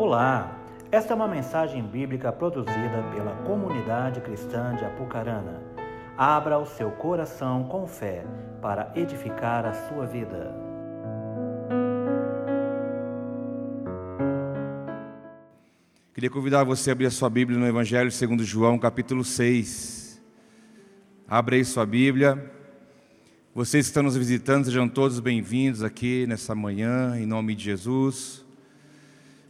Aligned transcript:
Olá, 0.00 0.58
esta 0.90 1.12
é 1.12 1.14
uma 1.14 1.28
mensagem 1.28 1.82
bíblica 1.82 2.32
produzida 2.32 3.04
pela 3.14 3.36
comunidade 3.44 4.22
cristã 4.22 4.74
de 4.74 4.82
Apucarana. 4.82 5.60
Abra 6.16 6.58
o 6.58 6.64
seu 6.64 6.90
coração 6.90 7.64
com 7.64 7.86
fé 7.86 8.24
para 8.62 8.90
edificar 8.96 9.66
a 9.66 9.74
sua 9.74 10.06
vida. 10.06 10.54
Queria 16.14 16.30
convidar 16.30 16.64
você 16.64 16.88
a 16.88 16.92
abrir 16.94 17.04
a 17.04 17.10
sua 17.10 17.28
Bíblia 17.28 17.58
no 17.58 17.66
Evangelho 17.66 18.10
segundo 18.10 18.42
João, 18.42 18.78
capítulo 18.78 19.22
6. 19.22 20.18
Abra 21.28 21.56
aí 21.56 21.64
sua 21.66 21.84
Bíblia. 21.84 22.50
Vocês 23.54 23.84
que 23.84 23.90
estão 23.90 24.02
nos 24.02 24.16
visitando, 24.16 24.64
sejam 24.64 24.88
todos 24.88 25.20
bem-vindos 25.20 25.82
aqui 25.82 26.26
nessa 26.26 26.54
manhã, 26.54 27.18
em 27.18 27.26
nome 27.26 27.54
de 27.54 27.64
Jesus. 27.64 28.48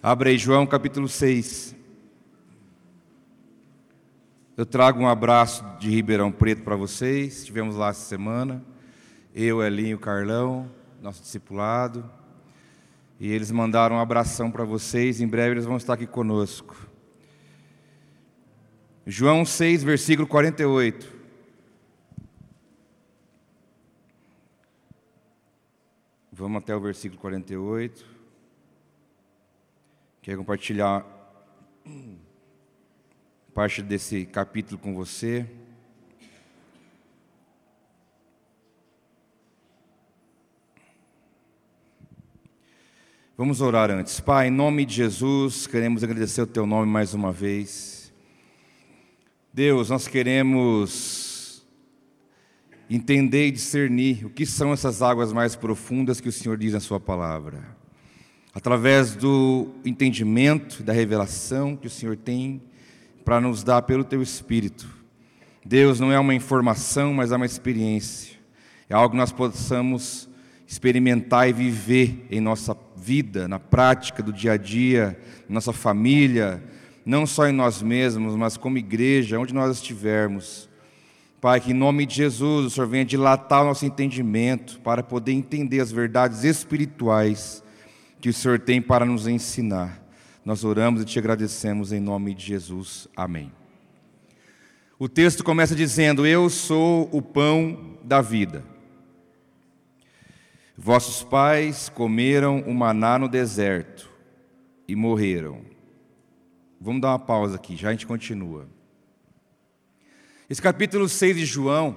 Abra 0.02 0.30
aí 0.30 0.38
João 0.38 0.66
capítulo 0.66 1.06
6. 1.06 1.76
Eu 4.56 4.64
trago 4.64 4.98
um 4.98 5.06
abraço 5.06 5.62
de 5.78 5.90
Ribeirão 5.90 6.32
Preto 6.32 6.62
para 6.62 6.74
vocês. 6.74 7.40
Estivemos 7.40 7.76
lá 7.76 7.90
essa 7.90 8.00
semana. 8.00 8.64
Eu, 9.34 9.62
Elinho, 9.62 9.98
Carlão, 9.98 10.70
nosso 11.02 11.20
discipulado. 11.20 12.10
E 13.18 13.30
eles 13.30 13.50
mandaram 13.50 13.96
um 13.96 14.00
abração 14.00 14.50
para 14.50 14.64
vocês. 14.64 15.20
Em 15.20 15.28
breve 15.28 15.50
eles 15.50 15.66
vão 15.66 15.76
estar 15.76 15.92
aqui 15.92 16.06
conosco. 16.06 16.74
João 19.06 19.44
6, 19.44 19.82
versículo 19.82 20.26
48. 20.26 21.12
Vamos 26.32 26.62
até 26.62 26.74
o 26.74 26.80
versículo 26.80 27.20
48. 27.20 28.19
Quero 30.22 30.36
compartilhar 30.36 31.02
parte 33.54 33.80
desse 33.80 34.26
capítulo 34.26 34.78
com 34.78 34.94
você. 34.94 35.46
Vamos 43.34 43.62
orar 43.62 43.90
antes. 43.90 44.20
Pai, 44.20 44.48
em 44.48 44.50
nome 44.50 44.84
de 44.84 44.96
Jesus, 44.96 45.66
queremos 45.66 46.04
agradecer 46.04 46.42
o 46.42 46.46
Teu 46.46 46.66
nome 46.66 46.86
mais 46.86 47.14
uma 47.14 47.32
vez. 47.32 48.12
Deus, 49.54 49.88
nós 49.88 50.06
queremos 50.06 51.66
entender 52.90 53.46
e 53.46 53.52
discernir 53.52 54.26
o 54.26 54.30
que 54.30 54.44
são 54.44 54.70
essas 54.74 55.00
águas 55.00 55.32
mais 55.32 55.56
profundas 55.56 56.20
que 56.20 56.28
o 56.28 56.32
Senhor 56.32 56.58
diz 56.58 56.74
na 56.74 56.80
Sua 56.80 57.00
palavra. 57.00 57.79
Através 58.52 59.14
do 59.14 59.68
entendimento, 59.84 60.82
da 60.82 60.92
revelação 60.92 61.76
que 61.76 61.86
o 61.86 61.90
Senhor 61.90 62.16
tem 62.16 62.60
para 63.24 63.40
nos 63.40 63.62
dar 63.62 63.82
pelo 63.82 64.02
Teu 64.02 64.20
Espírito. 64.20 64.88
Deus 65.64 66.00
não 66.00 66.10
é 66.10 66.18
uma 66.18 66.34
informação, 66.34 67.14
mas 67.14 67.30
é 67.30 67.36
uma 67.36 67.46
experiência. 67.46 68.36
É 68.88 68.94
algo 68.94 69.10
que 69.10 69.16
nós 69.16 69.30
possamos 69.30 70.28
experimentar 70.66 71.48
e 71.48 71.52
viver 71.52 72.26
em 72.30 72.40
nossa 72.40 72.76
vida, 72.96 73.46
na 73.46 73.60
prática 73.60 74.22
do 74.22 74.32
dia 74.32 74.52
a 74.52 74.56
dia, 74.56 75.18
nossa 75.48 75.72
família, 75.72 76.62
não 77.04 77.26
só 77.26 77.48
em 77.48 77.52
nós 77.52 77.82
mesmos, 77.82 78.34
mas 78.34 78.56
como 78.56 78.78
igreja, 78.78 79.38
onde 79.38 79.54
nós 79.54 79.76
estivermos. 79.76 80.68
Pai, 81.40 81.60
que 81.60 81.70
em 81.70 81.74
nome 81.74 82.04
de 82.04 82.16
Jesus 82.16 82.66
o 82.66 82.70
Senhor 82.70 82.86
venha 82.86 83.04
dilatar 83.04 83.62
o 83.62 83.66
nosso 83.66 83.86
entendimento 83.86 84.80
para 84.80 85.02
poder 85.02 85.32
entender 85.32 85.80
as 85.80 85.92
verdades 85.92 86.42
espirituais 86.42 87.62
que 88.20 88.28
o 88.28 88.34
Senhor 88.34 88.58
tem 88.58 88.82
para 88.82 89.04
nos 89.04 89.26
ensinar. 89.26 90.00
Nós 90.44 90.64
oramos 90.64 91.02
e 91.02 91.04
te 91.04 91.18
agradecemos 91.18 91.92
em 91.92 92.00
nome 92.00 92.34
de 92.34 92.44
Jesus. 92.44 93.08
Amém. 93.16 93.50
O 94.98 95.08
texto 95.08 95.42
começa 95.42 95.74
dizendo: 95.74 96.26
Eu 96.26 96.50
sou 96.50 97.08
o 97.12 97.22
pão 97.22 97.98
da 98.04 98.20
vida. 98.20 98.62
Vossos 100.76 101.22
pais 101.22 101.88
comeram 101.88 102.60
o 102.60 102.74
maná 102.74 103.18
no 103.18 103.28
deserto 103.28 104.10
e 104.86 104.94
morreram. 104.94 105.62
Vamos 106.80 107.02
dar 107.02 107.08
uma 107.08 107.18
pausa 107.18 107.56
aqui, 107.56 107.76
já 107.76 107.88
a 107.88 107.92
gente 107.92 108.06
continua. 108.06 108.66
Esse 110.48 110.60
capítulo 110.60 111.08
6 111.08 111.36
de 111.36 111.44
João, 111.44 111.96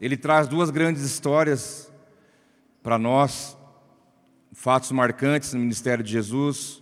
ele 0.00 0.16
traz 0.16 0.46
duas 0.46 0.70
grandes 0.70 1.02
histórias 1.02 1.90
para 2.82 2.98
nós, 2.98 3.56
fatos 4.62 4.92
marcantes 4.92 5.54
no 5.54 5.58
ministério 5.58 6.04
de 6.04 6.12
Jesus. 6.12 6.80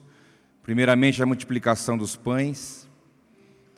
Primeiramente, 0.62 1.22
a 1.22 1.24
multiplicação 1.24 1.96
dos 1.96 2.14
pães, 2.14 2.86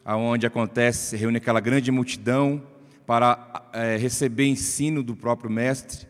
aonde 0.05 0.45
acontece, 0.45 1.17
reúne 1.17 1.37
aquela 1.37 1.61
grande 1.61 1.93
multidão 1.93 2.61
para 3.07 3.71
é, 3.73 3.97
receber 3.97 4.47
ensino 4.47 5.05
do 5.05 5.15
próprio 5.15 5.49
mestre. 5.49 6.09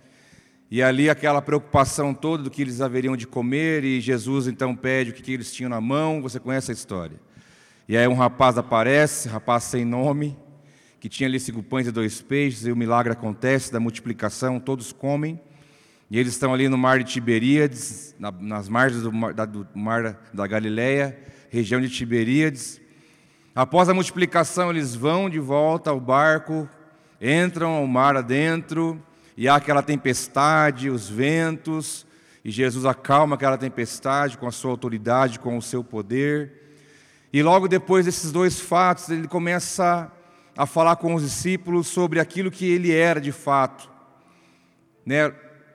E 0.71 0.83
ali 0.83 1.11
aquela 1.11 1.43
preocupação 1.43 2.15
toda 2.15 2.45
do 2.45 2.51
que 2.51 2.63
eles 2.63 2.81
haveriam 2.81 3.15
de 3.15 3.27
comer, 3.27 3.85
e 3.85 4.01
Jesus 4.01 4.47
então 4.47 4.75
pede 4.75 5.11
o 5.11 5.13
que, 5.13 5.21
que 5.21 5.33
eles 5.33 5.53
tinham 5.53 5.69
na 5.69 5.79
mão, 5.79 6.23
você 6.23 6.41
conhece 6.41 6.71
a 6.71 6.75
história. 6.75 7.21
E 7.87 7.95
aí 7.95 8.09
um 8.09 8.15
rapaz 8.15 8.57
aparece, 8.57 9.29
rapaz 9.29 9.65
sem 9.65 9.85
nome, 9.85 10.35
que 10.99 11.11
tinha 11.11 11.29
ali 11.29 11.39
cinco 11.39 11.63
pães 11.63 11.87
e 11.87 11.93
dois 11.93 12.23
peixes, 12.23 12.65
e 12.65 12.73
o 12.73 12.77
milagre 12.77 13.13
acontece 13.13 13.71
da 13.71 13.79
multiplicação, 13.79 14.59
todos 14.59 14.95
comem, 14.95 15.39
e 16.13 16.19
eles 16.19 16.35
estão 16.35 16.53
ali 16.53 16.69
no 16.69 16.77
mar 16.77 16.99
de 16.99 17.11
Tiberíades, 17.11 18.15
na, 18.19 18.31
nas 18.31 18.69
margens 18.69 19.03
do 19.03 19.11
mar, 19.11 19.33
da, 19.33 19.47
do 19.47 19.67
mar 19.75 20.21
da 20.31 20.47
Galileia, 20.47 21.19
região 21.49 21.81
de 21.81 21.89
Tiberíades. 21.89 22.79
Após 23.55 23.89
a 23.89 23.95
multiplicação, 23.95 24.69
eles 24.69 24.95
vão 24.95 25.31
de 25.31 25.39
volta 25.39 25.89
ao 25.89 25.99
barco, 25.99 26.69
entram 27.19 27.71
ao 27.71 27.87
mar 27.87 28.15
adentro, 28.15 29.03
e 29.39 29.49
há 29.49 29.55
aquela 29.55 29.83
tempestade, 29.83 30.91
os 30.91 31.09
ventos, 31.09 32.07
e 32.45 32.51
Jesus 32.51 32.85
acalma 32.85 33.37
aquela 33.37 33.57
tempestade 33.57 34.37
com 34.37 34.47
a 34.47 34.53
sua 34.53 34.71
autoridade, 34.71 35.39
com 35.39 35.57
o 35.57 35.63
seu 35.63 35.83
poder. 35.83 36.77
E 37.33 37.43
logo 37.43 37.67
depois 37.67 38.05
desses 38.05 38.31
dois 38.31 38.61
fatos, 38.61 39.09
ele 39.09 39.27
começa 39.27 40.13
a 40.59 40.67
falar 40.67 40.97
com 40.97 41.15
os 41.15 41.23
discípulos 41.23 41.87
sobre 41.87 42.21
aquilo 42.21 42.51
que 42.51 42.71
ele 42.71 42.93
era 42.93 43.19
de 43.19 43.33
fato. 43.33 43.91
Né? 45.07 45.33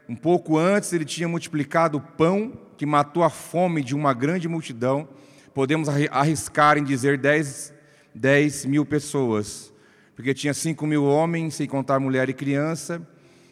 Um 0.09 0.15
pouco 0.15 0.57
antes, 0.57 0.93
ele 0.93 1.03
tinha 1.03 1.27
multiplicado 1.27 1.97
o 1.97 2.01
pão 2.01 2.53
que 2.77 2.85
matou 2.85 3.23
a 3.23 3.29
fome 3.29 3.83
de 3.83 3.95
uma 3.95 4.13
grande 4.13 4.47
multidão. 4.47 5.07
Podemos 5.53 5.89
arriscar 5.89 6.77
em 6.77 6.83
dizer 6.83 7.17
10, 7.17 7.73
10 8.13 8.65
mil 8.65 8.85
pessoas, 8.85 9.73
porque 10.15 10.33
tinha 10.33 10.53
5 10.53 10.85
mil 10.87 11.03
homens, 11.03 11.55
sem 11.55 11.67
contar 11.67 11.99
mulher 11.99 12.29
e 12.29 12.33
criança. 12.33 13.01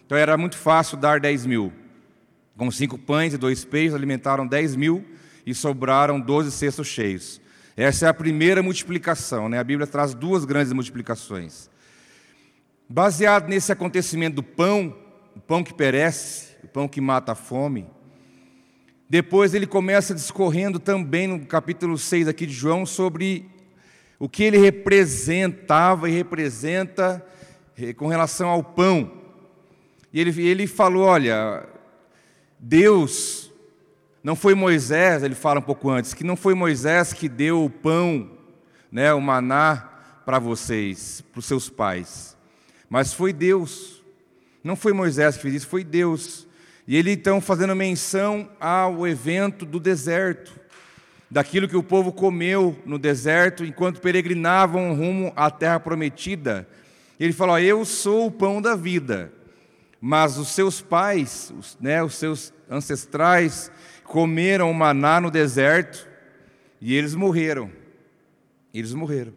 Então 0.06 0.18
era 0.18 0.38
muito 0.38 0.58
fácil 0.58 0.98
dar 0.98 1.20
10 1.20 1.46
mil. 1.46 1.74
Com 2.56 2.72
cinco 2.72 2.98
pães 2.98 3.34
e 3.34 3.38
dois 3.38 3.66
peixes, 3.66 3.94
alimentaram 3.94 4.48
10 4.48 4.78
mil 4.78 5.04
e 5.46 5.54
sobraram 5.54 6.20
12 6.20 6.52
cestos 6.52 6.88
cheios. 6.88 7.42
Essa 7.76 8.06
é 8.06 8.10
a 8.10 8.14
primeira 8.14 8.64
multiplicação, 8.64 9.50
né? 9.50 9.60
a 9.60 9.64
Bíblia 9.64 9.86
traz 9.86 10.14
duas 10.14 10.46
grandes 10.46 10.72
multiplicações. 10.72 11.70
Baseado 12.88 13.50
nesse 13.50 13.72
acontecimento 13.72 14.36
do 14.36 14.44
pão, 14.44 14.96
o 15.35 15.40
pão 15.40 15.63
que 15.63 15.73
perece, 15.73 16.56
o 16.63 16.68
pão 16.68 16.88
que 16.88 17.01
mata 17.01 17.34
a 17.34 17.35
fome, 17.35 17.88
depois 19.07 19.53
ele 19.53 19.68
começa 19.68 20.16
discorrendo 20.16 20.79
também 20.79 21.28
no 21.28 21.46
capítulo 21.46 21.97
6 21.97 22.28
aqui 22.28 22.46
de 22.46 22.53
João 22.53 22.85
sobre 22.85 23.47
o 24.18 24.28
que 24.28 24.44
ele 24.44 24.57
representava 24.57 26.09
e 26.09 26.13
representa 26.13 27.23
eh, 27.78 27.94
com 27.94 28.07
relação 28.07 28.50
ao 28.50 28.63
pão. 28.63 29.12
E 30.12 30.19
ele, 30.19 30.41
ele 30.41 30.66
falou: 30.66 31.03
olha, 31.03 31.67
Deus 32.59 33.52
não 34.23 34.35
foi 34.35 34.56
Moisés, 34.56 35.22
ele 35.22 35.35
fala 35.35 35.59
um 35.59 35.64
pouco 35.64 35.90
antes, 35.90 36.14
que 36.14 36.23
não 36.23 36.35
foi 36.35 36.55
Moisés 36.55 37.14
que 37.14 37.29
deu 37.29 37.64
o 37.64 37.70
pão, 37.70 38.31
né, 38.91 39.14
o 39.14 39.22
maná 39.22 39.88
para 40.26 40.40
vocês, 40.40 41.22
para 41.31 41.40
os 41.40 41.46
seus 41.46 41.70
pais, 41.70 42.35
mas 42.90 43.14
foi 43.14 43.31
Deus. 43.31 43.95
Não 44.66 44.76
foi 44.76 44.94
Moisés 44.94 45.35
que 45.35 45.44
fez 45.44 45.53
isso, 45.53 45.67
foi 45.67 45.84
Deus. 45.84 46.47
E 46.88 46.97
ele 46.97 47.12
então 47.12 47.40
fazendo 47.40 47.76
menção 47.76 48.50
ao 48.59 49.08
evento 49.08 49.64
do 49.64 49.79
deserto, 49.79 50.59
daquilo 51.29 51.67
que 51.67 51.78
o 51.78 51.84
povo 51.84 52.12
comeu 52.12 52.76
no 52.84 52.97
deserto 52.97 53.64
enquanto 53.64 54.02
peregrinavam 54.02 54.96
rumo 54.96 55.32
à 55.35 55.52
terra 55.52 55.79
prometida. 55.79 56.67
Ele 57.20 57.32
falou: 57.32 57.59
Eu 57.59 57.85
sou 57.85 58.26
o 58.26 58.32
pão 58.32 58.59
da 58.59 58.76
vida. 58.76 59.32
Mas 60.02 60.35
os 60.35 60.47
seus 60.47 60.82
pais, 60.82 61.53
os, 61.58 61.78
né, 61.79 62.03
os 62.03 62.16
seus 62.16 62.52
ancestrais, 62.67 63.72
comeram 64.03 64.73
maná 64.73 65.22
no 65.22 65.29
deserto 65.29 66.08
e 66.82 66.96
eles 66.96 67.14
morreram. 67.14 67.72
Eles 68.73 68.94
morreram. 68.94 69.34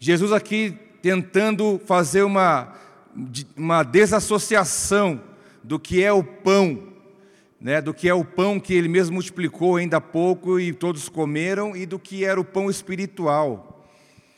Jesus 0.00 0.32
aqui 0.32 0.76
tentando 1.00 1.80
fazer 1.86 2.22
uma, 2.22 2.74
uma 3.56 3.82
desassociação 3.82 5.20
do 5.62 5.78
que 5.78 6.02
é 6.02 6.12
o 6.12 6.22
pão 6.22 6.96
né, 7.60 7.80
do 7.80 7.94
que 7.94 8.08
é 8.08 8.14
o 8.14 8.24
pão 8.24 8.60
que 8.60 8.74
ele 8.74 8.88
mesmo 8.88 9.14
multiplicou 9.14 9.76
ainda 9.76 9.96
há 9.96 10.00
pouco 10.00 10.60
e 10.60 10.72
todos 10.72 11.08
comeram, 11.08 11.76
e 11.76 11.86
do 11.86 11.98
que 11.98 12.24
era 12.24 12.40
o 12.40 12.44
pão 12.44 12.70
espiritual. 12.70 13.88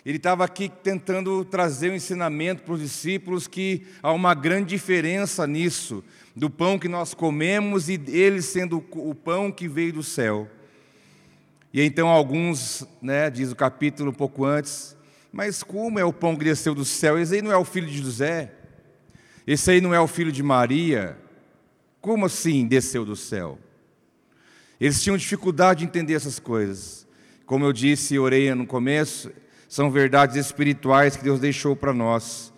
Ele 0.06 0.16
estava 0.16 0.44
aqui 0.44 0.70
tentando 0.82 1.44
trazer 1.44 1.90
um 1.90 1.94
ensinamento 1.94 2.62
para 2.62 2.74
os 2.74 2.80
discípulos 2.80 3.46
que 3.46 3.86
há 4.02 4.12
uma 4.12 4.32
grande 4.32 4.68
diferença 4.68 5.46
nisso, 5.46 6.02
do 6.34 6.48
pão 6.48 6.78
que 6.78 6.88
nós 6.88 7.12
comemos 7.12 7.88
e 7.88 8.00
ele 8.06 8.40
sendo 8.40 8.82
o 8.92 9.14
pão 9.14 9.50
que 9.50 9.68
veio 9.68 9.92
do 9.92 10.02
céu. 10.02 10.48
E 11.74 11.82
então 11.82 12.08
alguns, 12.08 12.86
né, 13.02 13.28
diz 13.28 13.52
o 13.52 13.56
capítulo 13.56 14.10
um 14.10 14.14
pouco 14.14 14.44
antes, 14.44 14.96
mas 15.30 15.62
como 15.62 15.98
é 15.98 16.04
o 16.04 16.12
pão 16.12 16.34
que 16.36 16.44
desceu 16.44 16.74
do 16.74 16.84
céu? 16.84 17.18
Esse 17.18 17.34
aí 17.34 17.42
não 17.42 17.52
é 17.52 17.56
o 17.56 17.64
filho 17.64 17.88
de 17.88 17.98
José? 17.98 18.52
Esse 19.48 19.70
aí 19.70 19.80
não 19.80 19.94
é 19.94 19.98
o 19.98 20.06
filho 20.06 20.30
de 20.30 20.42
Maria? 20.42 21.16
Como 22.02 22.26
assim 22.26 22.66
desceu 22.66 23.02
do 23.02 23.16
céu? 23.16 23.58
Eles 24.78 25.02
tinham 25.02 25.16
dificuldade 25.16 25.78
de 25.78 25.86
entender 25.86 26.12
essas 26.12 26.38
coisas. 26.38 27.08
Como 27.46 27.64
eu 27.64 27.72
disse 27.72 28.14
e 28.14 28.18
orei 28.18 28.54
no 28.54 28.66
começo, 28.66 29.32
são 29.66 29.90
verdades 29.90 30.36
espirituais 30.36 31.16
que 31.16 31.24
Deus 31.24 31.40
deixou 31.40 31.74
para 31.74 31.94
nós. 31.94 32.52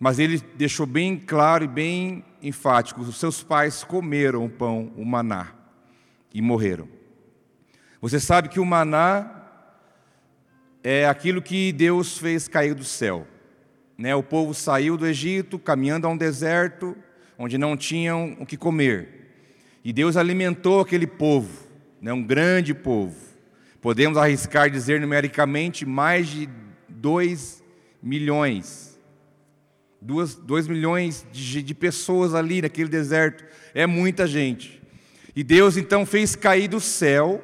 Mas 0.00 0.18
ele 0.18 0.38
deixou 0.56 0.86
bem 0.86 1.18
claro 1.18 1.62
e 1.62 1.68
bem 1.68 2.24
enfático: 2.40 3.02
os 3.02 3.20
seus 3.20 3.42
pais 3.42 3.84
comeram 3.84 4.46
o 4.46 4.50
pão, 4.50 4.94
o 4.96 5.04
maná, 5.04 5.52
e 6.32 6.40
morreram. 6.40 6.88
Você 8.00 8.18
sabe 8.18 8.48
que 8.48 8.58
o 8.58 8.64
maná 8.64 9.42
é 10.82 11.06
aquilo 11.06 11.42
que 11.42 11.70
Deus 11.70 12.16
fez 12.16 12.48
cair 12.48 12.74
do 12.74 12.82
céu. 12.82 13.28
Né? 13.96 14.14
O 14.14 14.22
povo 14.22 14.52
saiu 14.52 14.96
do 14.96 15.06
Egito, 15.06 15.58
caminhando 15.58 16.06
a 16.06 16.10
um 16.10 16.16
deserto, 16.16 16.96
onde 17.38 17.58
não 17.58 17.76
tinham 17.76 18.36
o 18.40 18.46
que 18.46 18.56
comer. 18.56 19.08
E 19.84 19.92
Deus 19.92 20.16
alimentou 20.16 20.80
aquele 20.80 21.06
povo, 21.06 21.66
né? 22.00 22.12
um 22.12 22.22
grande 22.22 22.74
povo. 22.74 23.16
Podemos 23.80 24.16
arriscar 24.16 24.70
dizer 24.70 25.00
numericamente 25.00 25.84
mais 25.84 26.28
de 26.28 26.48
2 26.88 27.62
milhões. 28.02 28.98
2 30.00 30.68
milhões 30.68 31.26
de, 31.32 31.62
de 31.62 31.74
pessoas 31.74 32.34
ali 32.34 32.62
naquele 32.62 32.88
deserto. 32.88 33.44
É 33.74 33.86
muita 33.86 34.26
gente. 34.26 34.82
E 35.36 35.42
Deus 35.42 35.76
então 35.76 36.06
fez 36.06 36.36
cair 36.36 36.68
do 36.68 36.80
céu 36.80 37.42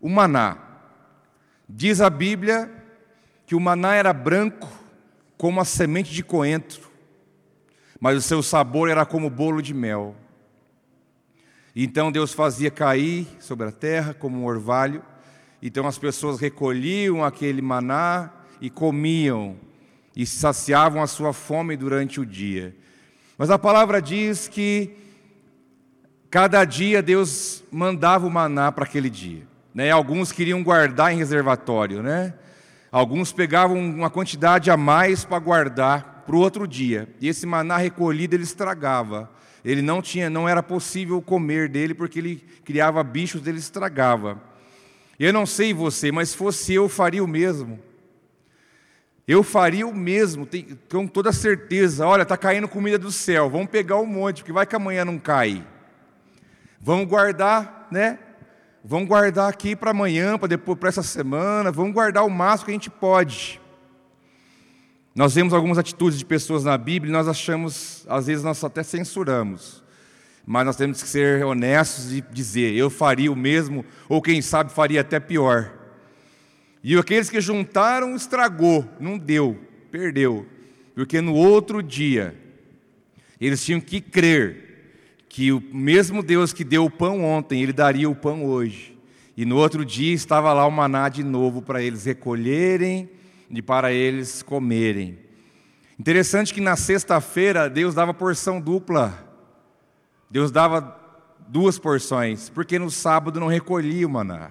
o 0.00 0.08
maná. 0.08 0.56
Diz 1.68 2.00
a 2.00 2.08
Bíblia 2.08 2.70
que 3.46 3.54
o 3.54 3.60
maná 3.60 3.94
era 3.94 4.12
branco 4.12 4.68
como 5.38 5.60
a 5.60 5.64
semente 5.64 6.12
de 6.12 6.24
coentro, 6.24 6.90
mas 8.00 8.18
o 8.18 8.20
seu 8.20 8.42
sabor 8.42 8.90
era 8.90 9.06
como 9.06 9.30
bolo 9.30 9.62
de 9.62 9.72
mel. 9.72 10.16
Então 11.74 12.10
Deus 12.10 12.32
fazia 12.32 12.72
cair 12.72 13.26
sobre 13.38 13.68
a 13.68 13.72
terra 13.72 14.12
como 14.12 14.36
um 14.38 14.44
orvalho, 14.44 15.00
então 15.62 15.86
as 15.86 15.96
pessoas 15.96 16.40
recolhiam 16.40 17.24
aquele 17.24 17.62
maná 17.62 18.32
e 18.60 18.68
comiam, 18.68 19.56
e 20.14 20.26
saciavam 20.26 21.00
a 21.00 21.06
sua 21.06 21.32
fome 21.32 21.76
durante 21.76 22.20
o 22.20 22.26
dia. 22.26 22.74
Mas 23.36 23.50
a 23.50 23.58
palavra 23.58 24.02
diz 24.02 24.48
que 24.48 24.96
cada 26.28 26.64
dia 26.64 27.00
Deus 27.00 27.62
mandava 27.70 28.26
o 28.26 28.30
maná 28.30 28.72
para 28.72 28.82
aquele 28.82 29.08
dia. 29.08 29.46
Né? 29.72 29.92
Alguns 29.92 30.32
queriam 30.32 30.60
guardar 30.64 31.12
em 31.12 31.16
reservatório, 31.16 32.02
né? 32.02 32.34
Alguns 32.98 33.30
pegavam 33.32 33.78
uma 33.78 34.10
quantidade 34.10 34.72
a 34.72 34.76
mais 34.76 35.24
para 35.24 35.38
guardar 35.38 36.24
para 36.26 36.34
o 36.34 36.40
outro 36.40 36.66
dia. 36.66 37.08
E 37.20 37.28
esse 37.28 37.46
maná 37.46 37.76
recolhido 37.76 38.34
ele 38.34 38.42
estragava. 38.42 39.30
Ele 39.64 39.80
não 39.80 40.02
tinha, 40.02 40.28
não 40.28 40.48
era 40.48 40.64
possível 40.64 41.22
comer 41.22 41.68
dele 41.68 41.94
porque 41.94 42.18
ele 42.18 42.44
criava 42.64 43.00
bichos, 43.04 43.46
ele 43.46 43.60
estragava. 43.60 44.42
Eu 45.16 45.32
não 45.32 45.46
sei 45.46 45.72
você, 45.72 46.10
mas 46.10 46.30
se 46.30 46.36
fosse 46.36 46.74
eu, 46.74 46.88
faria 46.88 47.22
o 47.22 47.28
mesmo. 47.28 47.78
Eu 49.28 49.44
faria 49.44 49.86
o 49.86 49.94
mesmo, 49.94 50.48
com 50.90 51.06
toda 51.06 51.30
certeza. 51.30 52.04
Olha, 52.04 52.22
está 52.22 52.36
caindo 52.36 52.66
comida 52.66 52.98
do 52.98 53.12
céu, 53.12 53.48
vamos 53.48 53.68
pegar 53.68 53.98
um 53.98 54.06
monte, 54.06 54.38
porque 54.38 54.50
vai 54.52 54.66
que 54.66 54.74
amanhã 54.74 55.04
não 55.04 55.20
cai. 55.20 55.64
Vamos 56.80 57.06
guardar, 57.06 57.86
né? 57.92 58.18
Vamos 58.84 59.08
guardar 59.08 59.48
aqui 59.48 59.74
para 59.74 59.90
amanhã, 59.90 60.38
para 60.38 60.48
depois, 60.48 60.78
para 60.78 60.88
essa 60.88 61.02
semana, 61.02 61.72
vamos 61.72 61.92
guardar 61.92 62.24
o 62.24 62.30
máximo 62.30 62.66
que 62.66 62.70
a 62.70 62.74
gente 62.74 62.90
pode. 62.90 63.60
Nós 65.14 65.34
vemos 65.34 65.52
algumas 65.52 65.78
atitudes 65.78 66.18
de 66.18 66.24
pessoas 66.24 66.62
na 66.62 66.78
Bíblia 66.78 67.10
e 67.10 67.12
nós 67.12 67.26
achamos, 67.26 68.06
às 68.08 68.28
vezes 68.28 68.44
nós 68.44 68.62
até 68.62 68.84
censuramos. 68.84 69.82
Mas 70.46 70.64
nós 70.64 70.76
temos 70.76 71.02
que 71.02 71.08
ser 71.08 71.44
honestos 71.44 72.12
e 72.12 72.20
dizer, 72.20 72.72
eu 72.72 72.88
faria 72.88 73.30
o 73.30 73.36
mesmo, 73.36 73.84
ou 74.08 74.22
quem 74.22 74.40
sabe 74.40 74.72
faria 74.72 75.00
até 75.00 75.18
pior. 75.18 75.72
E 76.82 76.96
aqueles 76.96 77.28
que 77.28 77.40
juntaram, 77.40 78.14
estragou, 78.14 78.88
não 79.00 79.18
deu, 79.18 79.58
perdeu. 79.90 80.46
Porque 80.94 81.20
no 81.20 81.34
outro 81.34 81.82
dia, 81.82 82.34
eles 83.40 83.62
tinham 83.64 83.80
que 83.80 84.00
crer 84.00 84.67
que 85.28 85.52
o 85.52 85.62
mesmo 85.72 86.22
Deus 86.22 86.52
que 86.52 86.64
deu 86.64 86.84
o 86.84 86.90
pão 86.90 87.24
ontem, 87.24 87.62
ele 87.62 87.72
daria 87.72 88.08
o 88.08 88.14
pão 88.14 88.44
hoje. 88.44 88.98
E 89.36 89.44
no 89.44 89.56
outro 89.56 89.84
dia 89.84 90.14
estava 90.14 90.52
lá 90.52 90.66
o 90.66 90.70
maná 90.70 91.08
de 91.08 91.22
novo 91.22 91.62
para 91.62 91.82
eles 91.82 92.04
recolherem 92.04 93.08
e 93.50 93.62
para 93.62 93.92
eles 93.92 94.42
comerem. 94.42 95.18
Interessante 95.98 96.52
que 96.54 96.60
na 96.60 96.76
sexta-feira 96.76 97.68
Deus 97.68 97.94
dava 97.94 98.14
porção 98.14 98.60
dupla. 98.60 99.26
Deus 100.30 100.50
dava 100.50 100.96
duas 101.48 101.78
porções, 101.78 102.48
porque 102.48 102.78
no 102.78 102.90
sábado 102.90 103.40
não 103.40 103.46
recolhia 103.46 104.06
o 104.06 104.10
maná. 104.10 104.50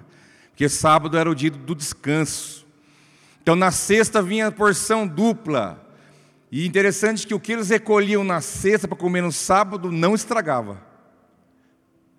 Porque 0.50 0.68
sábado 0.68 1.18
era 1.18 1.30
o 1.30 1.36
dia 1.36 1.52
do 1.52 1.76
descanso. 1.76 2.66
Então 3.42 3.56
na 3.56 3.72
sexta 3.72 4.22
vinha 4.22 4.48
a 4.48 4.52
porção 4.52 5.08
dupla. 5.08 5.87
E 6.52 6.66
interessante 6.66 7.28
que 7.28 7.34
o 7.34 7.40
que 7.40 7.52
eles 7.52 7.70
recolhiam 7.70 8.24
na 8.24 8.40
sexta 8.40 8.88
para 8.88 8.98
comer 8.98 9.22
no 9.22 9.32
sábado 9.32 9.92
não 9.92 10.16
estragava. 10.16 10.82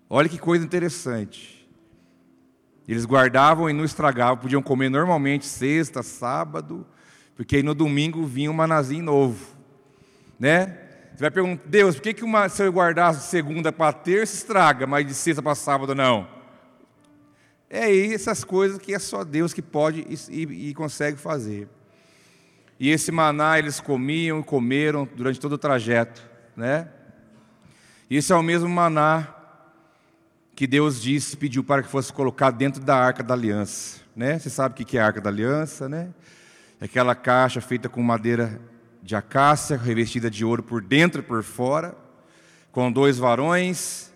Olha 0.09 0.29
que 0.29 0.37
coisa 0.37 0.63
interessante. 0.63 1.67
Eles 2.87 3.05
guardavam 3.05 3.69
e 3.69 3.73
não 3.73 3.83
estragavam, 3.83 4.37
podiam 4.37 4.61
comer 4.61 4.89
normalmente 4.89 5.45
sexta, 5.45 6.01
sábado, 6.01 6.85
porque 7.35 7.57
aí 7.57 7.63
no 7.63 7.75
domingo 7.75 8.25
vinha 8.25 8.49
um 8.49 8.53
manazinho 8.53 9.03
novo. 9.03 9.55
Né? 10.39 10.77
Você 11.13 11.21
vai 11.21 11.31
perguntar, 11.31 11.63
Deus, 11.67 11.95
por 11.95 12.01
que, 12.01 12.13
que 12.13 12.23
uma, 12.23 12.49
se 12.49 12.63
eu 12.63 12.71
guardar 12.71 13.13
segunda 13.13 13.71
para 13.71 13.93
terça 13.93 14.35
estraga, 14.35 14.87
mas 14.87 15.05
de 15.05 15.13
sexta 15.13 15.41
para 15.41 15.53
sábado 15.53 15.93
não? 15.93 16.27
É 17.69 17.83
aí 17.83 18.13
essas 18.13 18.43
coisas 18.43 18.79
que 18.79 18.93
é 18.93 18.99
só 18.99 19.23
Deus 19.23 19.53
que 19.53 19.61
pode 19.61 20.05
e, 20.29 20.69
e 20.69 20.73
consegue 20.73 21.19
fazer. 21.19 21.67
E 22.79 22.89
esse 22.89 23.11
maná 23.11 23.59
eles 23.59 23.79
comiam 23.79 24.39
e 24.39 24.43
comeram 24.43 25.07
durante 25.15 25.39
todo 25.39 25.53
o 25.53 25.57
trajeto, 25.57 26.23
né? 26.55 26.87
Esse 28.09 28.31
é 28.31 28.35
o 28.35 28.41
mesmo 28.41 28.69
maná 28.69 29.35
que 30.55 30.65
Deus 30.65 31.01
disse, 31.01 31.37
pediu 31.37 31.63
para 31.63 31.83
que 31.83 31.89
fosse 31.89 32.11
colocado 32.11 32.57
dentro 32.57 32.81
da 32.81 32.95
arca 32.95 33.21
da 33.21 33.33
aliança, 33.33 33.99
né? 34.15 34.39
Você 34.39 34.49
sabe 34.49 34.81
o 34.81 34.85
que 34.85 34.97
é 34.97 35.01
a 35.01 35.05
arca 35.05 35.21
da 35.21 35.29
aliança, 35.29 35.89
né? 35.89 36.09
É 36.79 36.85
aquela 36.85 37.13
caixa 37.15 37.59
feita 37.59 37.89
com 37.89 38.01
madeira 38.01 38.59
de 39.03 39.15
acácia, 39.15 39.77
revestida 39.77 40.29
de 40.29 40.45
ouro 40.45 40.63
por 40.63 40.81
dentro 40.81 41.21
e 41.21 41.23
por 41.23 41.43
fora, 41.43 41.95
com 42.71 42.91
dois 42.91 43.17
varões 43.17 44.13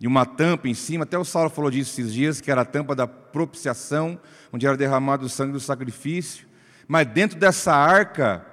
e 0.00 0.06
uma 0.06 0.24
tampa 0.24 0.68
em 0.68 0.74
cima. 0.74 1.04
Até 1.04 1.18
o 1.18 1.24
Saulo 1.24 1.50
falou 1.50 1.70
disso 1.70 2.00
esses 2.00 2.12
dias, 2.12 2.40
que 2.40 2.50
era 2.50 2.60
a 2.60 2.64
tampa 2.64 2.94
da 2.94 3.06
propiciação, 3.06 4.18
onde 4.52 4.66
era 4.66 4.76
derramado 4.76 5.26
o 5.26 5.28
sangue 5.28 5.52
do 5.52 5.60
sacrifício. 5.60 6.46
Mas 6.88 7.06
dentro 7.06 7.38
dessa 7.38 7.74
arca, 7.74 8.44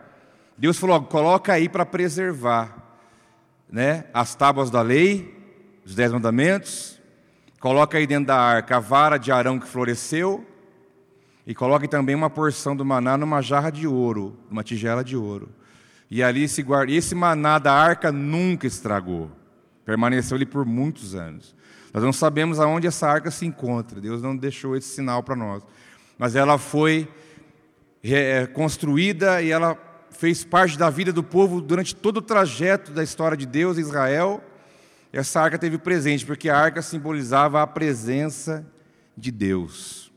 Deus 0.57 0.77
falou: 0.77 1.01
coloca 1.03 1.53
aí 1.53 1.69
para 1.69 1.85
preservar 1.85 2.75
né, 3.69 4.05
as 4.13 4.35
tábuas 4.35 4.69
da 4.69 4.81
lei, 4.81 5.35
os 5.85 5.95
dez 5.95 6.11
mandamentos, 6.11 6.99
coloca 7.59 7.97
aí 7.97 8.07
dentro 8.07 8.27
da 8.27 8.39
arca 8.39 8.77
a 8.77 8.79
vara 8.79 9.17
de 9.17 9.31
Arão 9.31 9.59
que 9.59 9.67
floresceu, 9.67 10.45
e 11.45 11.53
coloque 11.53 11.87
também 11.87 12.15
uma 12.15 12.29
porção 12.29 12.75
do 12.75 12.85
maná 12.85 13.17
numa 13.17 13.41
jarra 13.41 13.69
de 13.69 13.85
ouro, 13.85 14.37
numa 14.49 14.63
tigela 14.63 15.03
de 15.03 15.17
ouro. 15.17 15.49
E 16.09 16.23
ali 16.23 16.47
se 16.47 16.61
guarda. 16.61 16.91
E 16.91 16.95
esse 16.95 17.15
maná 17.15 17.59
da 17.59 17.73
arca 17.73 18.11
nunca 18.11 18.67
estragou. 18.67 19.31
Permaneceu 19.83 20.35
ali 20.35 20.45
por 20.45 20.65
muitos 20.65 21.15
anos. 21.15 21.55
Nós 21.93 22.03
não 22.03 22.13
sabemos 22.13 22.59
aonde 22.59 22.87
essa 22.87 23.07
arca 23.07 23.29
se 23.29 23.45
encontra. 23.45 23.99
Deus 23.99 24.21
não 24.21 24.37
deixou 24.37 24.77
esse 24.77 24.87
sinal 24.89 25.21
para 25.21 25.35
nós. 25.35 25.63
Mas 26.17 26.35
ela 26.35 26.57
foi 26.57 27.09
é, 28.03 28.45
construída 28.47 29.41
e 29.41 29.51
ela 29.51 29.77
fez 30.11 30.43
parte 30.43 30.77
da 30.77 30.89
vida 30.89 31.13
do 31.13 31.23
povo 31.23 31.61
durante 31.61 31.95
todo 31.95 32.17
o 32.17 32.21
trajeto 32.21 32.91
da 32.91 33.03
história 33.03 33.37
de 33.37 33.45
Deus 33.45 33.77
em 33.77 33.81
Israel. 33.81 34.43
Essa 35.11 35.41
arca 35.41 35.57
teve 35.57 35.77
presente, 35.77 36.25
porque 36.25 36.49
a 36.49 36.57
arca 36.57 36.81
simbolizava 36.81 37.61
a 37.61 37.67
presença 37.67 38.65
de 39.15 39.31
Deus. 39.31 40.11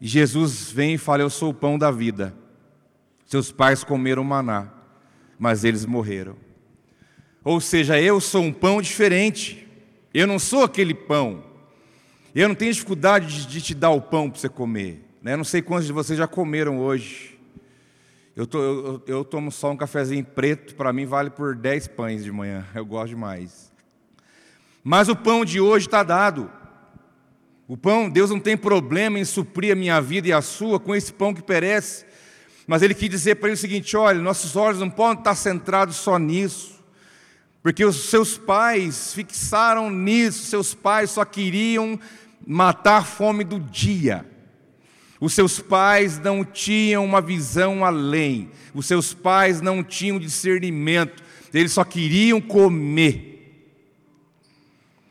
E 0.00 0.06
Jesus 0.06 0.70
vem 0.70 0.94
e 0.94 0.98
fala: 0.98 1.22
Eu 1.22 1.30
sou 1.30 1.50
o 1.50 1.54
pão 1.54 1.78
da 1.78 1.90
vida. 1.90 2.34
Seus 3.26 3.52
pais 3.52 3.84
comeram 3.84 4.24
maná, 4.24 4.68
mas 5.38 5.64
eles 5.64 5.84
morreram. 5.84 6.36
Ou 7.44 7.60
seja, 7.60 8.00
eu 8.00 8.20
sou 8.20 8.42
um 8.42 8.52
pão 8.52 8.80
diferente. 8.80 9.66
Eu 10.12 10.26
não 10.26 10.38
sou 10.38 10.64
aquele 10.64 10.94
pão. 10.94 11.44
Eu 12.34 12.48
não 12.48 12.54
tenho 12.54 12.72
dificuldade 12.72 13.46
de 13.46 13.60
te 13.60 13.74
dar 13.74 13.90
o 13.90 14.00
pão 14.00 14.30
para 14.30 14.40
você 14.40 14.48
comer. 14.48 15.09
Né? 15.22 15.36
Não 15.36 15.44
sei 15.44 15.60
quantos 15.60 15.86
de 15.86 15.92
vocês 15.92 16.18
já 16.18 16.26
comeram 16.26 16.78
hoje. 16.78 17.38
Eu, 18.34 18.48
eu, 18.54 19.02
eu 19.06 19.24
tomo 19.24 19.52
só 19.52 19.70
um 19.70 19.76
cafezinho 19.76 20.24
preto, 20.24 20.74
para 20.74 20.92
mim 20.92 21.04
vale 21.04 21.28
por 21.28 21.54
10 21.54 21.88
pães 21.88 22.24
de 22.24 22.32
manhã. 22.32 22.64
Eu 22.74 22.86
gosto 22.86 23.10
demais. 23.10 23.70
Mas 24.82 25.08
o 25.08 25.16
pão 25.16 25.44
de 25.44 25.60
hoje 25.60 25.86
está 25.86 26.02
dado. 26.02 26.50
O 27.68 27.76
pão, 27.76 28.08
Deus 28.08 28.30
não 28.30 28.40
tem 28.40 28.56
problema 28.56 29.18
em 29.18 29.24
suprir 29.24 29.72
a 29.72 29.76
minha 29.76 30.00
vida 30.00 30.28
e 30.28 30.32
a 30.32 30.40
sua 30.40 30.80
com 30.80 30.94
esse 30.94 31.12
pão 31.12 31.34
que 31.34 31.42
perece. 31.42 32.06
Mas 32.66 32.82
Ele 32.82 32.94
quis 32.94 33.10
dizer 33.10 33.36
para 33.36 33.48
ele 33.48 33.54
o 33.54 33.58
seguinte: 33.58 33.96
olha, 33.96 34.20
nossos 34.20 34.56
olhos 34.56 34.80
não 34.80 34.88
podem 34.88 35.18
estar 35.18 35.34
centrados 35.34 35.96
só 35.96 36.18
nisso. 36.18 36.80
Porque 37.62 37.84
os 37.84 38.08
seus 38.08 38.38
pais 38.38 39.12
fixaram 39.12 39.90
nisso, 39.90 40.46
seus 40.46 40.72
pais 40.72 41.10
só 41.10 41.24
queriam 41.24 42.00
matar 42.46 42.98
a 42.98 43.04
fome 43.04 43.44
do 43.44 43.60
dia. 43.60 44.24
Os 45.20 45.34
seus 45.34 45.60
pais 45.60 46.18
não 46.18 46.42
tinham 46.42 47.04
uma 47.04 47.20
visão 47.20 47.84
além, 47.84 48.50
os 48.72 48.86
seus 48.86 49.12
pais 49.12 49.60
não 49.60 49.84
tinham 49.84 50.18
discernimento, 50.18 51.22
eles 51.52 51.72
só 51.72 51.84
queriam 51.84 52.40
comer. 52.40 53.26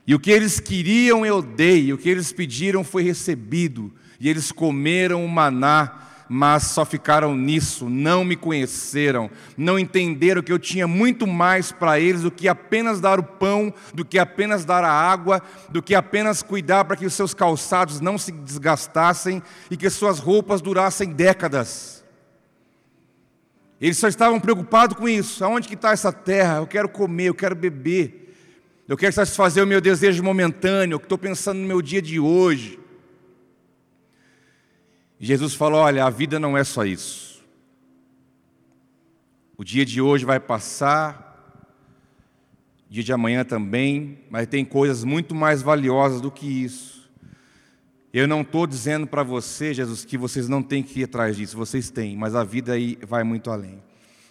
E 0.08 0.16
o 0.16 0.20
que 0.20 0.32
eles 0.32 0.60
queriam 0.60 1.24
eu 1.24 1.44
dei, 1.44 1.94
o 1.94 1.98
que 1.98 2.10
eles 2.10 2.32
pediram 2.32 2.84
foi 2.84 3.04
recebido, 3.04 3.94
e 4.20 4.28
eles 4.28 4.52
comeram 4.52 5.24
o 5.24 5.30
maná 5.30 6.09
mas 6.30 6.64
só 6.64 6.86
ficaram 6.86 7.36
nisso, 7.36 7.90
não 7.90 8.24
me 8.24 8.36
conheceram, 8.36 9.32
não 9.58 9.80
entenderam 9.80 10.44
que 10.44 10.52
eu 10.52 10.60
tinha 10.60 10.88
muito 10.88 11.26
mais 11.26 11.72
para 11.72 12.00
eles 12.00 12.22
do 12.22 12.30
que 12.30 12.48
apenas 12.48 13.02
dar 13.02 13.20
o 13.20 13.24
pão, 13.24 13.74
do 13.96 14.06
que 14.06 14.20
apenas 14.20 14.64
dar 14.64 14.84
a 14.84 14.92
água, 14.92 15.42
do 15.70 15.82
que 15.82 15.96
apenas 15.96 16.44
cuidar 16.44 16.86
para 16.86 16.96
que 16.96 17.06
os 17.06 17.16
seus 17.16 17.34
calçados 17.34 18.00
não 18.00 18.16
se 18.16 18.32
desgastassem 18.32 19.42
e 19.72 19.76
que 19.76 19.90
suas 19.90 20.20
roupas 20.20 20.62
durassem 20.62 21.12
décadas. 21.12 22.06
Eles 23.82 23.98
só 23.98 24.08
estavam 24.08 24.40
preocupados 24.40 24.98
com 24.98 25.08
isso. 25.08 25.44
Aonde 25.44 25.68
que 25.68 25.74
está 25.74 25.92
essa 25.92 26.12
terra? 26.12 26.58
Eu 26.58 26.68
quero 26.68 26.90
comer, 26.90 27.30
eu 27.30 27.34
quero 27.34 27.56
beber. 27.56 28.36
Eu 28.88 28.98
quero 28.98 29.14
satisfazer 29.14 29.64
o 29.64 29.68
meu 29.68 29.80
desejo 29.80 30.22
momentâneo, 30.22 31.00
que 31.00 31.06
estou 31.06 31.18
pensando 31.18 31.60
no 31.60 31.68
meu 31.68 31.82
dia 31.82 32.02
de 32.02 32.20
hoje. 32.20 32.80
Jesus 35.20 35.54
falou: 35.54 35.82
Olha, 35.82 36.06
a 36.06 36.10
vida 36.10 36.40
não 36.40 36.58
é 36.58 36.64
só 36.64 36.86
isso. 36.86 37.44
O 39.58 39.64
dia 39.64 39.86
de 39.86 40.00
hoje 40.02 40.24
vai 40.24 40.40
passar, 40.40 41.66
o 42.90 42.94
dia 42.94 43.04
de 43.04 43.12
amanhã 43.12 43.44
também, 43.44 44.20
mas 44.30 44.48
tem 44.48 44.64
coisas 44.64 45.04
muito 45.04 45.36
mais 45.36 45.62
valiosas 45.62 46.22
do 46.22 46.32
que 46.32 46.46
isso. 46.46 47.00
Eu 48.12 48.28
não 48.28 48.42
estou 48.42 48.66
dizendo 48.66 49.06
para 49.06 49.22
você, 49.22 49.74
Jesus, 49.74 50.06
que 50.06 50.18
vocês 50.18 50.48
não 50.48 50.64
têm 50.64 50.82
que 50.82 51.02
ir 51.02 51.04
atrás 51.04 51.36
disso, 51.36 51.58
vocês 51.58 51.92
têm, 51.92 52.16
mas 52.16 52.34
a 52.34 52.44
vida 52.44 52.74
aí 52.74 52.98
vai 53.06 53.24
muito 53.24 53.52
além. 53.52 53.84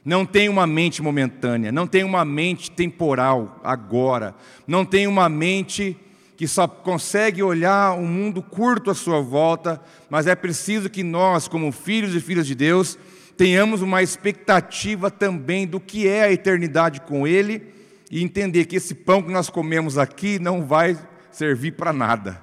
Não 0.04 0.24
tem 0.24 0.48
uma 0.48 0.66
mente 0.66 1.02
momentânea, 1.02 1.70
não 1.70 1.86
tem 1.86 2.02
uma 2.02 2.24
mente 2.24 2.70
temporal 2.70 3.60
agora, 3.62 4.34
não 4.66 4.84
tem 4.84 5.06
uma 5.06 5.28
mente 5.28 5.96
que 6.38 6.46
só 6.46 6.68
consegue 6.68 7.42
olhar 7.42 7.98
um 7.98 8.06
mundo 8.06 8.40
curto 8.40 8.92
à 8.92 8.94
sua 8.94 9.20
volta, 9.20 9.82
mas 10.08 10.28
é 10.28 10.36
preciso 10.36 10.88
que 10.88 11.02
nós, 11.02 11.48
como 11.48 11.72
filhos 11.72 12.14
e 12.14 12.20
filhas 12.20 12.46
de 12.46 12.54
Deus, 12.54 12.96
tenhamos 13.36 13.82
uma 13.82 14.04
expectativa 14.04 15.10
também 15.10 15.66
do 15.66 15.80
que 15.80 16.06
é 16.06 16.22
a 16.22 16.32
eternidade 16.32 17.00
com 17.00 17.26
Ele 17.26 17.74
e 18.08 18.22
entender 18.22 18.66
que 18.66 18.76
esse 18.76 18.94
pão 18.94 19.20
que 19.20 19.32
nós 19.32 19.50
comemos 19.50 19.98
aqui 19.98 20.38
não 20.38 20.64
vai 20.64 20.96
servir 21.32 21.72
para 21.72 21.92
nada. 21.92 22.40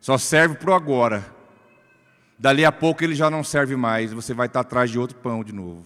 Só 0.00 0.18
serve 0.18 0.56
para 0.56 0.72
o 0.72 0.74
agora. 0.74 1.24
Dali 2.36 2.64
a 2.64 2.72
pouco 2.72 3.04
ele 3.04 3.14
já 3.14 3.30
não 3.30 3.44
serve 3.44 3.76
mais, 3.76 4.12
você 4.12 4.34
vai 4.34 4.48
estar 4.48 4.60
atrás 4.60 4.90
de 4.90 4.98
outro 4.98 5.16
pão 5.18 5.44
de 5.44 5.52
novo. 5.52 5.84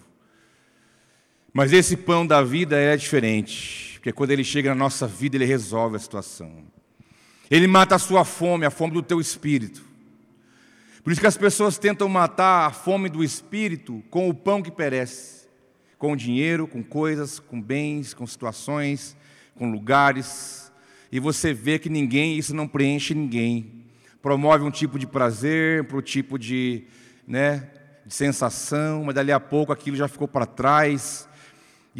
Mas 1.52 1.70
esse 1.74 1.98
pão 1.98 2.26
da 2.26 2.42
vida 2.42 2.78
é 2.78 2.96
diferente. 2.96 3.87
Porque 3.98 4.12
quando 4.12 4.30
ele 4.30 4.44
chega 4.44 4.68
na 4.68 4.76
nossa 4.76 5.08
vida, 5.08 5.36
ele 5.36 5.44
resolve 5.44 5.96
a 5.96 5.98
situação. 5.98 6.62
Ele 7.50 7.66
mata 7.66 7.96
a 7.96 7.98
sua 7.98 8.24
fome, 8.24 8.64
a 8.64 8.70
fome 8.70 8.92
do 8.92 9.02
teu 9.02 9.20
espírito. 9.20 9.82
Por 11.02 11.10
isso 11.10 11.20
que 11.20 11.26
as 11.26 11.36
pessoas 11.36 11.78
tentam 11.78 12.08
matar 12.08 12.68
a 12.68 12.70
fome 12.70 13.08
do 13.08 13.24
espírito 13.24 14.02
com 14.08 14.28
o 14.28 14.34
pão 14.34 14.62
que 14.62 14.70
perece, 14.70 15.48
com 15.98 16.14
dinheiro, 16.14 16.68
com 16.68 16.80
coisas, 16.80 17.40
com 17.40 17.60
bens, 17.60 18.14
com 18.14 18.24
situações, 18.24 19.16
com 19.56 19.68
lugares. 19.68 20.70
E 21.10 21.18
você 21.18 21.52
vê 21.52 21.76
que 21.76 21.88
ninguém, 21.88 22.38
isso 22.38 22.54
não 22.54 22.68
preenche 22.68 23.14
ninguém. 23.14 23.84
Promove 24.22 24.62
um 24.62 24.70
tipo 24.70 24.96
de 24.96 25.08
prazer, 25.08 25.84
para 25.88 25.96
o 25.96 26.02
tipo 26.02 26.38
de, 26.38 26.84
né, 27.26 27.68
de 28.06 28.14
sensação, 28.14 29.02
mas 29.02 29.14
dali 29.16 29.32
a 29.32 29.40
pouco 29.40 29.72
aquilo 29.72 29.96
já 29.96 30.06
ficou 30.06 30.28
para 30.28 30.46
trás 30.46 31.27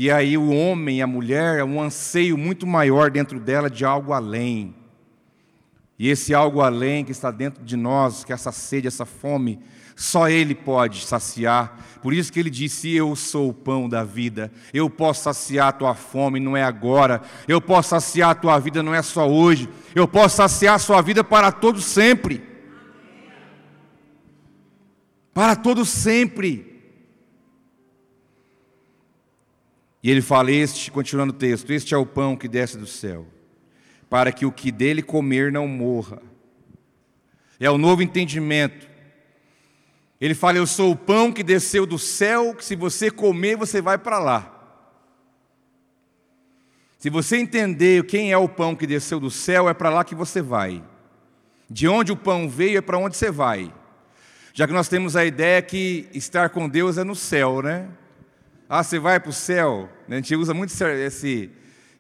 e 0.01 0.13
aí 0.13 0.39
o 0.39 0.51
homem, 0.51 1.03
a 1.03 1.09
mulher, 1.09 1.59
é 1.59 1.65
um 1.65 1.83
anseio 1.83 2.39
muito 2.39 2.65
maior 2.65 3.11
dentro 3.11 3.41
dela 3.41 3.69
de 3.69 3.85
algo 3.85 4.13
além. 4.13 4.73
E 5.99 6.09
esse 6.09 6.33
algo 6.33 6.61
além 6.61 7.05
que 7.05 7.11
está 7.11 7.33
dentro 7.33 7.65
de 7.65 7.77
nós, 7.77 8.23
que 8.23 8.31
é 8.31 8.35
essa 8.35 8.53
sede, 8.53 8.87
essa 8.87 9.05
fome, 9.05 9.59
só 9.97 10.29
Ele 10.29 10.55
pode 10.55 11.05
saciar. 11.05 11.99
Por 12.01 12.15
isso 12.15 12.33
que 12.33 12.39
Ele 12.39 12.49
disse: 12.49 12.95
Eu 12.95 13.17
sou 13.17 13.49
o 13.49 13.53
pão 13.53 13.89
da 13.89 14.05
vida. 14.05 14.53
Eu 14.73 14.89
posso 14.89 15.25
saciar 15.25 15.67
a 15.67 15.73
tua 15.73 15.97
fome, 15.97 16.39
não 16.39 16.57
é 16.57 16.63
agora. 16.63 17.21
Eu 17.49 17.61
posso 17.61 17.89
saciar 17.89 18.31
a 18.31 18.35
tua 18.37 18.57
vida, 18.61 18.85
não 18.85 18.95
é 18.95 19.03
só 19.03 19.29
hoje. 19.29 19.69
Eu 19.97 20.07
posso 20.07 20.37
saciar 20.37 20.77
a 20.77 20.79
sua 20.79 21.03
vida 21.03 21.25
para 21.25 21.51
todo 21.51 21.81
sempre. 21.81 22.41
Para 25.35 25.57
todo 25.57 25.85
sempre. 25.85 26.78
E 30.03 30.11
ele 30.11 30.23
fala: 30.23 30.51
Este, 30.51 30.91
continuando 30.91 31.33
o 31.33 31.37
texto, 31.37 31.73
este 31.73 31.95
é 31.95 31.97
o 31.97 32.07
pão 32.07 32.37
que 32.37 32.49
desce 32.49 32.79
do 32.79 32.87
céu, 32.87 33.27
para 34.09 34.33
que 34.33 34.47
o 34.47 34.53
que 34.53 34.71
dele 34.71 35.03
comer 35.03 35.51
não 35.51 35.67
morra. 35.67 36.21
É 37.61 37.71
o 37.71 37.79
novo 37.79 38.03
entendimento. 38.03 38.89
Ele 40.21 40.35
fala: 40.35 40.59
Eu 40.59 40.67
sou 40.67 40.93
o 40.93 40.97
pão 40.97 41.33
que 41.33 41.43
desceu 41.43 41.87
do 41.87 41.99
céu, 41.99 42.55
que 42.55 42.65
se 42.65 42.77
você 42.77 43.11
comer, 43.11 43.57
você 43.57 43.81
vai 43.81 43.99
para 43.99 44.19
lá. 44.19 44.55
Se 46.99 47.09
você 47.09 47.37
entender 47.37 48.05
quem 48.07 48.33
é 48.33 48.37
o 48.37 48.49
pão 48.49 48.75
que 48.75 48.87
desceu 48.87 49.21
do 49.21 49.31
céu, 49.31 49.69
é 49.69 49.75
para 49.75 49.89
lá 49.89 50.03
que 50.03 50.17
você 50.17 50.43
vai. 50.43 50.83
De 51.71 51.87
onde 51.87 52.11
o 52.11 52.17
pão 52.17 52.49
veio 52.49 52.79
é 52.79 52.81
para 52.81 52.99
onde 52.99 53.17
você 53.17 53.31
vai. 53.31 53.73
Já 54.53 54.67
que 54.67 54.73
nós 54.73 54.89
temos 54.89 55.15
a 55.15 55.25
ideia 55.25 55.63
que 55.63 56.09
estar 56.13 56.49
com 56.49 56.69
Deus 56.69 56.99
é 56.99 57.05
no 57.05 57.15
céu, 57.15 57.63
né? 57.63 57.89
Ah, 58.69 58.83
você 58.83 58.99
vai 58.99 59.19
para 59.19 59.31
o 59.31 59.33
céu. 59.33 59.89
A 60.07 60.15
gente 60.17 60.37
usa 60.37 60.53
muito 60.53 60.71
esse, 60.71 61.51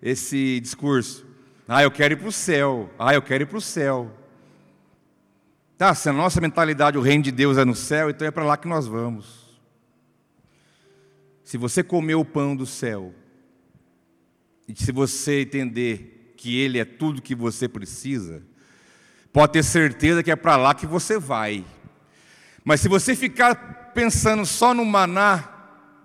esse 0.03 0.61
discurso. 0.61 1.27
Ah, 1.67 1.83
eu 1.83 1.91
quero 1.91 2.13
ir 2.13 2.17
para 2.19 2.29
o 2.29 2.33
céu. 2.33 2.91
Ah, 2.99 3.15
eu 3.15 3.23
quero 3.23 3.45
ir 3.45 3.47
para 3.47 3.57
o 3.57 3.61
céu. 3.61 4.13
Tá, 5.79 5.95
se 5.95 6.09
a 6.09 6.13
nossa 6.13 6.41
mentalidade, 6.41 6.99
o 6.99 7.01
reino 7.01 7.23
de 7.23 7.31
Deus 7.31 7.57
é 7.57 7.65
no 7.65 7.75
céu, 7.75 8.11
então 8.11 8.27
é 8.27 8.31
para 8.31 8.45
lá 8.45 8.57
que 8.57 8.69
nós 8.69 8.87
vamos. 8.87 9.59
Se 11.43 11.57
você 11.57 11.83
comer 11.83 12.17
o 12.17 12.25
pão 12.25 12.55
do 12.55 12.67
céu, 12.67 13.15
e 14.69 14.75
se 14.77 14.93
você 14.93 15.43
entender 15.43 16.35
que 16.37 16.59
Ele 16.59 16.79
é 16.79 16.85
tudo 16.85 17.23
que 17.23 17.35
você 17.35 17.67
precisa, 17.67 18.43
pode 19.33 19.55
ter 19.55 19.63
certeza 19.63 20.23
que 20.23 20.31
é 20.31 20.37
para 20.37 20.57
lá 20.57 20.75
que 20.75 20.87
você 20.87 21.19
vai. 21.19 21.65
Mas 22.63 22.83
se 22.83 22.89
você 22.89 23.17
ficar 23.17 23.93
pensando 23.95 24.45
só 24.45 24.75
no 24.75 24.85
maná, 24.85 25.58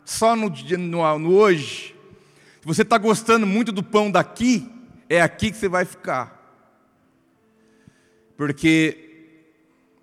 só 0.05 0.35
no, 0.35 0.49
no, 0.49 1.19
no 1.19 1.33
hoje, 1.33 1.95
se 2.61 2.67
você 2.67 2.81
está 2.81 2.97
gostando 2.97 3.45
muito 3.45 3.71
do 3.71 3.83
pão 3.83 4.09
daqui, 4.09 4.69
é 5.09 5.21
aqui 5.21 5.51
que 5.51 5.57
você 5.57 5.67
vai 5.67 5.85
ficar. 5.85 6.41
Porque 8.37 9.03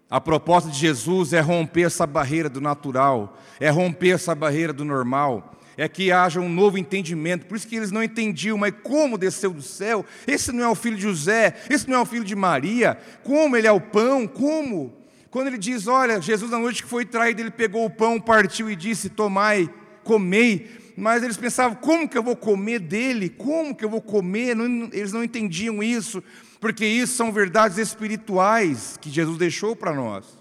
a 0.08 0.20
proposta 0.20 0.70
de 0.70 0.78
Jesus 0.78 1.32
é 1.32 1.40
romper 1.40 1.82
essa 1.82 2.06
barreira 2.06 2.48
do 2.48 2.60
natural, 2.60 3.38
é 3.58 3.70
romper 3.70 4.10
essa 4.10 4.34
barreira 4.34 4.72
do 4.72 4.84
normal, 4.84 5.58
é 5.76 5.88
que 5.88 6.12
haja 6.12 6.40
um 6.40 6.48
novo 6.48 6.76
entendimento. 6.76 7.46
Por 7.46 7.56
isso 7.56 7.66
que 7.66 7.76
eles 7.76 7.90
não 7.90 8.02
entendiam, 8.02 8.58
mas 8.58 8.74
como 8.82 9.16
desceu 9.16 9.52
do 9.52 9.62
céu? 9.62 10.04
Esse 10.26 10.52
não 10.52 10.64
é 10.64 10.68
o 10.68 10.74
filho 10.74 10.96
de 10.96 11.02
José, 11.02 11.54
esse 11.70 11.88
não 11.88 11.98
é 11.98 12.00
o 12.00 12.06
filho 12.06 12.24
de 12.24 12.36
Maria, 12.36 12.98
como 13.22 13.56
ele 13.56 13.66
é 13.66 13.72
o 13.72 13.80
pão, 13.80 14.26
como? 14.26 14.92
Quando 15.30 15.46
ele 15.46 15.58
diz, 15.58 15.86
olha, 15.86 16.20
Jesus 16.20 16.50
na 16.50 16.58
noite 16.58 16.82
que 16.82 16.88
foi 16.88 17.04
traído, 17.04 17.40
ele 17.40 17.50
pegou 17.50 17.84
o 17.84 17.90
pão, 17.90 18.20
partiu 18.20 18.68
e 18.68 18.74
disse: 18.74 19.08
Tomai, 19.08 19.70
comei, 20.04 20.92
mas 20.96 21.22
eles 21.22 21.36
pensavam: 21.36 21.76
como 21.76 22.08
que 22.08 22.18
eu 22.18 22.22
vou 22.22 22.36
comer 22.36 22.78
dele? 22.78 23.28
Como 23.28 23.74
que 23.74 23.84
eu 23.84 23.90
vou 23.90 24.00
comer? 24.00 24.54
Não, 24.54 24.90
eles 24.92 25.12
não 25.12 25.24
entendiam 25.24 25.82
isso, 25.82 26.22
porque 26.60 26.84
isso 26.84 27.14
são 27.14 27.32
verdades 27.32 27.78
espirituais 27.78 28.96
que 29.00 29.10
Jesus 29.10 29.38
deixou 29.38 29.74
para 29.74 29.94
nós. 29.94 30.38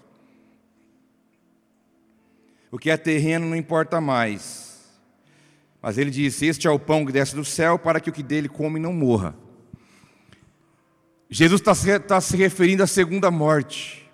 O 2.70 2.78
que 2.78 2.90
é 2.90 2.96
terreno 2.96 3.48
não 3.48 3.56
importa 3.56 4.00
mais, 4.00 4.78
Mas 5.82 5.98
ele 5.98 6.10
disse: 6.10 6.46
Este 6.46 6.66
é 6.66 6.70
o 6.70 6.78
pão 6.78 7.06
que 7.06 7.12
desce 7.12 7.34
do 7.34 7.44
céu 7.44 7.78
para 7.78 8.00
que 8.00 8.10
o 8.10 8.12
que 8.12 8.22
dele 8.22 8.48
come 8.48 8.78
não 8.78 8.92
morra. 8.92 9.34
Jesus 11.28 11.60
está 11.60 12.00
tá 12.00 12.20
se 12.20 12.36
referindo 12.36 12.82
à 12.82 12.86
segunda 12.86 13.30
morte. 13.30 14.10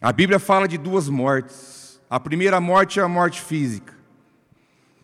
A 0.00 0.12
Bíblia 0.12 0.38
fala 0.38 0.68
de 0.68 0.78
duas 0.78 1.08
mortes. 1.08 1.77
A 2.10 2.18
primeira 2.18 2.60
morte 2.60 2.98
é 2.98 3.02
a 3.02 3.08
morte 3.08 3.40
física. 3.40 3.94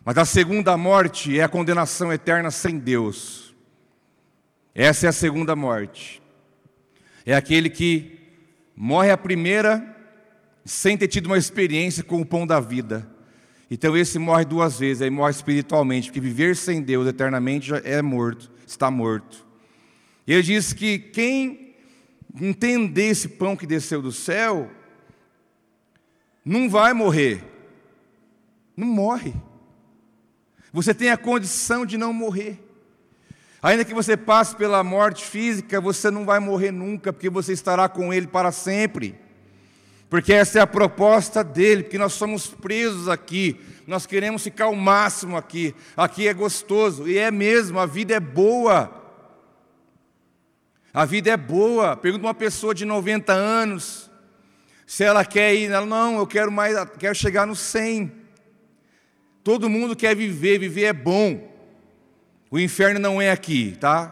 Mas 0.03 0.17
a 0.17 0.25
segunda 0.25 0.77
morte 0.77 1.39
é 1.39 1.43
a 1.43 1.49
condenação 1.49 2.11
eterna 2.11 2.51
sem 2.51 2.77
Deus. 2.77 3.55
Essa 4.73 5.07
é 5.07 5.09
a 5.09 5.13
segunda 5.13 5.55
morte. 5.55 6.21
É 7.25 7.35
aquele 7.35 7.69
que 7.69 8.19
morre 8.75 9.09
a 9.09 9.17
primeira 9.17 9.95
sem 10.63 10.97
ter 10.97 11.07
tido 11.07 11.27
uma 11.27 11.37
experiência 11.37 12.03
com 12.03 12.21
o 12.21 12.25
pão 12.25 12.45
da 12.45 12.59
vida. 12.59 13.07
Então 13.69 13.95
esse 13.95 14.19
morre 14.19 14.45
duas 14.45 14.79
vezes, 14.79 15.01
aí 15.01 15.09
morre 15.09 15.31
espiritualmente, 15.31 16.07
porque 16.07 16.19
viver 16.19 16.55
sem 16.55 16.81
Deus 16.81 17.07
eternamente 17.07 17.67
já 17.69 17.77
é 17.83 18.01
morto, 18.01 18.51
está 18.65 18.91
morto. 18.91 19.45
E 20.27 20.33
ele 20.33 20.43
diz 20.43 20.73
que 20.73 20.99
quem 20.99 21.75
entender 22.39 23.09
esse 23.09 23.27
pão 23.27 23.55
que 23.55 23.65
desceu 23.65 24.01
do 24.01 24.11
céu, 24.11 24.69
não 26.45 26.69
vai 26.69 26.93
morrer. 26.93 27.43
Não 28.77 28.87
morre. 28.87 29.33
Você 30.71 30.93
tem 30.93 31.09
a 31.09 31.17
condição 31.17 31.85
de 31.85 31.97
não 31.97 32.13
morrer. 32.13 32.61
Ainda 33.63 33.83
que 33.83 33.95
você 33.95 34.15
passe 34.15 34.55
pela 34.55 34.83
morte 34.83 35.25
física, 35.25 35.81
você 35.81 36.11
não 36.11 36.23
vai 36.23 36.39
morrer 36.39 36.69
nunca, 36.69 37.11
porque 37.11 37.31
você 37.31 37.51
estará 37.51 37.89
com 37.89 38.13
Ele 38.13 38.27
para 38.27 38.51
sempre. 38.51 39.15
Porque 40.07 40.31
essa 40.33 40.59
é 40.59 40.61
a 40.61 40.67
proposta 40.67 41.43
dele, 41.43 41.81
porque 41.81 41.97
nós 41.97 42.13
somos 42.13 42.47
presos 42.47 43.09
aqui, 43.09 43.59
nós 43.87 44.05
queremos 44.05 44.43
ficar 44.43 44.67
o 44.67 44.75
máximo 44.75 45.35
aqui. 45.35 45.73
Aqui 45.97 46.27
é 46.27 46.33
gostoso, 46.33 47.07
e 47.07 47.17
é 47.17 47.31
mesmo, 47.31 47.79
a 47.79 47.87
vida 47.87 48.13
é 48.13 48.19
boa. 48.19 49.03
A 50.93 51.05
vida 51.05 51.31
é 51.31 51.37
boa. 51.37 51.97
Pergunta 51.97 52.27
uma 52.27 52.35
pessoa 52.35 52.75
de 52.75 52.85
90 52.85 53.33
anos 53.33 54.04
se 54.85 55.03
ela 55.03 55.25
quer 55.25 55.55
ir, 55.55 55.71
ela 55.71 55.85
não, 55.85 56.17
eu 56.17 56.27
quero 56.27 56.51
mais, 56.51 56.75
quero 56.99 57.15
chegar 57.15 57.45
no 57.45 57.55
100. 57.55 58.11
Todo 59.43 59.69
mundo 59.69 59.95
quer 59.95 60.15
viver, 60.15 60.59
viver 60.59 60.85
é 60.85 60.93
bom. 60.93 61.53
O 62.49 62.59
inferno 62.59 62.99
não 62.99 63.21
é 63.21 63.31
aqui, 63.31 63.75
tá? 63.79 64.11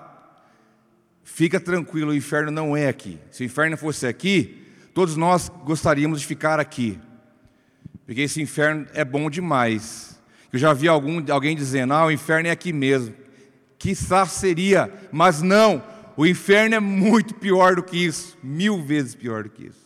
Fica 1.24 1.60
tranquilo, 1.60 2.12
o 2.12 2.15
inferno 2.15 2.51
não 2.51 2.75
é 2.75 2.88
aqui. 2.88 3.20
Se 3.32 3.44
o 3.44 3.46
inferno 3.46 3.77
fosse 3.77 4.06
aqui, 4.06 4.63
Todos 4.94 5.18
nós 5.18 5.50
gostaríamos 5.65 6.22
de 6.22 6.27
ficar 6.27 6.60
aqui, 6.60 7.00
porque 8.06 8.22
esse 8.22 8.39
inferno 8.39 8.86
é 8.94 9.03
bom 9.03 9.27
demais. 9.27 10.22
Eu 10.51 10.60
já 10.60 10.72
vi 10.72 10.88
algum, 10.88 11.20
alguém 11.32 11.56
dizendo: 11.56 11.94
ah, 11.94 12.06
o 12.06 12.12
inferno 12.12 12.48
é 12.48 12.51
aqui 12.51 12.72
mesmo. 12.72 13.15
Quizás 13.80 14.32
seria, 14.34 14.94
mas 15.12 15.42
não, 15.42 15.84
o 16.15 16.27
inferno 16.27 16.75
é 16.75 16.80
muito 16.80 17.34
pior 17.34 17.75
do 17.75 17.84
que 17.84 17.98
isso, 17.98 18.38
mil 18.44 18.84
vezes 18.84 19.15
pior 19.15 19.44
do 19.44 19.50
que 19.50 19.65
isso. 19.65 19.82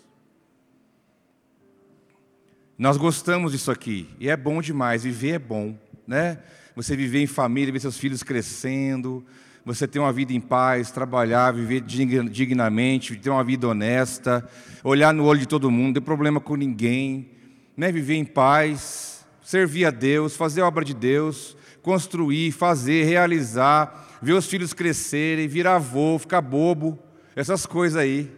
Nós 2.78 2.96
gostamos 2.96 3.54
disso 3.54 3.72
aqui, 3.72 4.08
e 4.20 4.30
é 4.30 4.38
bom 4.38 4.62
demais, 4.62 5.04
viver 5.04 5.32
é 5.32 5.40
bom, 5.40 5.76
né? 6.06 6.38
Você 6.76 6.96
viver 6.96 7.20
em 7.20 7.26
família, 7.26 7.74
ver 7.74 7.80
seus 7.80 7.98
filhos 7.98 8.22
crescendo, 8.22 9.26
você 9.66 9.88
ter 9.88 9.98
uma 9.98 10.14
vida 10.14 10.32
em 10.32 10.40
paz, 10.40 10.92
trabalhar, 10.92 11.52
viver 11.52 11.82
dignamente, 11.82 13.16
ter 13.16 13.32
uma 13.32 13.44
vida 13.44 13.68
honesta, 13.68 14.48
olhar 14.84 15.12
no 15.12 15.26
olho 15.26 15.40
de 15.40 15.48
todo 15.48 15.72
mundo, 15.72 15.88
não 15.88 15.94
ter 15.94 16.02
problema 16.02 16.40
com 16.40 16.56
ninguém, 16.56 17.32
né? 17.76 17.92
viver 17.92 18.14
em 18.14 18.24
paz, 18.24 19.26
servir 19.42 19.86
a 19.86 19.90
Deus, 19.90 20.36
fazer 20.36 20.62
a 20.62 20.68
obra 20.68 20.86
de 20.86 20.94
Deus, 20.94 21.58
construir, 21.82 22.52
fazer, 22.52 23.06
realizar, 23.06 24.20
ver 24.22 24.34
os 24.34 24.46
filhos 24.46 24.72
crescerem, 24.72 25.48
virar 25.48 25.78
avô, 25.78 26.20
ficar 26.20 26.42
bobo, 26.42 27.00
essas 27.36 27.66
coisas 27.66 27.98
aí, 27.98 28.32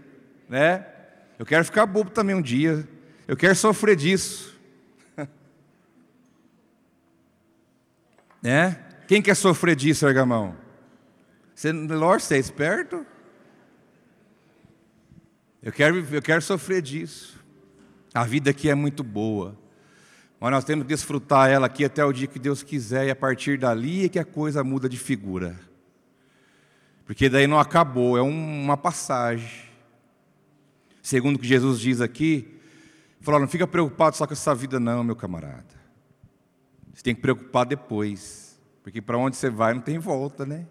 né? 0.48 0.86
Eu 1.38 1.46
quero 1.46 1.66
ficar 1.66 1.86
bobo 1.86 2.10
também 2.10 2.36
um 2.36 2.42
dia, 2.42 2.88
eu 3.30 3.38
quero 3.38 3.56
sofrer 3.56 3.96
disso. 3.96 4.58
né? 8.42 8.84
Quem 9.08 9.22
quer 9.22 9.36
sofrer 9.36 9.76
disso, 9.76 10.08
Argamão? 10.08 10.58
Você, 11.54 11.72
Lord, 11.72 12.24
você 12.24 12.38
é 12.38 12.40
esperto? 12.40 13.06
Eu 15.62 15.72
quero, 15.72 16.00
eu 16.12 16.22
quero 16.24 16.42
sofrer 16.42 16.82
disso. 16.82 17.40
A 18.16 18.24
vida 18.24 18.50
aqui 18.50 18.68
é 18.68 18.74
muito 18.74 19.04
boa. 19.04 19.56
Mas 20.40 20.50
nós 20.50 20.64
temos 20.64 20.88
que 20.88 20.90
desfrutar 20.90 21.52
ela 21.52 21.68
aqui 21.68 21.86
até 21.86 22.04
o 22.04 22.12
dia 22.12 22.26
que 22.26 22.40
Deus 22.40 22.64
quiser, 22.64 23.06
e 23.06 23.12
a 23.12 23.16
partir 23.16 23.60
dali 23.60 24.06
é 24.06 24.10
que 24.10 24.18
a 24.18 24.26
coisa 24.26 24.64
muda 24.64 24.90
de 24.90 24.98
figura. 24.98 25.56
Porque 27.06 27.30
daí 27.30 27.46
não 27.46 27.60
acabou, 27.60 28.18
é 28.18 28.24
uma 28.24 28.76
passagem. 28.76 29.70
Segundo 31.00 31.36
o 31.36 31.40
que 31.40 31.48
Jesus 31.48 31.80
diz 31.80 32.02
aqui, 32.02 32.59
falou: 33.30 33.42
não 33.42 33.48
fica 33.48 33.68
preocupado 33.68 34.16
só 34.16 34.26
com 34.26 34.34
essa 34.34 34.56
vida, 34.56 34.80
não, 34.80 35.04
meu 35.04 35.16
camarada. 35.16 35.80
Você 36.94 37.04
tem 37.04 37.16
que 37.16 37.22
preocupar 37.22 37.66
depois. 37.66 38.60
Porque 38.82 39.02
para 39.02 39.18
onde 39.18 39.38
você 39.38 39.50
vai 39.50 39.74
não 39.74 39.82
tem 39.82 40.00
volta, 40.00 40.46
né? 40.46 40.66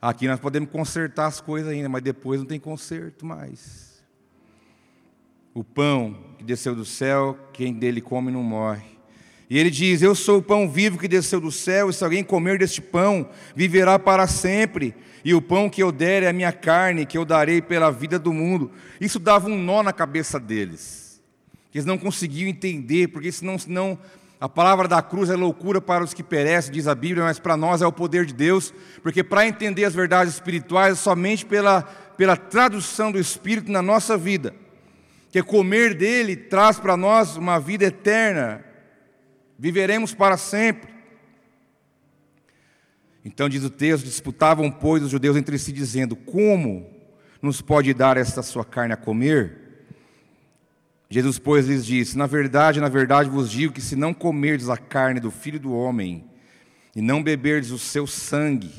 Aqui 0.00 0.26
nós 0.26 0.40
podemos 0.40 0.70
consertar 0.70 1.26
as 1.26 1.40
coisas 1.40 1.70
ainda, 1.70 1.88
mas 1.88 2.02
depois 2.02 2.40
não 2.40 2.46
tem 2.46 2.58
conserto 2.58 3.26
mais. 3.26 4.02
O 5.52 5.62
pão 5.62 6.34
que 6.38 6.44
desceu 6.44 6.74
do 6.74 6.84
céu, 6.84 7.38
quem 7.52 7.72
dele 7.72 8.00
come 8.00 8.30
não 8.30 8.42
morre. 8.42 8.98
E 9.48 9.58
ele 9.58 9.70
diz: 9.70 10.00
Eu 10.00 10.14
sou 10.14 10.38
o 10.38 10.42
pão 10.42 10.68
vivo 10.68 10.98
que 10.98 11.06
desceu 11.06 11.40
do 11.40 11.52
céu, 11.52 11.90
e 11.90 11.92
se 11.92 12.02
alguém 12.02 12.24
comer 12.24 12.58
deste 12.58 12.80
pão, 12.80 13.28
viverá 13.54 13.98
para 13.98 14.26
sempre. 14.26 14.94
E 15.22 15.34
o 15.34 15.42
pão 15.42 15.68
que 15.68 15.82
eu 15.82 15.92
der 15.92 16.22
é 16.22 16.28
a 16.28 16.32
minha 16.32 16.52
carne, 16.52 17.06
que 17.06 17.16
eu 17.16 17.24
darei 17.24 17.60
pela 17.60 17.90
vida 17.90 18.18
do 18.18 18.32
mundo. 18.32 18.70
Isso 19.00 19.18
dava 19.18 19.48
um 19.48 19.62
nó 19.62 19.82
na 19.82 19.92
cabeça 19.92 20.40
deles. 20.40 21.03
Eles 21.74 21.84
não 21.84 21.98
conseguiam 21.98 22.48
entender, 22.48 23.08
porque 23.08 23.32
senão, 23.32 23.58
senão 23.58 23.98
a 24.40 24.48
palavra 24.48 24.86
da 24.86 25.02
cruz 25.02 25.28
é 25.28 25.34
loucura 25.34 25.80
para 25.80 26.04
os 26.04 26.14
que 26.14 26.22
perecem, 26.22 26.72
diz 26.72 26.86
a 26.86 26.94
Bíblia, 26.94 27.24
mas 27.24 27.38
para 27.38 27.56
nós 27.56 27.82
é 27.82 27.86
o 27.86 27.92
poder 27.92 28.24
de 28.24 28.32
Deus, 28.32 28.72
porque 29.02 29.24
para 29.24 29.46
entender 29.46 29.84
as 29.84 29.94
verdades 29.94 30.34
espirituais, 30.34 30.92
é 30.92 30.96
somente 30.96 31.44
pela, 31.44 31.82
pela 31.82 32.36
tradução 32.36 33.10
do 33.10 33.18
Espírito 33.18 33.72
na 33.72 33.82
nossa 33.82 34.16
vida, 34.16 34.54
que 35.32 35.42
comer 35.42 35.94
dele 35.94 36.36
traz 36.36 36.78
para 36.78 36.96
nós 36.96 37.36
uma 37.36 37.58
vida 37.58 37.86
eterna, 37.86 38.64
viveremos 39.58 40.14
para 40.14 40.36
sempre. 40.36 40.94
Então, 43.24 43.48
diz 43.48 43.64
o 43.64 43.70
texto: 43.70 44.04
disputavam, 44.04 44.70
pois, 44.70 45.02
os 45.02 45.10
judeus 45.10 45.36
entre 45.36 45.58
si, 45.58 45.72
dizendo: 45.72 46.14
Como 46.14 46.88
nos 47.40 47.62
pode 47.62 47.92
dar 47.94 48.16
esta 48.16 48.42
sua 48.42 48.64
carne 48.64 48.92
a 48.92 48.96
comer? 48.96 49.63
Jesus, 51.08 51.38
pois, 51.38 51.66
lhes 51.66 51.84
disse: 51.84 52.16
Na 52.16 52.26
verdade, 52.26 52.80
na 52.80 52.88
verdade 52.88 53.28
vos 53.30 53.50
digo 53.50 53.72
que 53.72 53.80
se 53.80 53.96
não 53.96 54.12
comerdes 54.12 54.68
a 54.68 54.76
carne 54.76 55.20
do 55.20 55.30
filho 55.30 55.60
do 55.60 55.72
homem 55.72 56.24
e 56.94 57.02
não 57.02 57.22
beberdes 57.22 57.70
o 57.70 57.78
seu 57.78 58.06
sangue, 58.06 58.72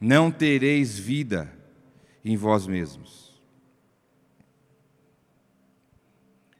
não 0.00 0.30
tereis 0.30 0.98
vida 0.98 1.52
em 2.24 2.36
vós 2.36 2.66
mesmos. 2.66 3.28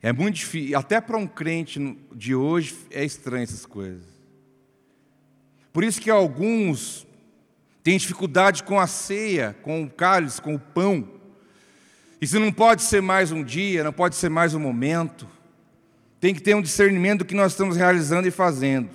É 0.00 0.12
muito 0.12 0.37
difícil, 0.37 0.78
até 0.78 1.00
para 1.00 1.16
um 1.16 1.26
crente 1.26 1.98
de 2.14 2.35
hoje 2.35 2.76
é 2.90 3.04
estranho 3.04 3.42
essas 3.42 3.66
coisas. 3.66 4.04
Por 5.72 5.83
isso 5.83 6.00
que 6.00 6.11
alguns 6.11 7.07
têm 7.83 7.98
dificuldade 7.98 8.62
com 8.62 8.78
a 8.78 8.87
ceia, 8.87 9.57
com 9.62 9.83
o 9.83 9.90
cálice, 9.90 10.40
com 10.40 10.54
o 10.54 10.59
pão. 10.59 11.17
Isso 12.20 12.40
não 12.40 12.52
pode 12.52 12.83
ser 12.83 13.00
mais 13.00 13.31
um 13.31 13.44
dia, 13.44 13.85
não 13.85 13.92
pode 13.92 14.16
ser 14.16 14.28
mais 14.28 14.54
um 14.54 14.59
momento. 14.59 15.28
Tem 16.20 16.35
que 16.35 16.42
ter 16.42 16.54
um 16.54 16.62
discernimento 16.62 17.20
do 17.20 17.24
que 17.24 17.35
nós 17.35 17.52
estamos 17.52 17.76
realizando 17.76 18.26
e 18.26 18.31
fazendo. 18.31 18.90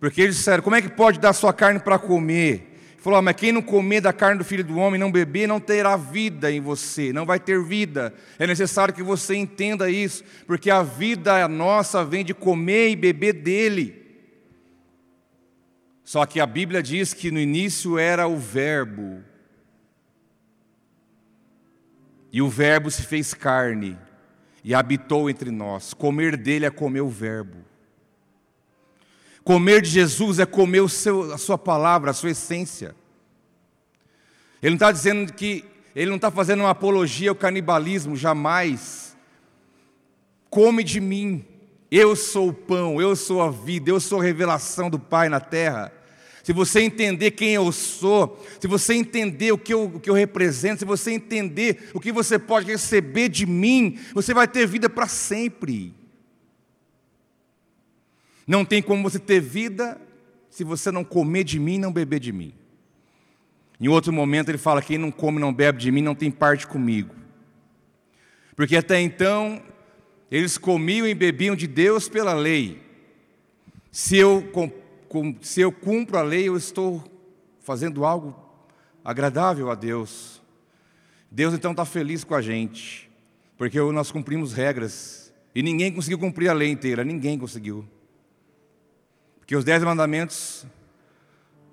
Porque 0.00 0.20
eles 0.20 0.36
disseram: 0.36 0.62
como 0.62 0.76
é 0.76 0.82
que 0.82 0.88
pode 0.88 1.20
dar 1.20 1.32
sua 1.32 1.52
carne 1.52 1.78
para 1.78 1.98
comer? 1.98 2.72
Ele 2.94 3.02
falou: 3.02 3.22
mas 3.22 3.36
quem 3.36 3.52
não 3.52 3.62
comer 3.62 4.00
da 4.00 4.12
carne 4.12 4.38
do 4.38 4.44
filho 4.44 4.64
do 4.64 4.76
homem, 4.78 4.98
não 4.98 5.12
beber, 5.12 5.46
não 5.46 5.60
terá 5.60 5.96
vida 5.96 6.50
em 6.50 6.60
você, 6.60 7.12
não 7.12 7.24
vai 7.24 7.38
ter 7.38 7.62
vida. 7.62 8.12
É 8.36 8.46
necessário 8.46 8.92
que 8.92 9.02
você 9.02 9.36
entenda 9.36 9.88
isso, 9.88 10.24
porque 10.44 10.70
a 10.70 10.82
vida 10.82 11.46
nossa 11.46 12.04
vem 12.04 12.24
de 12.24 12.34
comer 12.34 12.90
e 12.90 12.96
beber 12.96 13.32
dele. 13.32 14.02
Só 16.02 16.26
que 16.26 16.40
a 16.40 16.46
Bíblia 16.46 16.82
diz 16.82 17.12
que 17.12 17.30
no 17.30 17.40
início 17.40 17.98
era 17.98 18.28
o 18.28 18.36
Verbo, 18.36 19.24
e 22.36 22.42
o 22.42 22.50
Verbo 22.50 22.90
se 22.90 23.00
fez 23.00 23.32
carne 23.32 23.96
e 24.62 24.74
habitou 24.74 25.30
entre 25.30 25.50
nós. 25.50 25.94
Comer 25.94 26.36
dele 26.36 26.66
é 26.66 26.70
comer 26.70 27.00
o 27.00 27.08
Verbo. 27.08 27.56
Comer 29.42 29.80
de 29.80 29.88
Jesus 29.88 30.38
é 30.38 30.44
comer 30.44 30.86
seu, 30.90 31.32
a 31.32 31.38
sua 31.38 31.56
palavra, 31.56 32.10
a 32.10 32.12
sua 32.12 32.32
essência. 32.32 32.94
Ele 34.62 34.72
não 34.72 34.76
está 34.76 34.92
dizendo 34.92 35.32
que, 35.32 35.64
ele 35.94 36.10
não 36.10 36.16
está 36.16 36.30
fazendo 36.30 36.60
uma 36.60 36.68
apologia 36.68 37.30
ao 37.30 37.34
canibalismo, 37.34 38.14
jamais. 38.14 39.16
Come 40.50 40.84
de 40.84 41.00
mim, 41.00 41.42
Eu 41.90 42.14
sou 42.14 42.50
o 42.50 42.52
pão, 42.52 43.00
eu 43.00 43.16
sou 43.16 43.40
a 43.40 43.50
vida, 43.50 43.88
eu 43.88 43.98
sou 43.98 44.20
a 44.20 44.22
revelação 44.22 44.90
do 44.90 44.98
Pai 44.98 45.30
na 45.30 45.40
terra. 45.40 45.90
Se 46.46 46.52
você 46.52 46.80
entender 46.80 47.32
quem 47.32 47.54
eu 47.54 47.72
sou, 47.72 48.40
se 48.60 48.68
você 48.68 48.94
entender 48.94 49.50
o 49.50 49.58
que 49.58 49.74
eu, 49.74 49.86
o 49.86 49.98
que 49.98 50.08
eu 50.08 50.14
represento, 50.14 50.78
se 50.78 50.84
você 50.84 51.10
entender 51.10 51.90
o 51.92 51.98
que 51.98 52.12
você 52.12 52.38
pode 52.38 52.70
receber 52.70 53.28
de 53.28 53.44
mim, 53.44 53.98
você 54.14 54.32
vai 54.32 54.46
ter 54.46 54.64
vida 54.64 54.88
para 54.88 55.08
sempre. 55.08 55.92
Não 58.46 58.64
tem 58.64 58.80
como 58.80 59.02
você 59.02 59.18
ter 59.18 59.40
vida 59.40 60.00
se 60.48 60.62
você 60.62 60.92
não 60.92 61.02
comer 61.02 61.42
de 61.42 61.58
mim, 61.58 61.78
não 61.78 61.92
beber 61.92 62.20
de 62.20 62.30
mim. 62.30 62.54
Em 63.80 63.88
outro 63.88 64.12
momento 64.12 64.48
ele 64.48 64.56
fala: 64.56 64.80
quem 64.80 64.98
não 64.98 65.10
come, 65.10 65.40
não 65.40 65.52
bebe 65.52 65.80
de 65.80 65.90
mim, 65.90 66.00
não 66.00 66.14
tem 66.14 66.30
parte 66.30 66.64
comigo. 66.64 67.12
Porque 68.54 68.76
até 68.76 69.00
então 69.00 69.60
eles 70.30 70.56
comiam 70.56 71.08
e 71.08 71.12
bebiam 71.12 71.56
de 71.56 71.66
Deus 71.66 72.08
pela 72.08 72.34
lei. 72.34 72.80
Se 73.90 74.16
eu, 74.16 74.48
se 75.40 75.60
eu 75.60 75.72
cumpro 75.72 76.18
a 76.18 76.22
lei, 76.22 76.48
eu 76.48 76.56
estou 76.56 77.02
fazendo 77.60 78.04
algo 78.04 78.34
agradável 79.04 79.70
a 79.70 79.74
Deus. 79.74 80.42
Deus 81.30 81.54
então 81.54 81.70
está 81.70 81.84
feliz 81.84 82.24
com 82.24 82.34
a 82.34 82.42
gente, 82.42 83.10
porque 83.56 83.80
nós 83.80 84.10
cumprimos 84.10 84.52
regras. 84.52 85.32
E 85.54 85.62
ninguém 85.62 85.92
conseguiu 85.92 86.18
cumprir 86.18 86.48
a 86.48 86.52
lei 86.52 86.70
inteira, 86.70 87.04
ninguém 87.04 87.38
conseguiu. 87.38 87.86
Porque 89.38 89.56
os 89.56 89.64
dez 89.64 89.82
mandamentos 89.82 90.66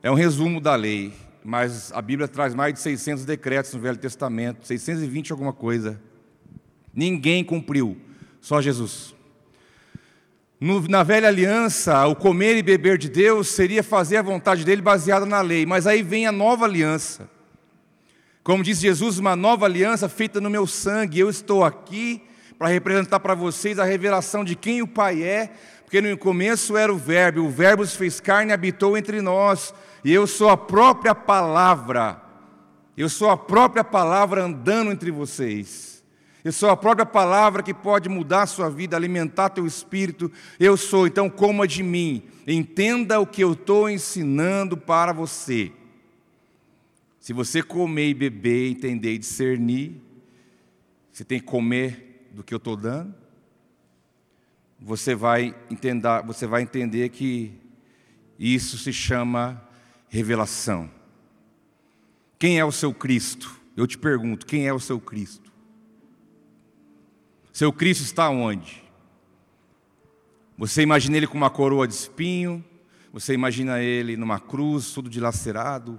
é 0.02 0.12
um 0.12 0.16
resumo 0.16 0.62
da 0.62 0.76
lei, 0.76 1.14
mas 1.44 1.92
a 1.92 2.02
Bíblia 2.02 2.28
traz 2.28 2.54
mais 2.54 2.74
de 2.74 2.80
600 2.80 3.26
decretos 3.26 3.74
no 3.74 3.80
Velho 3.80 3.98
Testamento, 3.98 4.66
620 4.66 5.32
alguma 5.32 5.52
coisa. 5.52 6.00
Ninguém 6.94 7.44
cumpriu, 7.44 7.98
só 8.40 8.62
Jesus. 8.62 9.16
No, 10.64 10.80
na 10.88 11.04
velha 11.04 11.28
aliança, 11.28 12.08
o 12.08 12.16
comer 12.16 12.56
e 12.56 12.64
beber 12.64 12.98
de 12.98 13.10
Deus 13.10 13.50
seria 13.50 13.84
fazer 13.84 14.16
a 14.16 14.22
vontade 14.22 14.64
dele 14.64 14.82
baseada 14.82 15.26
na 15.26 15.42
lei, 15.42 15.66
mas 15.66 15.86
aí 15.86 16.02
vem 16.02 16.26
a 16.26 16.32
nova 16.32 16.64
aliança. 16.64 17.30
Como 18.42 18.64
diz 18.64 18.80
Jesus, 18.80 19.20
uma 19.20 19.36
nova 19.36 19.66
aliança 19.66 20.08
feita 20.08 20.40
no 20.40 20.50
meu 20.50 20.66
sangue. 20.66 21.20
Eu 21.20 21.30
estou 21.30 21.66
aqui 21.66 22.22
para 22.58 22.70
representar 22.70 23.20
para 23.20 23.36
vocês 23.36 23.78
a 23.78 23.84
revelação 23.84 24.42
de 24.42 24.56
quem 24.56 24.82
o 24.82 24.88
Pai 24.88 25.22
é, 25.22 25.52
porque 25.84 26.00
no 26.00 26.18
começo 26.18 26.78
era 26.78 26.94
o 26.94 26.98
Verbo, 26.98 27.42
o 27.42 27.50
Verbo 27.50 27.86
se 27.86 27.98
fez 27.98 28.22
carne 28.22 28.52
e 28.52 28.54
habitou 28.54 28.98
entre 28.98 29.22
nós, 29.22 29.74
e 30.02 30.14
eu 30.14 30.26
sou 30.26 30.48
a 30.48 30.56
própria 30.56 31.14
palavra, 31.14 32.22
eu 32.96 33.10
sou 33.10 33.30
a 33.30 33.36
própria 33.36 33.84
palavra 33.84 34.46
andando 34.46 34.94
entre 34.94 35.12
vocês. 35.12 35.93
Eu 36.44 36.52
sou 36.52 36.70
a 36.70 36.78
própria 36.78 37.06
palavra 37.06 37.64
que 37.64 37.74
pode 37.74 38.10
mudar 38.10 38.44
a 38.44 38.48
sua 38.48 38.70
vida, 38.70 38.98
alimentar 38.98 39.50
teu 39.50 39.66
espírito. 39.66 40.32
Eu 40.60 40.76
sou, 40.76 41.08
então 41.08 41.30
coma 41.30 41.68
de 41.68 41.82
mim. 41.82 42.24
Entenda 42.46 43.20
o 43.20 43.26
que 43.26 43.44
eu 43.44 43.54
estou 43.54 43.90
ensinando 43.90 44.76
para 44.76 45.14
você. 45.14 45.72
Se 47.20 47.32
você 47.32 47.64
comer 47.64 48.10
e 48.10 48.14
beber, 48.14 48.72
entender 48.72 49.14
e 49.14 49.18
discernir, 49.18 50.02
você 51.12 51.24
tem 51.24 51.40
que 51.40 51.46
comer 51.46 52.28
do 52.32 52.44
que 52.44 52.54
eu 52.54 52.58
estou 52.58 52.76
dando 52.76 53.24
você 54.84 55.16
vai 55.16 55.56
entender, 55.72 56.22
você 56.26 56.46
vai 56.46 56.62
entender 56.62 57.08
que 57.10 57.54
isso 58.38 58.78
se 58.78 58.92
chama 58.92 59.64
revelação. 60.10 60.92
Quem 62.38 62.60
é 62.60 62.66
o 62.66 62.72
seu 62.72 62.94
Cristo? 62.94 63.62
Eu 63.78 63.88
te 63.88 63.98
pergunto, 63.98 64.46
quem 64.46 64.68
é 64.68 64.74
o 64.74 64.80
seu 64.80 65.00
Cristo? 65.00 65.43
Seu 67.54 67.72
Cristo 67.72 68.04
está 68.04 68.30
onde? 68.30 68.84
Você 70.58 70.82
imagina 70.82 71.16
ele 71.16 71.28
com 71.28 71.38
uma 71.38 71.50
coroa 71.50 71.88
de 71.88 71.94
espinho? 71.94 72.62
Você 73.14 73.34
imagina 73.34 73.82
ele 73.82 74.18
numa 74.18 74.40
cruz, 74.40 74.92
tudo 74.92 75.10
dilacerado? 75.10 75.98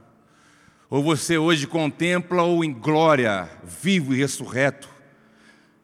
Ou 0.91 1.03
você 1.03 1.39
hoje 1.39 1.67
contempla-o 1.67 2.63
em 2.63 2.73
glória, 2.73 3.49
vivo 3.65 4.13
e 4.13 4.19
ressurreto? 4.19 4.93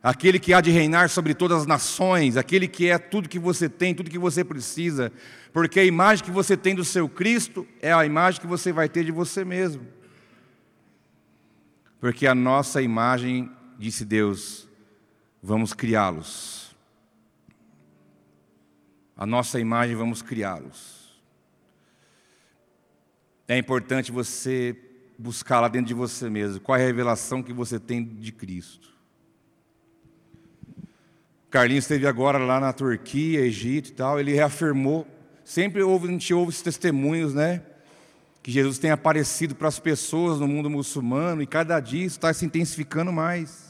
aquele 0.03 0.39
que 0.39 0.55
há 0.55 0.61
de 0.61 0.71
reinar 0.71 1.09
sobre 1.11 1.35
todas 1.35 1.61
as 1.61 1.67
nações, 1.67 2.37
aquele 2.37 2.67
que 2.67 2.89
é 2.89 2.99
tudo 2.99 3.29
que 3.29 3.39
você 3.39 3.69
tem, 3.69 3.95
tudo 3.95 4.11
que 4.11 4.19
você 4.19 4.43
precisa, 4.43 5.13
porque 5.53 5.79
a 5.79 5.85
imagem 5.85 6.25
que 6.25 6.31
você 6.31 6.57
tem 6.57 6.75
do 6.75 6.85
seu 6.85 7.09
Cristo 7.09 7.67
é 7.83 7.93
a 7.93 8.07
imagem 8.07 8.41
que 8.41 8.47
você 8.47 8.73
vai 8.73 8.89
ter 8.89 9.05
de 9.05 9.13
você 9.13 9.45
mesmo. 9.45 9.87
Porque 12.01 12.27
a 12.27 12.35
nossa 12.35 12.81
imagem, 12.81 13.51
disse 13.79 14.05
Deus, 14.07 14.70
vamos 15.43 15.73
criá-los. 15.73 16.75
A 19.17 19.27
nossa 19.27 19.61
imagem, 19.61 19.97
vamos 19.97 20.23
criá-los. 20.23 21.01
É 23.47 23.59
importante 23.59 24.13
você 24.13 24.77
buscar 25.19 25.61
lá 25.61 25.69
dentro 25.69 25.89
de 25.89 25.95
você 25.95 26.31
mesmo 26.31 26.61
qual 26.61 26.79
é 26.79 26.83
a 26.83 26.87
revelação 26.87 27.43
que 27.43 27.53
você 27.53 27.79
tem 27.79 28.03
de 28.03 28.33
Cristo. 28.33 28.89
Carlinhos 31.51 31.85
esteve 31.85 32.07
agora 32.07 32.39
lá 32.39 32.61
na 32.61 32.73
Turquia, 32.73 33.41
Egito 33.41 33.89
e 33.89 33.93
tal, 33.93 34.21
ele 34.21 34.33
reafirmou, 34.33 35.07
sempre 35.45 35.83
ouve, 35.83 36.07
a 36.07 36.11
gente 36.13 36.33
ouve 36.33 36.51
esses 36.51 36.63
testemunhos, 36.63 37.35
né? 37.35 37.63
Que 38.41 38.53
Jesus 38.53 38.79
tem 38.79 38.93
aparecido 38.93 39.55
para 39.55 39.67
as 39.69 39.81
pessoas 39.81 40.39
no 40.39 40.47
mundo 40.47 40.71
muçulmano 40.71 41.43
e 41.43 41.47
cada 41.47 41.79
dia 41.81 42.07
isso 42.07 42.17
está 42.17 42.33
se 42.33 42.47
intensificando 42.47 43.13
mais. 43.13 43.70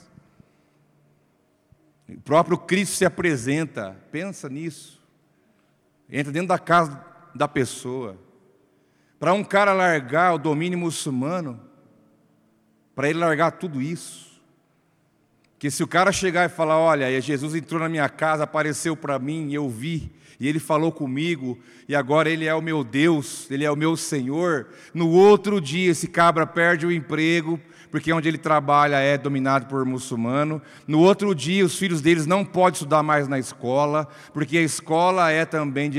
O 2.16 2.20
próprio 2.20 2.58
Cristo 2.58 2.96
se 2.96 3.04
apresenta, 3.04 3.96
pensa 4.10 4.48
nisso. 4.48 5.00
Entra 6.08 6.32
dentro 6.32 6.48
da 6.48 6.58
casa 6.58 7.04
da 7.34 7.46
pessoa. 7.46 8.18
Para 9.18 9.32
um 9.32 9.44
cara 9.44 9.72
largar 9.72 10.34
o 10.34 10.38
domínio 10.38 10.78
muçulmano, 10.78 11.60
para 12.94 13.08
ele 13.08 13.18
largar 13.18 13.52
tudo 13.52 13.80
isso, 13.80 14.29
que 15.60 15.70
se 15.70 15.84
o 15.84 15.86
cara 15.86 16.10
chegar 16.10 16.46
e 16.46 16.48
falar, 16.48 16.78
olha, 16.78 17.20
Jesus 17.20 17.54
entrou 17.54 17.78
na 17.78 17.86
minha 17.86 18.08
casa, 18.08 18.44
apareceu 18.44 18.96
para 18.96 19.18
mim, 19.18 19.52
eu 19.52 19.68
vi, 19.68 20.10
e 20.40 20.48
ele 20.48 20.58
falou 20.58 20.90
comigo, 20.90 21.58
e 21.86 21.94
agora 21.94 22.30
ele 22.30 22.46
é 22.46 22.54
o 22.54 22.62
meu 22.62 22.82
Deus, 22.82 23.46
ele 23.50 23.62
é 23.62 23.70
o 23.70 23.76
meu 23.76 23.94
Senhor, 23.94 24.68
no 24.94 25.10
outro 25.10 25.60
dia 25.60 25.90
esse 25.90 26.08
cabra 26.08 26.46
perde 26.46 26.86
o 26.86 26.90
emprego, 26.90 27.60
porque 27.90 28.12
onde 28.12 28.28
ele 28.28 28.38
trabalha 28.38 28.96
é 29.00 29.18
dominado 29.18 29.66
por 29.66 29.84
muçulmano. 29.84 30.62
No 30.86 31.00
outro 31.00 31.34
dia, 31.34 31.64
os 31.64 31.76
filhos 31.76 32.00
deles 32.00 32.26
não 32.26 32.44
podem 32.44 32.74
estudar 32.74 33.02
mais 33.02 33.26
na 33.26 33.38
escola, 33.38 34.06
porque 34.32 34.56
a 34.58 34.62
escola 34.62 35.30
é 35.30 35.44
também 35.44 35.90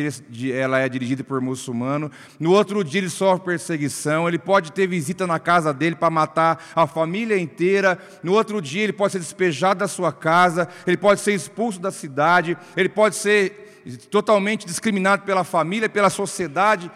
ela 0.53 0.79
é 0.79 0.87
dirigida 0.87 1.23
por 1.23 1.41
muçulmano. 1.41 2.09
No 2.39 2.51
outro 2.51 2.83
dia, 2.83 3.01
ele 3.01 3.09
sofre 3.09 3.45
perseguição. 3.45 4.27
Ele 4.27 4.39
pode 4.39 4.71
ter 4.71 4.87
visita 4.87 5.27
na 5.27 5.39
casa 5.39 5.73
dele 5.73 5.95
para 5.95 6.09
matar 6.09 6.63
a 6.75 6.87
família 6.87 7.37
inteira. 7.37 7.99
No 8.23 8.33
outro 8.33 8.61
dia, 8.61 8.83
ele 8.83 8.93
pode 8.93 9.11
ser 9.13 9.19
despejado 9.19 9.50
da 9.59 9.87
sua 9.87 10.11
casa. 10.11 10.67
Ele 10.85 10.97
pode 10.97 11.19
ser 11.21 11.33
expulso 11.33 11.79
da 11.79 11.91
cidade. 11.91 12.57
Ele 12.75 12.89
pode 12.89 13.15
ser 13.15 13.83
totalmente 14.09 14.65
discriminado 14.65 15.23
pela 15.23 15.43
família, 15.43 15.89
pela 15.89 16.09
sociedade. 16.09 16.91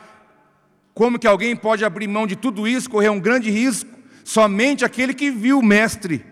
Como 0.93 1.19
que 1.19 1.27
alguém 1.27 1.55
pode 1.55 1.83
abrir 1.83 2.07
mão 2.07 2.25
de 2.25 2.35
tudo 2.35 2.67
isso, 2.67 2.89
correr 2.89 3.09
um 3.09 3.19
grande 3.19 3.49
risco? 3.49 3.95
somente 4.25 4.83
aquele 4.83 5.13
que 5.13 5.29
viu 5.29 5.59
o 5.59 5.63
Mestre. 5.63 6.25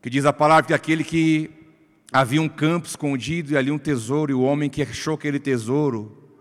Que 0.00 0.08
diz 0.08 0.24
a 0.24 0.32
palavra 0.32 0.66
que 0.66 0.74
aquele 0.74 1.04
que 1.04 1.50
havia 2.10 2.40
um 2.40 2.48
campo 2.48 2.88
escondido 2.88 3.52
e 3.52 3.56
ali 3.56 3.70
um 3.70 3.78
tesouro, 3.78 4.32
e 4.32 4.34
o 4.34 4.40
homem 4.40 4.70
que 4.70 4.82
achou 4.82 5.14
aquele 5.14 5.38
tesouro, 5.38 6.32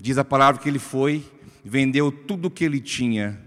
diz 0.00 0.16
a 0.16 0.24
palavra 0.24 0.60
que 0.60 0.68
ele 0.68 0.78
foi, 0.78 1.22
vendeu 1.62 2.10
tudo 2.10 2.48
o 2.48 2.50
que 2.50 2.64
ele 2.64 2.80
tinha 2.80 3.38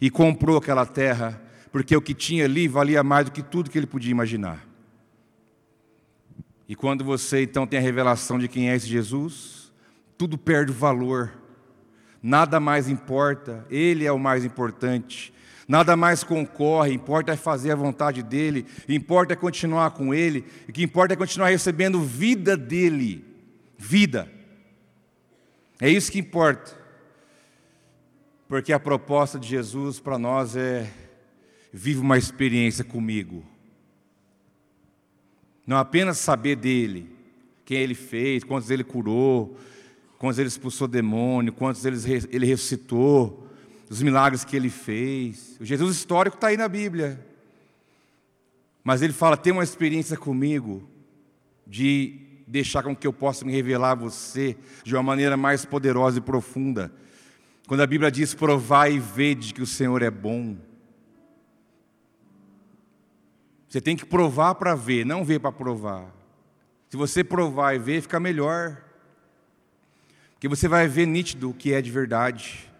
e 0.00 0.10
comprou 0.10 0.56
aquela 0.56 0.84
terra, 0.84 1.40
porque 1.74 1.96
o 1.96 2.00
que 2.00 2.14
tinha 2.14 2.44
ali 2.44 2.68
valia 2.68 3.02
mais 3.02 3.24
do 3.24 3.32
que 3.32 3.42
tudo 3.42 3.68
que 3.68 3.76
ele 3.76 3.84
podia 3.84 4.12
imaginar. 4.12 4.64
E 6.68 6.76
quando 6.76 7.02
você 7.02 7.42
então 7.42 7.66
tem 7.66 7.80
a 7.80 7.82
revelação 7.82 8.38
de 8.38 8.46
quem 8.46 8.70
é 8.70 8.76
esse 8.76 8.86
Jesus, 8.86 9.72
tudo 10.16 10.38
perde 10.38 10.70
valor 10.70 11.32
nada 12.22 12.60
mais 12.60 12.88
importa, 12.88 13.66
Ele 13.68 14.06
é 14.06 14.12
o 14.12 14.18
mais 14.20 14.44
importante. 14.44 15.34
Nada 15.66 15.96
mais 15.96 16.22
concorre, 16.22 16.92
importa 16.92 17.32
é 17.32 17.36
fazer 17.36 17.72
a 17.72 17.76
vontade 17.76 18.22
dEle, 18.22 18.66
importa 18.88 19.32
é 19.32 19.36
continuar 19.36 19.90
com 19.90 20.14
Ele, 20.14 20.44
o 20.68 20.72
que 20.72 20.84
importa 20.84 21.14
é 21.14 21.16
continuar 21.16 21.48
recebendo 21.48 22.00
vida 22.00 22.56
dEle. 22.56 23.24
Vida. 23.76 24.30
É 25.80 25.90
isso 25.90 26.12
que 26.12 26.20
importa. 26.20 26.70
Porque 28.46 28.72
a 28.72 28.78
proposta 28.78 29.40
de 29.40 29.48
Jesus 29.48 29.98
para 29.98 30.16
nós 30.16 30.54
é: 30.54 30.88
vive 31.76 31.98
uma 31.98 32.16
experiência 32.16 32.84
comigo. 32.84 33.44
Não 35.66 35.76
apenas 35.76 36.18
saber 36.18 36.54
dele, 36.54 37.10
quem 37.64 37.78
ele 37.78 37.96
fez, 37.96 38.44
quantos 38.44 38.70
ele 38.70 38.84
curou, 38.84 39.58
quantos 40.16 40.38
ele 40.38 40.46
expulsou 40.46 40.86
demônio, 40.86 41.52
quantos 41.52 41.84
ele, 41.84 41.96
ele 42.30 42.46
ressuscitou, 42.46 43.50
os 43.90 44.00
milagres 44.00 44.44
que 44.44 44.54
ele 44.54 44.70
fez. 44.70 45.56
O 45.60 45.64
Jesus 45.64 45.96
histórico 45.96 46.36
está 46.36 46.46
aí 46.46 46.56
na 46.56 46.68
Bíblia. 46.68 47.18
Mas 48.84 49.02
ele 49.02 49.12
fala: 49.12 49.36
tem 49.36 49.52
uma 49.52 49.64
experiência 49.64 50.16
comigo, 50.16 50.88
de 51.66 52.20
deixar 52.46 52.84
com 52.84 52.94
que 52.94 53.06
eu 53.06 53.12
possa 53.12 53.44
me 53.44 53.52
revelar 53.52 53.92
a 53.92 53.96
você 53.96 54.56
de 54.84 54.94
uma 54.94 55.02
maneira 55.02 55.36
mais 55.36 55.64
poderosa 55.64 56.18
e 56.18 56.22
profunda. 56.22 56.92
Quando 57.66 57.80
a 57.80 57.86
Bíblia 57.86 58.12
diz: 58.12 58.32
provai 58.32 58.92
e 58.92 59.00
vede 59.00 59.52
que 59.52 59.62
o 59.62 59.66
Senhor 59.66 60.02
é 60.02 60.10
bom. 60.10 60.56
Você 63.74 63.80
tem 63.80 63.96
que 63.96 64.06
provar 64.06 64.54
para 64.54 64.76
ver, 64.76 65.04
não 65.04 65.24
ver 65.24 65.40
para 65.40 65.50
provar. 65.50 66.06
Se 66.88 66.96
você 66.96 67.24
provar 67.24 67.74
e 67.74 67.78
ver, 67.80 68.02
fica 68.02 68.20
melhor. 68.20 68.80
Porque 70.30 70.46
você 70.46 70.68
vai 70.68 70.86
ver 70.86 71.06
nítido 71.06 71.50
o 71.50 71.52
que 71.52 71.72
é 71.72 71.82
de 71.82 71.90
verdade. 71.90 72.70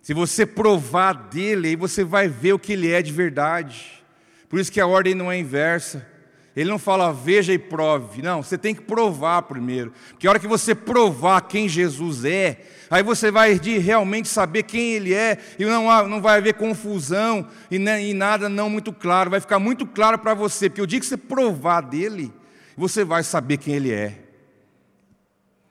Se 0.00 0.14
você 0.14 0.46
provar 0.46 1.12
dele, 1.12 1.68
aí 1.68 1.76
você 1.76 2.04
vai 2.04 2.26
ver 2.26 2.54
o 2.54 2.58
que 2.58 2.72
ele 2.72 2.90
é 2.90 3.02
de 3.02 3.12
verdade. 3.12 4.02
Por 4.48 4.58
isso 4.58 4.72
que 4.72 4.80
a 4.80 4.86
ordem 4.86 5.14
não 5.14 5.30
é 5.30 5.38
inversa. 5.38 6.10
Ele 6.54 6.68
não 6.68 6.78
fala 6.78 7.12
veja 7.12 7.52
e 7.52 7.58
prove. 7.58 8.20
Não, 8.20 8.42
você 8.42 8.58
tem 8.58 8.74
que 8.74 8.82
provar 8.82 9.42
primeiro. 9.42 9.92
Porque 10.10 10.26
a 10.26 10.30
hora 10.30 10.38
que 10.38 10.46
você 10.46 10.74
provar 10.74 11.40
quem 11.42 11.66
Jesus 11.66 12.24
é, 12.26 12.60
aí 12.90 13.02
você 13.02 13.30
vai 13.30 13.58
de 13.58 13.78
realmente 13.78 14.28
saber 14.28 14.64
quem 14.64 14.92
ele 14.92 15.14
é, 15.14 15.38
e 15.58 15.64
não, 15.64 16.08
não 16.08 16.20
vai 16.20 16.38
haver 16.38 16.54
confusão 16.54 17.48
e, 17.70 17.76
e 17.76 18.14
nada 18.14 18.50
não 18.50 18.68
muito 18.68 18.92
claro. 18.92 19.30
Vai 19.30 19.40
ficar 19.40 19.58
muito 19.58 19.86
claro 19.86 20.18
para 20.18 20.34
você, 20.34 20.68
porque 20.68 20.82
o 20.82 20.86
dia 20.86 21.00
que 21.00 21.06
você 21.06 21.16
provar 21.16 21.80
dele, 21.80 22.30
você 22.76 23.02
vai 23.02 23.22
saber 23.22 23.56
quem 23.56 23.74
ele 23.74 23.90
é. 23.90 24.18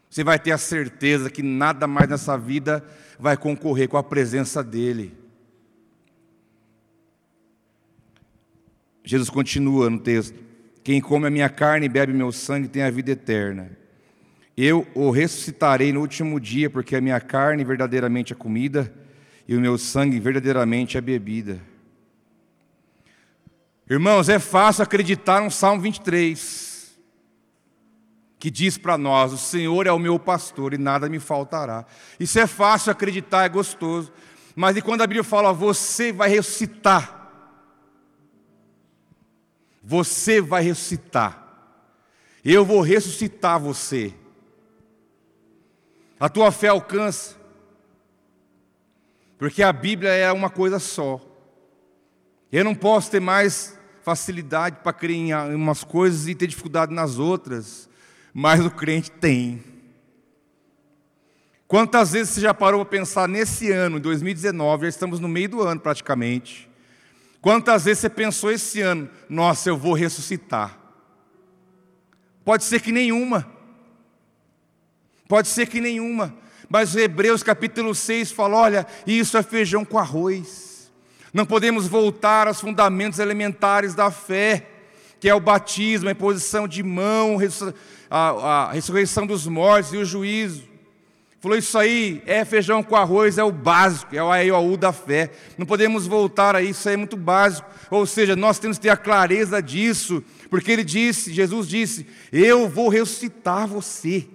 Você 0.10 0.24
vai 0.24 0.40
ter 0.40 0.52
a 0.52 0.58
certeza 0.58 1.30
que 1.30 1.44
nada 1.44 1.86
mais 1.86 2.10
nessa 2.10 2.38
vida 2.38 2.84
vai 3.20 3.38
concorrer 3.38 3.88
com 3.88 3.98
a 3.98 4.04
presença 4.04 4.64
dele. 4.64 5.16
Jesus 9.04 9.30
continua 9.30 9.90
no 9.90 10.00
texto. 10.00 10.51
Quem 10.84 11.00
come 11.00 11.28
a 11.28 11.30
minha 11.30 11.50
carne 11.50 11.86
e 11.86 11.90
bebe 11.90 12.14
meu 12.14 12.32
sangue 12.32 12.68
tem 12.68 12.82
a 12.84 12.90
vida 12.90 13.12
eterna. 13.12 13.78
Eu 14.58 14.88
o 14.94 15.12
ressuscitarei 15.12 15.94
no 15.94 16.02
último 16.02 16.40
dia, 16.40 16.70
porque 16.70 16.96
a 16.96 17.02
minha 17.02 17.20
carne 17.20 17.64
verdadeiramente 17.64 18.34
é 18.34 18.36
comida 18.36 18.94
e 19.48 19.56
o 19.56 19.62
meu 19.62 19.78
sangue 19.78 20.20
verdadeiramente 20.20 20.98
é 20.98 21.02
bebida. 21.02 21.62
Irmãos, 23.90 24.30
é 24.30 24.40
fácil 24.40 24.84
acreditar 24.84 25.42
no 25.42 25.52
Salmo 25.52 25.82
23, 25.82 26.98
que 28.40 28.50
diz 28.50 28.78
para 28.78 28.98
nós: 28.98 29.34
O 29.34 29.38
Senhor 29.38 29.86
é 29.86 29.92
o 29.92 30.00
meu 30.00 30.18
pastor 30.18 30.74
e 30.74 30.78
nada 30.78 31.10
me 31.10 31.20
faltará. 31.20 31.86
Isso 32.20 32.40
é 32.40 32.48
fácil 32.48 32.92
acreditar, 32.92 33.46
é 33.46 33.50
gostoso. 33.50 34.12
Mas 34.56 34.76
e 34.78 34.82
quando 34.82 35.02
a 35.02 35.08
Bíblia 35.08 35.24
fala, 35.24 35.54
você 35.54 36.12
vai 36.12 36.30
ressuscitar? 36.30 37.21
Você 39.82 40.42
vai 40.42 40.64
ressuscitar. 40.64 41.42
Eu 42.44 42.66
vou 42.66 42.82
ressuscitar 42.82 43.60
você. 43.60 44.14
A 46.20 46.30
tua 46.30 46.52
fé 46.52 46.68
alcança. 46.68 47.36
Porque 49.38 49.64
a 49.64 49.74
Bíblia 49.74 50.12
é 50.12 50.32
uma 50.32 50.50
coisa 50.50 50.78
só. 50.78 51.20
Eu 52.52 52.64
não 52.64 52.76
posso 52.76 53.10
ter 53.10 53.20
mais 53.20 53.78
facilidade 54.04 54.78
para 54.84 54.94
crer 54.94 55.16
em 55.16 55.34
umas 55.56 55.84
coisas 55.84 56.28
e 56.28 56.36
ter 56.36 56.48
dificuldade 56.48 56.94
nas 56.94 57.18
outras, 57.18 57.90
mas 58.34 58.64
o 58.66 58.70
crente 58.70 59.10
tem. 59.10 59.64
Quantas 61.68 62.12
vezes 62.12 62.34
você 62.34 62.42
já 62.42 62.54
parou 62.54 62.84
para 62.84 63.00
pensar 63.00 63.30
nesse 63.30 63.72
ano, 63.72 64.00
2019, 64.00 64.84
já 64.84 64.90
estamos 64.90 65.20
no 65.20 65.28
meio 65.28 65.48
do 65.50 65.62
ano 65.62 65.80
praticamente, 65.80 66.70
Quantas 67.42 67.86
vezes 67.86 68.02
você 68.02 68.10
pensou 68.10 68.52
esse 68.52 68.82
ano, 68.82 69.10
nossa, 69.28 69.68
eu 69.68 69.76
vou 69.76 69.94
ressuscitar? 69.94 70.78
Pode 72.46 72.64
ser 72.64 72.80
que 72.82 72.92
nenhuma. 72.92 73.50
Pode 75.28 75.48
ser 75.48 75.66
que 75.66 75.82
nenhuma. 75.82 76.36
Mas 76.70 76.96
Hebreus 76.96 77.42
capítulo 77.42 77.96
6 77.96 78.32
fala: 78.32 78.58
olha, 78.58 78.88
isso 79.08 79.38
é 79.38 79.44
feijão 79.44 79.84
com 79.84 79.98
arroz. 79.98 80.92
Não 81.34 81.46
podemos 81.46 81.88
voltar 81.88 82.48
aos 82.48 82.62
fundamentos 82.62 83.18
elementares 83.18 83.96
da 83.96 84.12
fé, 84.12 84.68
que 85.20 85.30
é 85.30 85.34
o 85.34 85.40
batismo, 85.40 86.10
a 86.10 86.12
imposição 86.12 86.68
de 86.68 86.84
mão, 86.84 87.38
a, 88.10 88.72
ressurreição 88.74 89.26
dos 89.26 89.48
mortos 89.48 89.94
e 89.94 89.98
o 89.98 90.06
juízo. 90.06 90.71
Falou, 91.42 91.58
isso 91.58 91.76
aí 91.76 92.22
é 92.28 92.46
feijão 92.46 92.84
com 92.84 92.96
arroz, 92.96 93.40
é 93.40 93.44
o 93.44 93.52
básico, 93.52 94.16
é 94.16 94.24
o 94.24 94.32
AEOU 94.32 94.78
da 94.78 94.94
fé. 94.94 95.32
Não 95.58 95.66
podemos 95.66 96.06
voltar 96.06 96.56
a 96.56 96.62
isso, 96.62 96.82
isso 96.82 96.88
aí 96.88 96.94
é 96.94 96.98
muito 96.98 97.18
básico. 97.18 97.68
Ou 97.90 98.06
seja, 98.06 98.36
nós 98.36 98.60
temos 98.60 98.78
que 98.78 98.84
ter 98.84 98.90
a 98.90 98.96
clareza 98.96 99.60
disso, 99.60 100.24
porque 100.52 100.72
ele 100.72 100.84
disse, 100.84 101.34
Jesus 101.34 101.68
disse, 101.68 102.06
eu 102.32 102.70
vou 102.70 102.90
ressuscitar 102.90 103.66
você. 103.66 104.28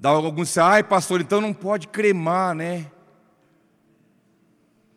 Dá 0.00 0.08
alguns 0.08 0.48
dizem, 0.48 0.64
ai 0.64 0.82
pastor, 0.82 1.20
então 1.20 1.40
não 1.40 1.54
pode 1.54 1.86
cremar, 1.86 2.52
né? 2.52 2.90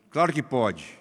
Claro 0.10 0.34
que 0.34 0.42
pode. 0.42 0.99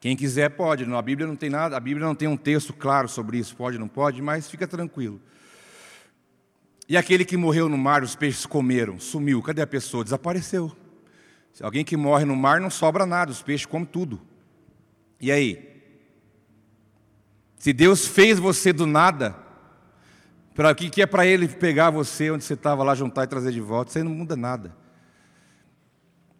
Quem 0.00 0.16
quiser 0.16 0.50
pode, 0.50 0.84
a 0.84 1.02
Bíblia 1.02 1.26
não 1.26 1.34
tem 1.34 1.50
nada, 1.50 1.76
a 1.76 1.80
Bíblia 1.80 2.06
não 2.06 2.14
tem 2.14 2.28
um 2.28 2.36
texto 2.36 2.72
claro 2.72 3.08
sobre 3.08 3.38
isso, 3.38 3.56
pode, 3.56 3.78
não 3.78 3.88
pode, 3.88 4.22
mas 4.22 4.48
fica 4.48 4.66
tranquilo. 4.66 5.20
E 6.88 6.96
aquele 6.96 7.24
que 7.24 7.36
morreu 7.36 7.68
no 7.68 7.76
mar, 7.76 8.02
os 8.02 8.14
peixes 8.14 8.46
comeram, 8.46 8.98
sumiu, 8.98 9.42
cadê 9.42 9.60
a 9.60 9.66
pessoa? 9.66 10.04
Desapareceu. 10.04 10.74
Se 11.52 11.64
alguém 11.64 11.84
que 11.84 11.96
morre 11.96 12.24
no 12.24 12.36
mar 12.36 12.60
não 12.60 12.70
sobra 12.70 13.04
nada, 13.04 13.32
os 13.32 13.42
peixes 13.42 13.66
comem 13.66 13.86
tudo. 13.86 14.20
E 15.20 15.32
aí? 15.32 15.82
Se 17.58 17.72
Deus 17.72 18.06
fez 18.06 18.38
você 18.38 18.72
do 18.72 18.86
nada, 18.86 19.36
para 20.54 20.70
o 20.70 20.74
que 20.74 21.02
é 21.02 21.06
para 21.06 21.26
Ele 21.26 21.48
pegar 21.48 21.90
você 21.90 22.30
onde 22.30 22.44
você 22.44 22.54
estava 22.54 22.84
lá, 22.84 22.94
juntar 22.94 23.24
e 23.24 23.26
trazer 23.26 23.50
de 23.50 23.60
volta, 23.60 23.90
isso 23.90 23.98
aí 23.98 24.04
não 24.04 24.12
muda 24.12 24.36
nada. 24.36 24.74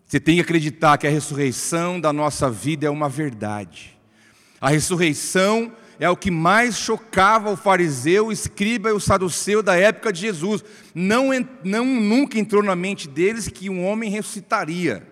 Você 0.09 0.19
tem 0.19 0.37
que 0.37 0.41
acreditar 0.41 0.97
que 0.97 1.07
a 1.07 1.11
ressurreição 1.11 2.01
da 2.01 2.15
nossa 2.15 2.51
vida 2.51 2.87
é 2.87 2.91
uma 2.91 3.11
verdade. 3.11 3.95
A 4.59 4.71
ressurreição 4.71 5.71
é 6.01 6.09
o 6.09 6.17
que 6.17 6.31
mais 6.31 6.79
chocava 6.79 7.51
o 7.51 7.57
fariseu, 7.57 8.29
o 8.29 8.33
escriba 8.33 8.89
e 8.89 8.93
o 8.93 9.01
saduceu 9.01 9.63
da 9.63 9.77
época 9.77 10.11
de 10.11 10.23
Jesus. 10.23 10.65
Não, 10.95 11.29
não 11.63 11.85
nunca 11.85 12.39
entrou 12.39 12.63
na 12.63 12.75
mente 12.75 13.07
deles 13.07 13.49
que 13.49 13.69
um 13.69 13.85
homem 13.85 14.09
ressuscitaria. 14.09 15.07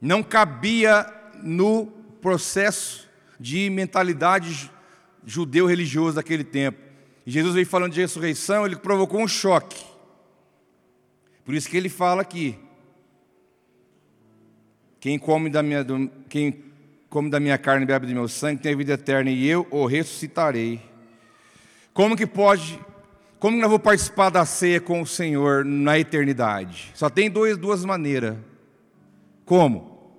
Não 0.00 0.22
cabia 0.22 1.06
no 1.42 1.86
processo 2.22 3.06
de 3.38 3.68
mentalidade 3.68 4.70
judeu 5.26 5.66
religioso 5.66 6.16
daquele 6.16 6.44
tempo. 6.44 6.78
E 7.26 7.30
Jesus 7.30 7.52
veio 7.52 7.66
falando 7.66 7.92
de 7.92 8.00
ressurreição, 8.00 8.64
ele 8.64 8.76
provocou 8.76 9.20
um 9.20 9.28
choque. 9.28 9.84
Por 11.44 11.54
isso 11.54 11.68
que 11.68 11.76
ele 11.76 11.90
fala 11.90 12.22
aqui: 12.22 12.58
quem 15.04 15.18
come 15.18 15.50
da 15.50 15.62
minha, 15.62 15.84
do, 15.84 16.10
quem 16.30 16.64
come 17.10 17.28
da 17.28 17.38
minha 17.38 17.58
carne 17.58 17.82
e 17.82 17.86
bebe 17.86 18.06
do 18.06 18.14
meu 18.14 18.26
sangue 18.26 18.62
tem 18.62 18.72
a 18.72 18.76
vida 18.76 18.94
eterna 18.94 19.30
e 19.30 19.46
eu 19.46 19.66
o 19.70 19.84
ressuscitarei. 19.84 20.80
Como 21.92 22.16
que 22.16 22.26
pode, 22.26 22.80
como 23.38 23.58
que 23.58 23.62
eu 23.62 23.68
vou 23.68 23.78
participar 23.78 24.30
da 24.30 24.46
ceia 24.46 24.80
com 24.80 25.02
o 25.02 25.06
Senhor 25.06 25.62
na 25.62 25.98
eternidade? 25.98 26.90
Só 26.94 27.10
tem 27.10 27.30
dois, 27.30 27.58
duas 27.58 27.84
maneiras. 27.84 28.38
Como? 29.44 30.10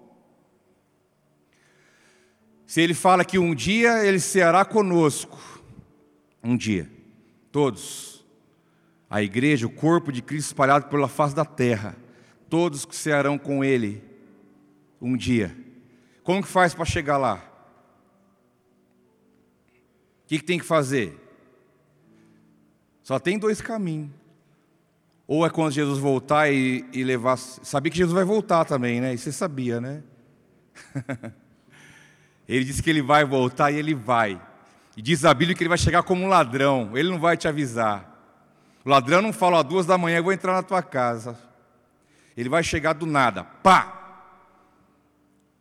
Se 2.68 2.80
ele 2.80 2.94
fala 2.94 3.26
que 3.26 3.40
um 3.40 3.56
dia 3.56 4.06
ele 4.06 4.20
ceará 4.20 4.64
conosco, 4.64 5.64
um 6.44 6.56
dia, 6.56 6.88
todos, 7.52 8.24
a 9.10 9.24
igreja, 9.24 9.66
o 9.66 9.72
corpo 9.72 10.12
de 10.12 10.22
Cristo 10.22 10.50
espalhado 10.50 10.90
pela 10.90 11.08
face 11.08 11.34
da 11.34 11.44
terra, 11.44 11.96
todos 12.48 12.86
que 12.86 12.96
cearão 12.96 13.36
com 13.36 13.64
ele, 13.64 14.14
um 15.06 15.16
dia. 15.16 15.56
Como 16.24 16.42
que 16.42 16.48
faz 16.48 16.74
para 16.74 16.84
chegar 16.84 17.18
lá? 17.18 17.36
O 20.24 20.28
que, 20.28 20.40
que 20.40 20.44
tem 20.44 20.58
que 20.58 20.66
fazer? 20.66 21.22
Só 23.04 23.20
tem 23.20 23.38
dois 23.38 23.62
caminhos. 23.62 24.10
Ou 25.28 25.46
é 25.46 25.50
quando 25.50 25.72
Jesus 25.72 26.00
voltar 26.00 26.52
e, 26.52 26.84
e 26.92 27.04
levar. 27.04 27.38
Sabia 27.38 27.92
que 27.92 27.98
Jesus 27.98 28.16
vai 28.16 28.24
voltar 28.24 28.66
também, 28.66 29.00
né? 29.00 29.14
E 29.14 29.18
você 29.18 29.32
sabia, 29.32 29.80
né? 29.80 30.02
ele 32.50 32.66
disse 32.66 32.82
que 32.82 32.90
ele 32.90 33.04
vai 33.04 33.24
voltar 33.24 33.72
e 33.72 33.76
ele 33.76 33.94
vai. 33.94 34.42
E 34.98 35.04
diz 35.04 35.24
a 35.24 35.34
Bíblia 35.34 35.56
que 35.56 35.62
ele 35.62 35.70
vai 35.70 35.78
chegar 35.78 36.02
como 36.02 36.24
um 36.24 36.28
ladrão. 36.28 36.98
Ele 36.98 37.10
não 37.10 37.20
vai 37.20 37.38
te 37.38 37.48
avisar. 37.48 38.12
O 38.84 38.90
ladrão 38.90 39.22
não 39.22 39.32
fala, 39.32 39.62
às 39.62 39.66
duas 39.66 39.86
da 39.86 39.98
manhã 39.98 40.18
eu 40.18 40.24
vou 40.24 40.34
entrar 40.34 40.54
na 40.54 40.64
tua 40.64 40.82
casa. 40.82 41.38
Ele 42.36 42.50
vai 42.50 42.64
chegar 42.64 42.94
do 42.94 43.06
nada. 43.06 43.44
Pá! 43.44 43.95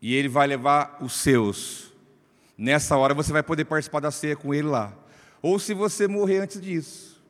E 0.04 0.14
ele 0.14 0.28
vai 0.28 0.46
levar 0.46 0.98
os 1.00 1.14
seus. 1.14 1.90
Nessa 2.58 2.94
hora 2.94 3.14
você 3.14 3.32
vai 3.32 3.42
poder 3.42 3.64
participar 3.64 4.00
da 4.00 4.10
ceia 4.10 4.36
com 4.36 4.52
ele 4.52 4.68
lá. 4.68 4.92
Ou 5.40 5.58
se 5.58 5.72
você 5.72 6.06
morrer 6.06 6.40
antes 6.40 6.60
disso. 6.60 7.24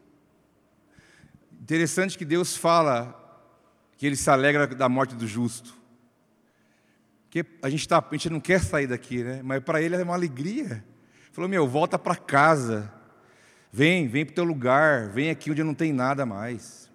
Interessante 1.52 2.18
que 2.18 2.24
Deus 2.24 2.56
fala 2.56 3.14
que 3.96 4.04
ele 4.04 4.16
se 4.16 4.28
alegra 4.28 4.66
da 4.66 4.88
morte 4.88 5.14
do 5.14 5.24
justo. 5.24 5.72
Porque 7.26 7.48
a 7.62 7.70
gente, 7.70 7.86
tá, 7.86 8.04
a 8.10 8.12
gente 8.12 8.28
não 8.28 8.40
quer 8.40 8.60
sair 8.60 8.88
daqui, 8.88 9.22
né? 9.22 9.40
Mas 9.44 9.62
para 9.62 9.80
ele 9.80 9.94
é 9.94 10.02
uma 10.02 10.14
alegria. 10.14 10.84
Falou: 11.30 11.48
Meu, 11.48 11.68
volta 11.68 11.96
para 11.96 12.16
casa. 12.16 12.92
Vem, 13.70 14.08
vem 14.08 14.26
para 14.26 14.32
o 14.32 14.34
teu 14.34 14.44
lugar. 14.44 15.10
Vem 15.10 15.30
aqui 15.30 15.48
onde 15.48 15.62
não 15.62 15.74
tem 15.74 15.92
nada 15.92 16.26
mais. 16.26 16.90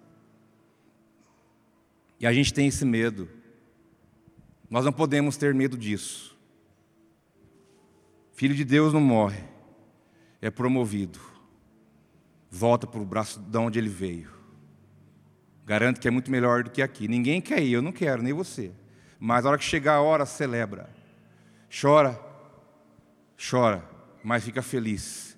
E 2.20 2.26
a 2.26 2.32
gente 2.34 2.52
tem 2.52 2.66
esse 2.66 2.84
medo. 2.84 3.39
Nós 4.70 4.84
não 4.84 4.92
podemos 4.92 5.36
ter 5.36 5.52
medo 5.52 5.76
disso. 5.76 6.38
Filho 8.32 8.54
de 8.54 8.64
Deus 8.64 8.92
não 8.92 9.00
morre, 9.00 9.42
é 10.40 10.48
promovido. 10.48 11.18
Volta 12.48 12.86
para 12.86 13.00
o 13.00 13.04
braço 13.04 13.40
de 13.40 13.58
onde 13.58 13.78
ele 13.78 13.88
veio. 13.88 14.30
Garanto 15.66 16.00
que 16.00 16.08
é 16.08 16.10
muito 16.10 16.30
melhor 16.30 16.64
do 16.64 16.70
que 16.70 16.80
aqui. 16.80 17.06
Ninguém 17.06 17.40
quer 17.40 17.62
ir, 17.62 17.72
eu 17.72 17.82
não 17.82 17.92
quero, 17.92 18.22
nem 18.22 18.32
você. 18.32 18.72
Mas 19.18 19.44
a 19.44 19.50
hora 19.50 19.58
que 19.58 19.64
chegar 19.64 19.96
a 19.96 20.00
hora, 20.00 20.24
celebra. 20.24 20.88
Chora, 21.68 22.18
chora, 23.36 23.84
mas 24.24 24.42
fica 24.44 24.62
feliz. 24.62 25.36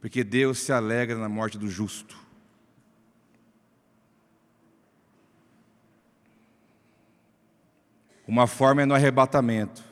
Porque 0.00 0.24
Deus 0.24 0.58
se 0.58 0.72
alegra 0.72 1.16
na 1.16 1.28
morte 1.28 1.56
do 1.56 1.68
justo. 1.68 2.18
Uma 8.30 8.46
forma 8.46 8.82
é 8.82 8.86
no 8.86 8.94
arrebatamento, 8.94 9.82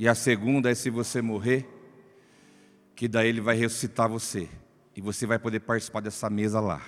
e 0.00 0.08
a 0.08 0.16
segunda 0.16 0.68
é 0.68 0.74
se 0.74 0.90
você 0.90 1.22
morrer, 1.22 1.64
que 2.96 3.06
daí 3.06 3.28
ele 3.28 3.40
vai 3.40 3.54
ressuscitar 3.54 4.08
você, 4.08 4.48
e 4.96 5.00
você 5.00 5.28
vai 5.28 5.38
poder 5.38 5.60
participar 5.60 6.00
dessa 6.00 6.28
mesa 6.28 6.58
lá. 6.58 6.82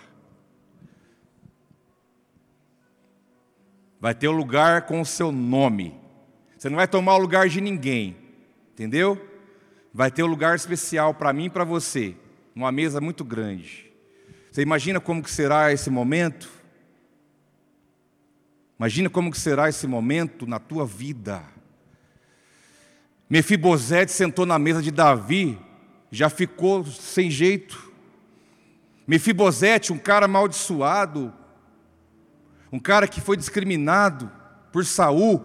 Vai 4.00 4.16
ter 4.16 4.26
o 4.26 4.32
um 4.32 4.36
lugar 4.36 4.82
com 4.82 5.00
o 5.00 5.06
seu 5.06 5.30
nome. 5.30 5.96
Você 6.58 6.68
não 6.68 6.74
vai 6.74 6.88
tomar 6.88 7.14
o 7.14 7.18
lugar 7.18 7.48
de 7.48 7.60
ninguém. 7.60 8.16
Entendeu? 8.72 9.16
Vai 9.94 10.10
ter 10.10 10.24
um 10.24 10.26
lugar 10.26 10.56
especial 10.56 11.14
para 11.14 11.32
mim 11.32 11.44
e 11.44 11.50
para 11.50 11.62
você. 11.62 12.16
Uma 12.52 12.72
mesa 12.72 13.00
muito 13.00 13.24
grande. 13.24 13.92
Você 14.50 14.60
imagina 14.60 14.98
como 14.98 15.22
que 15.22 15.30
será 15.30 15.72
esse 15.72 15.88
momento? 15.88 16.50
Imagina 18.78 19.08
como 19.08 19.34
será 19.34 19.68
esse 19.68 19.86
momento 19.86 20.46
na 20.46 20.58
tua 20.58 20.84
vida. 20.84 21.42
Mefibosete 23.28 24.12
sentou 24.12 24.44
na 24.46 24.58
mesa 24.58 24.82
de 24.82 24.90
Davi, 24.90 25.58
já 26.10 26.28
ficou 26.28 26.84
sem 26.84 27.30
jeito. 27.30 27.90
Mefibosete, 29.06 29.92
um 29.92 29.98
cara 29.98 30.26
amaldiçoado, 30.26 31.32
um 32.70 32.78
cara 32.78 33.08
que 33.08 33.20
foi 33.20 33.36
discriminado 33.36 34.30
por 34.70 34.84
Saul. 34.84 35.44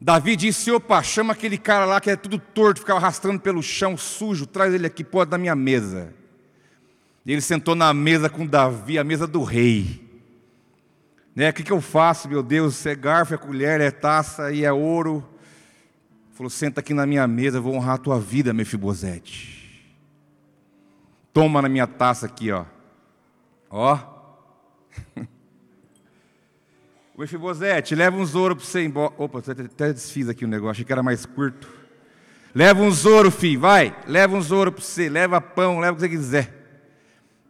Davi 0.00 0.34
disse: 0.34 0.70
opa, 0.72 1.02
chama 1.02 1.32
aquele 1.32 1.56
cara 1.56 1.84
lá 1.84 2.00
que 2.00 2.10
é 2.10 2.16
tudo 2.16 2.38
torto, 2.38 2.80
ficava 2.80 2.98
arrastando 2.98 3.38
pelo 3.38 3.62
chão 3.62 3.96
sujo, 3.96 4.46
traz 4.46 4.74
ele 4.74 4.86
aqui, 4.86 5.04
pode 5.04 5.30
da 5.30 5.38
minha 5.38 5.54
mesa. 5.54 6.12
E 7.24 7.30
ele 7.30 7.40
sentou 7.40 7.76
na 7.76 7.94
mesa 7.94 8.28
com 8.28 8.44
Davi, 8.44 8.98
a 8.98 9.04
mesa 9.04 9.28
do 9.28 9.44
rei. 9.44 10.01
Né, 11.34 11.48
o 11.48 11.52
que, 11.52 11.62
que 11.62 11.72
eu 11.72 11.80
faço, 11.80 12.28
meu 12.28 12.42
Deus? 12.42 12.84
É 12.84 12.94
garfo, 12.94 13.32
é 13.32 13.38
colher, 13.38 13.80
é 13.80 13.90
taça 13.90 14.52
e 14.52 14.64
é 14.64 14.72
ouro. 14.72 15.26
Falou: 16.32 16.50
senta 16.50 16.80
aqui 16.80 16.92
na 16.92 17.06
minha 17.06 17.26
mesa, 17.26 17.60
vou 17.60 17.74
honrar 17.74 17.94
a 17.94 17.98
tua 17.98 18.20
vida, 18.20 18.52
Mefibosete. 18.52 19.62
Toma 21.32 21.62
na 21.62 21.68
minha 21.68 21.86
taça 21.86 22.26
aqui, 22.26 22.52
ó. 22.52 22.66
Ó. 23.70 23.98
Mefibosete, 27.16 27.94
leva 27.94 28.16
uns 28.16 28.34
ouro 28.34 28.54
para 28.54 28.64
você 28.64 28.82
ir 28.82 28.86
embora. 28.86 29.14
Opa, 29.16 29.38
até 29.38 29.92
desfiz 29.92 30.28
aqui 30.28 30.44
o 30.44 30.48
negócio, 30.48 30.72
achei 30.72 30.84
que 30.84 30.92
era 30.92 31.02
mais 31.02 31.24
curto. 31.24 31.66
Leva 32.54 32.82
uns 32.82 33.06
ouro, 33.06 33.30
filho, 33.30 33.60
vai. 33.60 33.96
Leva 34.06 34.36
uns 34.36 34.50
ouro 34.50 34.70
para 34.70 34.82
você, 34.82 35.08
leva 35.08 35.40
pão, 35.40 35.78
leva 35.78 35.92
o 35.92 35.94
que 35.94 36.02
você 36.02 36.08
quiser. 36.08 36.52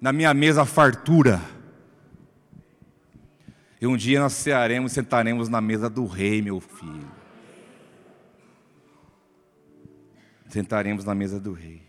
Na 0.01 0.13
minha 0.13 0.33
mesa, 0.33 0.65
fartura. 0.65 1.41
E 3.83 3.87
um 3.89 3.97
dia 3.97 4.21
nós 4.21 4.35
cearemos 4.35 4.93
e 4.93 4.95
sentaremos 4.95 5.49
na 5.49 5.61
mesa 5.61 5.91
do 5.91 6.07
rei, 6.07 6.41
meu 6.41 6.61
filho. 6.61 7.11
Sentaremos 10.49 11.05
na 11.05 11.17
mesa 11.17 11.41
do 11.41 11.53
rei. 11.53 11.83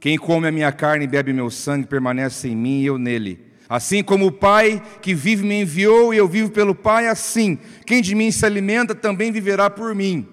Quem 0.00 0.18
come 0.18 0.48
a 0.48 0.50
minha 0.50 0.72
carne 0.72 1.04
e 1.04 1.06
bebe 1.06 1.32
meu 1.32 1.48
sangue 1.48 1.86
permanece 1.86 2.48
em 2.48 2.56
mim 2.56 2.80
e 2.80 2.86
eu 2.86 2.98
nele. 2.98 3.52
Assim 3.68 4.02
como 4.02 4.26
o 4.26 4.32
Pai 4.32 4.82
que 5.00 5.14
vive 5.14 5.44
me 5.44 5.60
enviou 5.60 6.12
e 6.12 6.16
eu 6.16 6.26
vivo 6.26 6.50
pelo 6.50 6.74
Pai, 6.74 7.06
assim, 7.06 7.60
quem 7.86 8.02
de 8.02 8.16
mim 8.16 8.32
se 8.32 8.44
alimenta 8.44 8.96
também 8.96 9.30
viverá 9.30 9.70
por 9.70 9.94
mim. 9.94 10.26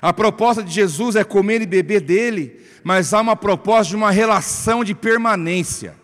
A 0.00 0.14
proposta 0.14 0.62
de 0.62 0.72
Jesus 0.72 1.14
é 1.14 1.24
comer 1.24 1.60
e 1.60 1.66
beber 1.66 2.00
dele, 2.00 2.58
mas 2.82 3.12
há 3.12 3.20
uma 3.20 3.36
proposta 3.36 3.90
de 3.90 3.96
uma 3.96 4.10
relação 4.10 4.82
de 4.82 4.94
permanência. 4.94 5.97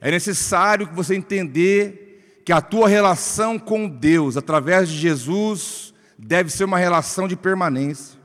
É 0.00 0.10
necessário 0.10 0.86
que 0.86 0.94
você 0.94 1.14
entender 1.14 2.42
que 2.44 2.52
a 2.52 2.60
tua 2.60 2.88
relação 2.88 3.58
com 3.58 3.88
Deus, 3.88 4.36
através 4.36 4.88
de 4.88 4.96
Jesus, 4.96 5.92
deve 6.18 6.50
ser 6.50 6.64
uma 6.64 6.78
relação 6.78 7.28
de 7.28 7.36
permanência. 7.36 8.18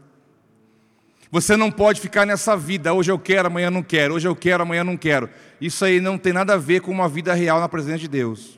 Você 1.32 1.58
não 1.58 1.70
pode 1.70 2.00
ficar 2.00 2.26
nessa 2.26 2.56
vida, 2.56 2.94
hoje 2.94 3.12
eu 3.12 3.20
quero, 3.20 3.48
amanhã 3.48 3.70
não 3.70 3.84
quero, 3.84 4.14
hoje 4.14 4.28
eu 4.28 4.36
quero, 4.36 4.64
amanhã 4.64 4.84
não 4.84 4.96
quero. 4.96 5.30
Isso 5.60 5.84
aí 5.84 6.00
não 6.00 6.18
tem 6.18 6.32
nada 6.32 6.54
a 6.54 6.58
ver 6.58 6.80
com 6.80 6.92
uma 6.92 7.10
vida 7.10 7.34
real 7.34 7.60
na 7.60 7.68
presença 7.68 8.00
de 8.00 8.08
Deus. 8.08 8.58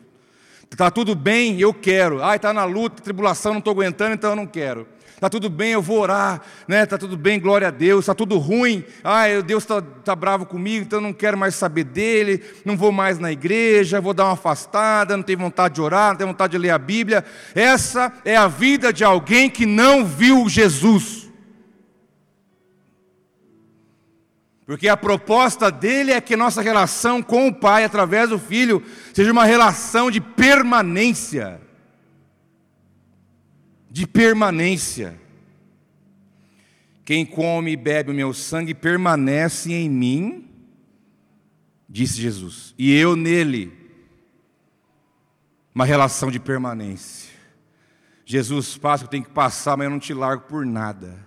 Está 0.70 0.92
tudo 0.92 1.16
bem, 1.16 1.60
eu 1.60 1.74
quero. 1.74 2.24
Ai, 2.24 2.36
está 2.36 2.54
na 2.54 2.66
luta, 2.66 3.02
tribulação, 3.02 3.54
não 3.54 3.60
estou 3.60 3.72
aguentando, 3.72 4.14
então 4.14 4.32
eu 4.32 4.36
não 4.36 4.46
quero. 4.46 4.88
Está 5.18 5.32
tudo 5.32 5.50
bem, 5.50 5.72
eu 5.72 5.82
vou 5.82 6.00
orar, 6.00 6.44
né? 6.68 6.84
Está 6.84 6.96
tudo 6.96 7.18
bem, 7.18 7.40
glória 7.40 7.70
a 7.70 7.72
Deus. 7.72 8.02
Está 8.02 8.14
tudo 8.14 8.38
ruim, 8.38 8.84
ai, 9.04 9.42
Deus 9.42 9.64
está 9.64 9.82
tá 9.82 10.16
bravo 10.16 10.46
comigo, 10.46 10.86
então 10.86 11.02
não 11.02 11.12
quero 11.12 11.36
mais 11.36 11.56
saber 11.56 11.86
dele. 11.86 12.44
Não 12.64 12.78
vou 12.78 12.92
mais 12.92 13.18
na 13.18 13.32
igreja, 13.32 14.00
vou 14.00 14.14
dar 14.14 14.26
uma 14.26 14.34
afastada, 14.34 15.18
não 15.18 15.24
tenho 15.24 15.40
vontade 15.40 15.74
de 15.74 15.82
orar, 15.82 16.10
não 16.10 16.18
tenho 16.18 16.30
vontade 16.30 16.52
de 16.52 16.60
ler 16.60 16.70
a 16.70 16.78
Bíblia. 16.78 17.26
Essa 17.56 18.14
é 18.24 18.38
a 18.38 18.48
vida 18.48 18.94
de 18.94 19.04
alguém 19.04 19.50
que 19.50 19.66
não 19.66 20.06
viu 20.06 20.48
Jesus. 20.48 21.28
Porque 24.68 24.88
a 24.88 24.96
proposta 24.96 25.72
dele 25.72 26.12
é 26.12 26.22
que 26.22 26.36
nossa 26.36 26.62
relação 26.62 27.24
com 27.24 27.48
o 27.48 27.56
Pai, 27.56 27.84
através 27.84 28.30
do 28.30 28.38
Filho, 28.38 28.84
seja 29.16 29.32
uma 29.32 29.46
relação 29.46 30.12
de 30.12 30.22
permanência. 30.22 31.60
De 33.98 34.06
permanência. 34.06 35.20
Quem 37.04 37.26
come 37.26 37.72
e 37.72 37.76
bebe 37.76 38.12
o 38.12 38.14
meu 38.14 38.32
sangue 38.32 38.76
permanece 38.76 39.74
em 39.74 39.90
mim, 39.90 40.52
disse 41.90 42.22
Jesus, 42.22 42.76
e 42.78 42.94
eu 42.94 43.16
nele. 43.16 43.76
Uma 45.74 45.84
relação 45.84 46.30
de 46.30 46.40
permanência. 46.40 47.32
Jesus 48.24 48.78
passa, 48.78 49.06
eu 49.06 49.08
tenho 49.08 49.24
que 49.24 49.32
passar, 49.32 49.76
mas 49.76 49.86
eu 49.86 49.90
não 49.90 49.98
te 49.98 50.14
largo 50.14 50.44
por 50.44 50.64
nada. 50.64 51.18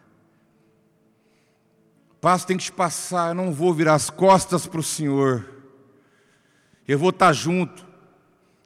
Passo 2.21 2.47
tem 2.47 2.57
que 2.57 2.63
te 2.63 2.73
passar, 2.73 3.31
eu 3.31 3.35
não 3.35 3.53
vou 3.53 3.75
virar 3.75 3.95
as 3.95 4.11
costas 4.11 4.69
para 4.69 4.79
o 4.79 4.85
Senhor. 4.85 5.45
Eu 6.87 7.01
vou 7.01 7.11
estar 7.11 7.33
junto, 7.33 7.85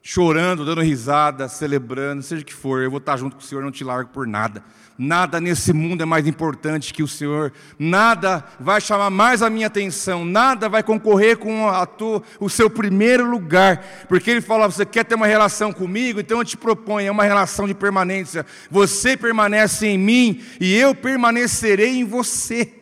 chorando, 0.06 0.66
dando 0.66 0.82
risada, 0.82 1.48
celebrando, 1.48 2.22
seja 2.22 2.42
o 2.42 2.44
que 2.44 2.52
for, 2.52 2.82
eu 2.82 2.90
vou 2.90 2.98
estar 2.98 3.16
junto 3.16 3.36
com 3.36 3.42
o 3.42 3.44
Senhor, 3.44 3.64
não 3.64 3.72
te 3.72 3.82
largo 3.82 4.10
por 4.10 4.26
nada. 4.26 4.62
Nada 4.98 5.40
nesse 5.40 5.72
mundo 5.72 6.02
é 6.02 6.04
mais 6.04 6.26
importante 6.26 6.92
que 6.92 7.02
o 7.02 7.08
Senhor, 7.08 7.50
nada 7.78 8.44
vai 8.60 8.82
chamar 8.82 9.08
mais 9.08 9.40
a 9.40 9.48
minha 9.48 9.66
atenção, 9.66 10.22
nada 10.22 10.68
vai 10.68 10.82
concorrer 10.82 11.38
com 11.38 11.68
a 11.68 11.86
tua, 11.86 12.22
o 12.38 12.50
seu 12.50 12.68
primeiro 12.68 13.28
lugar, 13.28 13.82
porque 14.06 14.30
Ele 14.30 14.42
fala: 14.42 14.70
você 14.70 14.84
quer 14.84 15.04
ter 15.04 15.14
uma 15.14 15.26
relação 15.26 15.72
comigo, 15.72 16.20
então 16.20 16.38
eu 16.38 16.44
te 16.44 16.58
proponho, 16.58 17.08
é 17.08 17.10
uma 17.10 17.24
relação 17.24 17.66
de 17.66 17.74
permanência. 17.74 18.44
Você 18.70 19.16
permanece 19.16 19.86
em 19.86 19.96
mim 19.96 20.42
e 20.60 20.74
eu 20.74 20.94
permanecerei 20.94 21.96
em 21.96 22.04
você. 22.04 22.72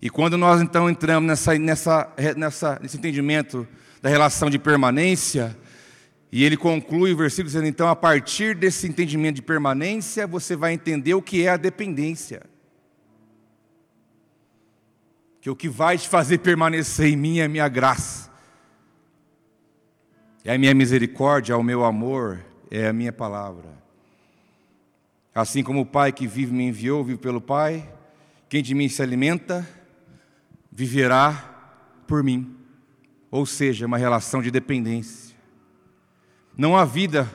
E 0.00 0.10
quando 0.10 0.36
nós 0.36 0.60
então 0.60 0.90
entramos 0.90 1.26
nessa, 1.26 1.58
nessa, 1.58 2.12
nessa, 2.36 2.78
nesse 2.82 2.98
entendimento 2.98 3.66
da 4.00 4.08
relação 4.08 4.48
de 4.50 4.58
permanência, 4.58 5.56
e 6.30 6.44
ele 6.44 6.56
conclui 6.56 7.12
o 7.12 7.16
versículo 7.16 7.46
dizendo: 7.46 7.66
então, 7.66 7.88
a 7.88 7.96
partir 7.96 8.54
desse 8.54 8.86
entendimento 8.86 9.36
de 9.36 9.42
permanência, 9.42 10.26
você 10.26 10.56
vai 10.56 10.72
entender 10.72 11.14
o 11.14 11.22
que 11.22 11.46
é 11.46 11.48
a 11.48 11.56
dependência. 11.56 12.42
Que 15.40 15.48
o 15.48 15.56
que 15.56 15.68
vai 15.68 15.96
te 15.96 16.08
fazer 16.08 16.38
permanecer 16.38 17.06
em 17.06 17.16
mim 17.16 17.38
é 17.38 17.44
a 17.44 17.48
minha 17.48 17.68
graça, 17.68 18.30
é 20.44 20.54
a 20.54 20.58
minha 20.58 20.74
misericórdia, 20.74 21.52
é 21.52 21.56
o 21.56 21.62
meu 21.62 21.84
amor, 21.84 22.44
é 22.70 22.88
a 22.88 22.92
minha 22.92 23.12
palavra. 23.12 23.76
Assim 25.32 25.62
como 25.62 25.82
o 25.82 25.86
Pai 25.86 26.12
que 26.12 26.26
vive 26.26 26.52
me 26.52 26.64
enviou, 26.64 27.04
vive 27.04 27.18
pelo 27.18 27.40
Pai, 27.40 27.88
quem 28.48 28.62
de 28.62 28.74
mim 28.74 28.88
se 28.88 29.02
alimenta, 29.02 29.68
viverá 30.72 31.32
por 32.06 32.24
mim. 32.24 32.55
Ou 33.36 33.44
seja, 33.44 33.84
uma 33.84 33.98
relação 33.98 34.40
de 34.40 34.50
dependência. 34.50 35.36
Não 36.56 36.74
há 36.74 36.86
vida 36.86 37.30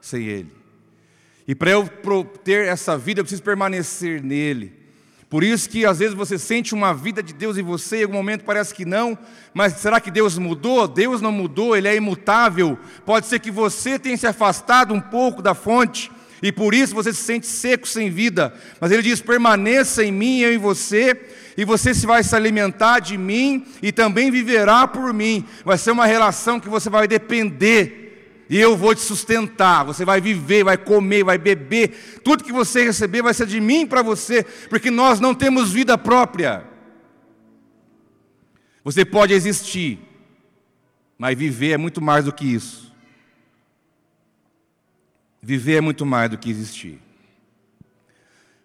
sem 0.00 0.24
Ele. 0.24 0.52
E 1.46 1.54
para 1.54 1.70
eu 1.70 1.88
ter 2.42 2.66
essa 2.66 2.98
vida, 2.98 3.20
eu 3.20 3.24
preciso 3.24 3.44
permanecer 3.44 4.20
nele. 4.20 4.72
Por 5.30 5.44
isso 5.44 5.70
que 5.70 5.86
às 5.86 6.00
vezes 6.00 6.12
você 6.12 6.40
sente 6.40 6.74
uma 6.74 6.92
vida 6.92 7.22
de 7.22 7.32
Deus 7.32 7.56
em 7.56 7.62
você, 7.62 7.98
em 7.98 8.02
algum 8.02 8.14
momento 8.14 8.44
parece 8.44 8.74
que 8.74 8.84
não, 8.84 9.16
mas 9.52 9.74
será 9.74 10.00
que 10.00 10.10
Deus 10.10 10.36
mudou? 10.38 10.88
Deus 10.88 11.20
não 11.20 11.30
mudou, 11.30 11.76
Ele 11.76 11.86
é 11.86 11.94
imutável. 11.94 12.76
Pode 13.06 13.26
ser 13.26 13.38
que 13.38 13.52
você 13.52 13.96
tenha 13.96 14.16
se 14.16 14.26
afastado 14.26 14.92
um 14.92 15.00
pouco 15.00 15.40
da 15.40 15.54
fonte, 15.54 16.10
e 16.44 16.52
por 16.52 16.74
isso 16.74 16.94
você 16.94 17.10
se 17.10 17.22
sente 17.22 17.46
seco, 17.46 17.88
sem 17.88 18.10
vida. 18.10 18.52
Mas 18.78 18.92
Ele 18.92 19.00
diz: 19.00 19.18
permaneça 19.18 20.04
em 20.04 20.12
mim, 20.12 20.40
eu 20.40 20.52
em 20.52 20.58
você, 20.58 21.18
e 21.56 21.64
você 21.64 21.94
se 21.94 22.04
vai 22.04 22.22
se 22.22 22.36
alimentar 22.36 23.00
de 23.00 23.16
mim 23.16 23.64
e 23.82 23.90
também 23.90 24.30
viverá 24.30 24.86
por 24.86 25.10
mim. 25.14 25.42
Vai 25.64 25.78
ser 25.78 25.90
uma 25.90 26.04
relação 26.04 26.60
que 26.60 26.68
você 26.68 26.90
vai 26.90 27.08
depender 27.08 28.44
e 28.50 28.60
eu 28.60 28.76
vou 28.76 28.94
te 28.94 29.00
sustentar. 29.00 29.86
Você 29.86 30.04
vai 30.04 30.20
viver, 30.20 30.64
vai 30.64 30.76
comer, 30.76 31.24
vai 31.24 31.38
beber. 31.38 32.20
Tudo 32.22 32.44
que 32.44 32.52
você 32.52 32.84
receber 32.84 33.22
vai 33.22 33.32
ser 33.32 33.46
de 33.46 33.58
mim 33.58 33.86
para 33.86 34.02
você, 34.02 34.44
porque 34.68 34.90
nós 34.90 35.20
não 35.20 35.34
temos 35.34 35.72
vida 35.72 35.96
própria. 35.96 36.62
Você 38.84 39.02
pode 39.02 39.32
existir, 39.32 39.98
mas 41.16 41.38
viver 41.38 41.70
é 41.70 41.78
muito 41.78 42.02
mais 42.02 42.26
do 42.26 42.32
que 42.34 42.44
isso. 42.44 42.83
Viver 45.44 45.76
é 45.76 45.80
muito 45.80 46.06
mais 46.06 46.30
do 46.30 46.38
que 46.38 46.50
existir. 46.50 46.98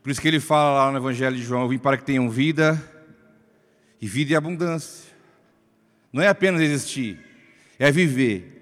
Por 0.01 0.09
isso 0.09 0.21
que 0.21 0.27
ele 0.27 0.39
fala 0.39 0.86
lá 0.86 0.91
no 0.91 0.97
Evangelho 0.97 1.36
de 1.36 1.43
João: 1.43 1.63
Eu 1.63 1.67
vim 1.67 1.77
para 1.77 1.97
que 1.97 2.05
tenham 2.05 2.30
vida 2.30 2.82
e 4.01 4.07
vida 4.07 4.32
e 4.32 4.36
abundância. 4.36 5.09
Não 6.11 6.23
é 6.23 6.27
apenas 6.27 6.61
existir, 6.61 7.19
é 7.77 7.91
viver 7.91 8.59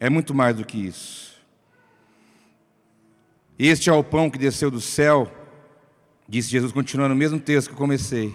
é 0.00 0.08
muito 0.08 0.34
mais 0.34 0.56
do 0.56 0.64
que 0.64 0.78
isso. 0.78 1.38
Este 3.58 3.90
é 3.90 3.92
o 3.92 4.02
pão 4.02 4.30
que 4.30 4.38
desceu 4.38 4.70
do 4.70 4.80
céu, 4.80 5.30
disse 6.26 6.48
Jesus, 6.48 6.72
continuando 6.72 7.12
o 7.12 7.16
mesmo 7.16 7.38
texto 7.38 7.68
que 7.68 7.74
eu 7.74 7.78
comecei. 7.78 8.34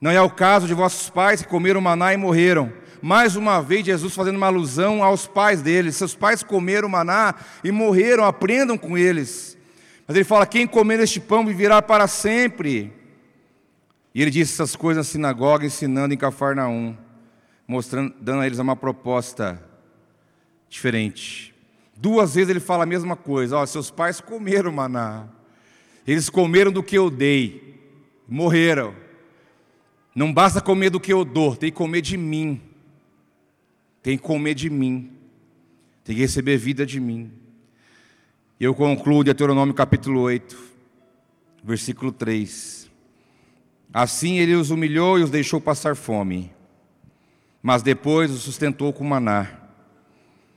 Não 0.00 0.10
é 0.10 0.20
o 0.22 0.30
caso 0.30 0.66
de 0.66 0.72
vossos 0.72 1.10
pais 1.10 1.42
que 1.42 1.48
comeram 1.48 1.82
maná 1.82 2.14
e 2.14 2.16
morreram. 2.16 2.72
Mais 3.06 3.36
uma 3.36 3.60
vez, 3.60 3.84
Jesus 3.84 4.14
fazendo 4.14 4.36
uma 4.36 4.46
alusão 4.46 5.04
aos 5.04 5.26
pais 5.26 5.60
deles. 5.60 5.94
Seus 5.94 6.14
pais 6.14 6.42
comeram 6.42 6.88
maná 6.88 7.34
e 7.62 7.70
morreram, 7.70 8.24
aprendam 8.24 8.78
com 8.78 8.96
eles. 8.96 9.58
Mas 10.08 10.16
ele 10.16 10.24
fala: 10.24 10.46
quem 10.46 10.66
comer 10.66 11.00
este 11.00 11.20
pão 11.20 11.44
viverá 11.44 11.82
para 11.82 12.08
sempre. 12.08 12.90
E 14.14 14.22
ele 14.22 14.30
disse 14.30 14.54
essas 14.54 14.74
coisas 14.74 15.06
na 15.06 15.12
sinagoga, 15.12 15.66
ensinando 15.66 16.14
em 16.14 16.16
Cafarnaum, 16.16 16.96
mostrando, 17.68 18.14
dando 18.22 18.40
a 18.40 18.46
eles 18.46 18.58
uma 18.58 18.74
proposta 18.74 19.62
diferente. 20.70 21.54
Duas 21.94 22.36
vezes 22.36 22.48
ele 22.48 22.58
fala 22.58 22.84
a 22.84 22.86
mesma 22.86 23.16
coisa: 23.16 23.58
ó, 23.58 23.66
seus 23.66 23.90
pais 23.90 24.18
comeram 24.18 24.72
maná, 24.72 25.26
eles 26.06 26.30
comeram 26.30 26.72
do 26.72 26.82
que 26.82 26.96
eu 26.96 27.10
dei, 27.10 27.78
morreram. 28.26 28.94
Não 30.14 30.32
basta 30.32 30.58
comer 30.58 30.88
do 30.88 30.98
que 30.98 31.12
eu 31.12 31.22
dou, 31.22 31.54
tem 31.54 31.70
que 31.70 31.76
comer 31.76 32.00
de 32.00 32.16
mim. 32.16 32.72
Tem 34.04 34.16
que 34.16 34.22
comer 34.22 34.54
de 34.54 34.70
mim. 34.70 35.10
Tem 36.04 36.14
que 36.14 36.22
receber 36.22 36.56
vida 36.56 36.86
de 36.86 37.00
mim. 37.00 37.32
E 38.60 38.62
eu 38.62 38.72
concluo 38.72 39.24
Deuteronômio 39.24 39.74
capítulo 39.74 40.20
8, 40.20 40.56
versículo 41.64 42.12
3. 42.12 42.88
Assim 43.92 44.38
ele 44.38 44.54
os 44.54 44.70
humilhou 44.70 45.18
e 45.18 45.24
os 45.24 45.30
deixou 45.30 45.60
passar 45.60 45.96
fome, 45.96 46.52
mas 47.60 47.82
depois 47.82 48.30
os 48.30 48.42
sustentou 48.42 48.92
com 48.92 49.02
maná 49.02 49.64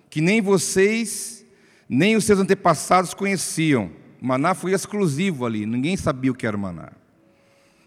que 0.09 0.21
nem 0.21 0.41
vocês, 0.41 1.45
nem 1.87 2.15
os 2.15 2.23
seus 2.23 2.39
antepassados 2.39 3.13
conheciam. 3.13 3.91
Maná 4.19 4.53
foi 4.53 4.71
exclusivo 4.73 5.45
ali, 5.45 5.65
ninguém 5.65 5.95
sabia 5.95 6.31
o 6.31 6.35
que 6.35 6.47
era 6.47 6.57
maná. 6.57 6.91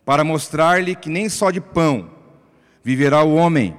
Para 0.04 0.22
mostrar-lhe 0.22 0.94
que 0.94 1.10
nem 1.10 1.28
só 1.28 1.50
de 1.50 1.60
pão 1.60 2.10
viverá 2.84 3.22
o 3.22 3.34
homem, 3.34 3.76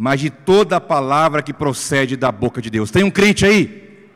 mas 0.00 0.20
de 0.20 0.30
toda 0.30 0.80
palavra 0.80 1.42
que 1.42 1.52
procede 1.52 2.16
da 2.16 2.30
boca 2.30 2.62
de 2.62 2.70
Deus. 2.70 2.88
Tem 2.88 3.02
um 3.02 3.10
crente 3.10 3.44
aí? 3.44 4.08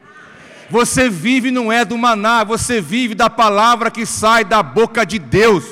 Você 0.71 1.11
vive 1.11 1.51
não 1.51 1.73
é 1.73 1.85
do 1.85 1.99
maná, 1.99 2.45
você 2.45 2.81
vive 2.81 3.17
da 3.17 3.29
palavra 3.29 3.91
que 3.91 4.07
sai 4.07 4.45
da 4.45 4.63
boca 4.63 5.05
de 5.05 5.19
Deus. 5.19 5.65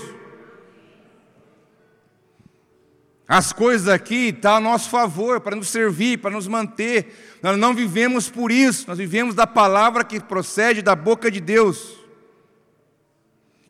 As 3.27 3.53
coisas 3.53 3.87
aqui 3.87 4.31
estão 4.31 4.51
tá 4.51 4.57
a 4.57 4.61
nosso 4.61 4.91
favor, 4.91 5.41
para 5.41 5.55
nos 5.55 5.69
servir, 5.69 6.19
para 6.19 6.33
nos 6.33 6.49
manter. 6.49 7.39
Nós 7.41 7.57
não 7.57 7.73
vivemos 7.73 8.29
por 8.29 8.51
isso, 8.51 8.87
nós 8.89 8.99
vivemos 8.99 9.37
da 9.37 9.47
palavra 9.47 10.03
que 10.03 10.19
procede 10.19 10.83
da 10.83 10.97
boca 10.97 11.31
de 11.31 11.41
Deus. 11.41 11.95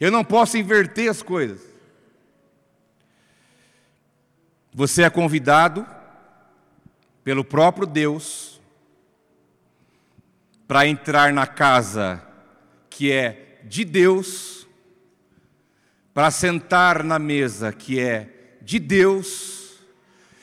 Eu 0.00 0.10
não 0.10 0.24
posso 0.24 0.56
inverter 0.56 1.10
as 1.10 1.20
coisas. 1.20 1.60
Você 4.72 5.02
é 5.02 5.10
convidado 5.10 5.86
pelo 7.30 7.44
próprio 7.44 7.86
Deus 7.86 8.60
para 10.66 10.84
entrar 10.84 11.32
na 11.32 11.46
casa 11.46 12.20
que 12.90 13.12
é 13.12 13.60
de 13.62 13.84
Deus, 13.84 14.66
para 16.12 16.28
sentar 16.32 17.04
na 17.04 17.20
mesa 17.20 17.72
que 17.72 18.00
é 18.00 18.56
de 18.60 18.80
Deus 18.80 19.78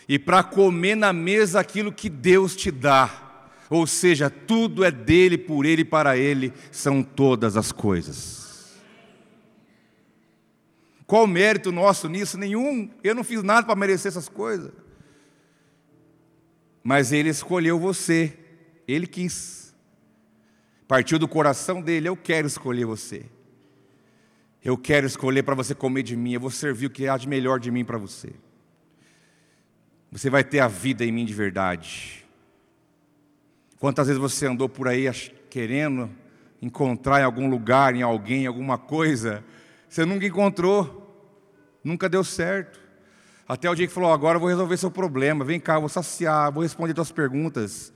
e 0.08 0.18
para 0.18 0.42
comer 0.44 0.96
na 0.96 1.12
mesa 1.12 1.60
aquilo 1.60 1.92
que 1.92 2.10
Deus 2.10 2.56
te 2.56 2.72
dá. 2.72 3.50
Ou 3.70 3.86
seja, 3.86 4.30
tudo 4.30 4.86
é 4.86 4.90
dele, 4.90 5.38
por 5.38 5.66
ele 5.66 5.82
e 5.82 5.86
para 5.86 6.16
ele 6.16 6.54
são 6.72 7.04
todas 7.04 7.58
as 7.58 7.74
coisas. 7.74 8.78
Qual 11.06 11.28
mérito 11.28 11.70
nosso 11.70 12.08
nisso? 12.08 12.38
Nenhum. 12.38 12.90
Eu 13.04 13.14
não 13.14 13.26
fiz 13.26 13.44
nada 13.44 13.68
para 13.68 13.76
merecer 13.76 14.08
essas 14.08 14.30
coisas. 14.30 14.87
Mas 16.88 17.12
ele 17.12 17.28
escolheu 17.28 17.78
você. 17.78 18.34
Ele 18.88 19.06
quis. 19.06 19.76
Partiu 20.88 21.20
do 21.20 21.28
coração 21.28 21.82
dele. 21.82 22.08
Eu 22.08 22.16
quero 22.16 22.48
escolher 22.48 22.86
você. 22.86 23.26
Eu 24.64 24.78
quero 24.78 25.06
escolher 25.06 25.44
para 25.44 25.54
você 25.54 25.76
comer 25.76 26.04
de 26.04 26.16
mim, 26.16 26.32
eu 26.32 26.40
vou 26.40 26.50
servir 26.50 26.86
o 26.86 26.90
que 26.90 27.06
há 27.10 27.18
de 27.18 27.28
melhor 27.28 27.60
de 27.60 27.70
mim 27.70 27.84
para 27.84 27.98
você. 27.98 28.32
Você 30.10 30.30
vai 30.30 30.46
ter 30.46 30.62
a 30.62 30.70
vida 30.70 31.04
em 31.04 31.12
mim 31.12 31.26
de 31.26 31.34
verdade. 31.34 32.26
Quantas 33.80 34.08
vezes 34.08 34.22
você 34.22 34.48
andou 34.48 34.70
por 34.70 34.88
aí 34.88 35.08
querendo 35.50 36.10
encontrar 36.62 37.20
em 37.20 37.26
algum 37.26 37.50
lugar, 37.50 37.96
em 37.96 38.02
alguém, 38.02 38.48
alguma 38.48 38.78
coisa, 38.78 39.44
você 39.90 40.06
nunca 40.06 40.26
encontrou, 40.26 41.30
nunca 41.84 42.08
deu 42.08 42.24
certo. 42.24 42.87
Até 43.48 43.70
o 43.70 43.76
dia 43.76 43.88
que 43.88 43.94
falou: 43.94 44.12
agora 44.12 44.38
eu 44.38 44.40
vou 44.40 44.50
resolver 44.50 44.78
seu 44.78 44.92
problema, 44.92 45.46
vem 45.46 45.60
cá, 45.60 45.80
vou 45.80 45.90
saciar, 45.90 46.52
vou 46.52 46.64
responder 46.64 46.94
tuas 46.94 47.12
perguntas, 47.12 47.94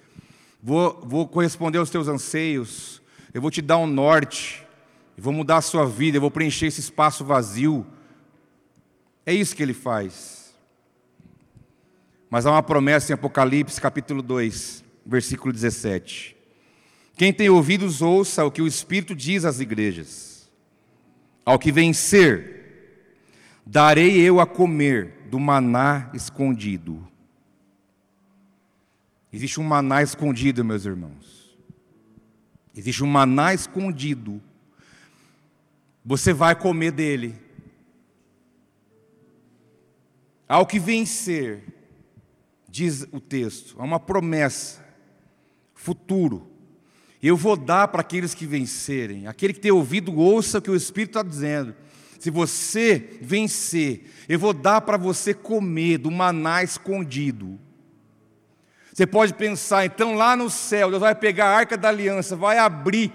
vou, 0.62 1.02
vou 1.04 1.28
corresponder 1.28 1.78
aos 1.78 1.90
teus 1.90 2.08
anseios, 2.08 3.02
eu 3.34 3.42
vou 3.42 3.52
te 3.52 3.62
dar 3.62 3.78
um 3.78 3.88
norte 3.88 4.66
eu 5.22 5.24
vou 5.24 5.34
mudar 5.34 5.58
a 5.58 5.62
sua 5.62 5.86
vida, 5.86 6.18
eu 6.18 6.22
vou 6.22 6.32
preencher 6.32 6.66
esse 6.66 6.80
espaço 6.80 7.24
vazio. 7.24 7.86
É 9.24 9.32
isso 9.32 9.56
que 9.56 9.62
ele 9.62 9.72
faz. 9.72 10.56
Mas 12.28 12.46
há 12.46 12.50
uma 12.52 12.64
promessa 12.64 13.12
em 13.12 13.14
Apocalipse, 13.14 13.80
capítulo 13.80 14.24
2, 14.24 14.84
versículo 15.06 15.54
17. 15.54 16.36
Quem 17.16 17.32
tem 17.32 17.50
ouvidos, 17.50 18.02
ouça 18.02 18.44
o 18.44 18.50
que 18.50 18.64
o 18.64 18.68
Espírito 18.68 19.14
diz 19.14 19.46
às 19.46 19.60
igrejas. 19.60 20.50
Ao 21.46 21.60
que 21.60 21.72
vencer, 21.72 23.20
darei 23.64 24.20
eu 24.22 24.40
a 24.40 24.48
comer 24.48 25.14
do 25.32 25.40
maná 25.40 26.12
escondido. 26.14 27.08
Existe 29.34 29.60
um 29.60 29.64
maná 29.64 30.04
escondido, 30.04 30.64
meus 30.64 30.86
irmãos. 30.86 31.58
Existe 32.76 33.04
um 33.04 33.08
maná 33.08 33.54
escondido 33.54 34.42
você 36.04 36.34
vai 36.34 36.56
comer 36.56 36.92
dele. 36.92 37.36
Ao 40.48 40.66
que 40.66 40.80
vencer, 40.80 41.64
diz 42.68 43.08
o 43.12 43.20
texto, 43.20 43.76
há 43.80 43.84
uma 43.84 44.00
promessa, 44.00 44.84
futuro. 45.74 46.50
Eu 47.22 47.38
vou 47.38 47.56
dar 47.56 47.88
para 47.88 48.02
aqueles 48.02 48.34
que 48.34 48.46
vencerem. 48.46 49.28
Aquele 49.28 49.54
que 49.54 49.60
tem 49.60 49.72
ouvido, 49.72 50.14
ouça 50.18 50.58
o 50.58 50.62
que 50.62 50.72
o 50.72 50.76
Espírito 50.76 51.20
está 51.20 51.24
dizendo. 51.24 51.76
Se 52.22 52.30
você 52.30 53.18
vencer, 53.20 54.08
eu 54.30 54.38
vou 54.38 54.54
dar 54.54 54.82
para 54.82 54.96
você 54.96 55.34
comer 55.34 55.98
do 55.98 56.12
maná 56.12 56.62
escondido. 56.62 57.60
Você 58.94 59.08
pode 59.08 59.34
pensar, 59.34 59.86
então 59.86 60.14
lá 60.14 60.36
no 60.36 60.48
céu, 60.48 60.92
Deus 60.92 61.02
vai 61.02 61.16
pegar 61.16 61.48
a 61.48 61.58
arca 61.58 61.76
da 61.76 61.90
aliança, 61.90 62.36
vai 62.36 62.60
abrir 62.60 63.12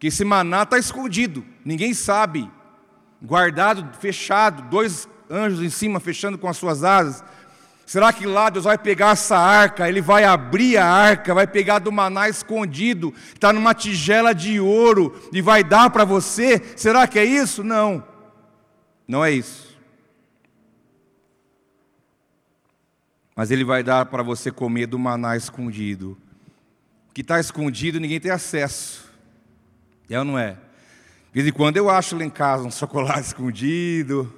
que 0.00 0.08
esse 0.08 0.24
maná 0.24 0.64
está 0.64 0.76
escondido, 0.78 1.46
ninguém 1.64 1.94
sabe, 1.94 2.50
guardado, 3.22 3.96
fechado, 3.96 4.68
dois 4.68 5.08
anjos 5.30 5.62
em 5.62 5.70
cima 5.70 6.00
fechando 6.00 6.36
com 6.36 6.48
as 6.48 6.56
suas 6.56 6.82
asas. 6.82 7.22
Será 7.84 8.12
que 8.12 8.26
lá 8.26 8.48
Deus 8.48 8.64
vai 8.64 8.78
pegar 8.78 9.10
essa 9.10 9.36
arca, 9.36 9.88
Ele 9.88 10.00
vai 10.00 10.24
abrir 10.24 10.78
a 10.78 10.86
arca, 10.86 11.34
vai 11.34 11.46
pegar 11.46 11.78
do 11.78 11.92
maná 11.92 12.28
escondido, 12.28 13.12
está 13.34 13.52
numa 13.52 13.74
tigela 13.74 14.32
de 14.32 14.58
ouro, 14.58 15.20
e 15.32 15.42
vai 15.42 15.62
dar 15.62 15.90
para 15.90 16.04
você? 16.04 16.60
Será 16.76 17.06
que 17.06 17.18
é 17.18 17.24
isso? 17.24 17.62
Não, 17.62 18.02
não 19.06 19.24
é 19.24 19.30
isso. 19.30 19.76
Mas 23.34 23.50
Ele 23.50 23.64
vai 23.64 23.82
dar 23.82 24.06
para 24.06 24.22
você 24.22 24.50
comer 24.50 24.86
do 24.86 24.98
maná 24.98 25.36
escondido. 25.36 26.16
O 27.10 27.12
que 27.12 27.20
está 27.20 27.40
escondido 27.40 28.00
ninguém 28.00 28.20
tem 28.20 28.30
acesso. 28.30 29.10
É 30.08 30.18
ou 30.18 30.24
não 30.24 30.38
é? 30.38 30.52
De 30.52 31.40
vez 31.40 31.46
em 31.46 31.52
quando 31.52 31.78
eu 31.78 31.88
acho 31.88 32.16
lá 32.16 32.24
em 32.24 32.30
casa 32.30 32.64
um 32.64 32.70
chocolate 32.72 33.28
escondido, 33.28 34.32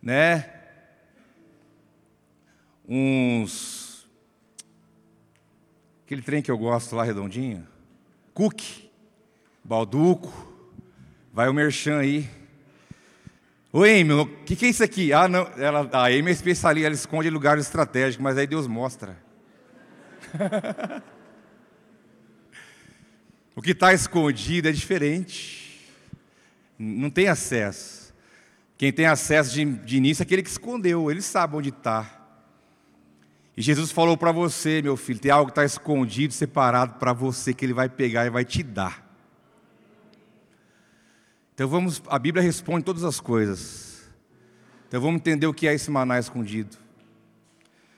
né? 0.00 0.61
Uns. 2.88 4.08
Aquele 6.04 6.22
trem 6.22 6.42
que 6.42 6.50
eu 6.50 6.58
gosto 6.58 6.96
lá 6.96 7.04
redondinho. 7.04 7.66
Cookie, 8.34 8.90
balduco. 9.64 10.52
Vai 11.32 11.48
o 11.48 11.54
merchan 11.54 11.98
aí. 11.98 12.28
Oi, 13.72 14.00
Amy, 14.00 14.12
o 14.12 14.26
que, 14.26 14.54
que 14.54 14.66
é 14.66 14.68
isso 14.68 14.84
aqui? 14.84 15.14
Ah, 15.14 15.26
não, 15.26 15.50
ela, 15.56 15.88
a 15.92 16.08
Amy 16.08 16.28
é 16.28 16.30
especialista, 16.30 16.86
ela 16.86 16.94
esconde 16.94 17.28
em 17.28 17.30
lugares 17.30 17.64
estratégicos, 17.64 18.22
mas 18.22 18.36
aí 18.36 18.46
Deus 18.46 18.66
mostra. 18.66 19.16
o 23.56 23.62
que 23.62 23.70
está 23.70 23.94
escondido 23.94 24.68
é 24.68 24.72
diferente. 24.72 25.90
Não 26.78 27.08
tem 27.08 27.28
acesso. 27.28 28.12
Quem 28.76 28.92
tem 28.92 29.06
acesso 29.06 29.54
de, 29.54 29.64
de 29.64 29.96
início 29.96 30.22
é 30.22 30.24
aquele 30.24 30.42
que 30.42 30.50
escondeu, 30.50 31.10
ele 31.10 31.22
sabe 31.22 31.56
onde 31.56 31.70
está. 31.70 32.21
E 33.56 33.60
Jesus 33.62 33.90
falou 33.90 34.16
para 34.16 34.32
você, 34.32 34.80
meu 34.80 34.96
filho, 34.96 35.18
tem 35.18 35.30
algo 35.30 35.46
que 35.46 35.52
está 35.52 35.64
escondido, 35.64 36.32
separado 36.32 36.94
para 36.94 37.12
você, 37.12 37.52
que 37.52 37.64
ele 37.64 37.74
vai 37.74 37.88
pegar 37.88 38.24
e 38.24 38.30
vai 38.30 38.44
te 38.44 38.62
dar. 38.62 39.12
Então 41.54 41.68
vamos, 41.68 42.02
a 42.08 42.18
Bíblia 42.18 42.42
responde 42.42 42.84
todas 42.84 43.04
as 43.04 43.20
coisas. 43.20 44.10
Então 44.88 45.00
vamos 45.00 45.16
entender 45.16 45.46
o 45.46 45.54
que 45.54 45.68
é 45.68 45.74
esse 45.74 45.90
maná 45.90 46.18
escondido. 46.18 46.76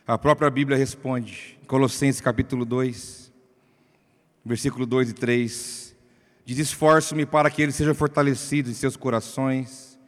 A 0.06 0.18
própria 0.18 0.50
Bíblia 0.50 0.76
responde, 0.76 1.58
Colossenses 1.66 2.20
capítulo 2.20 2.64
2, 2.64 3.32
versículo 4.44 4.84
2 4.84 5.10
e 5.10 5.12
3. 5.14 5.96
Diz: 6.44 6.58
Esforço-me 6.58 7.24
para 7.24 7.48
que 7.48 7.62
eles 7.62 7.74
sejam 7.74 7.94
fortalecidos 7.94 8.70
em 8.70 8.74
seus 8.74 8.96
corações, 8.96 9.98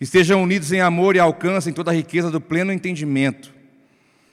estejam 0.00 0.42
unidos 0.42 0.72
em 0.72 0.80
amor 0.80 1.14
e 1.14 1.18
alcancem 1.18 1.72
toda 1.72 1.90
a 1.90 1.94
riqueza 1.94 2.30
do 2.30 2.40
pleno 2.40 2.72
entendimento, 2.72 3.52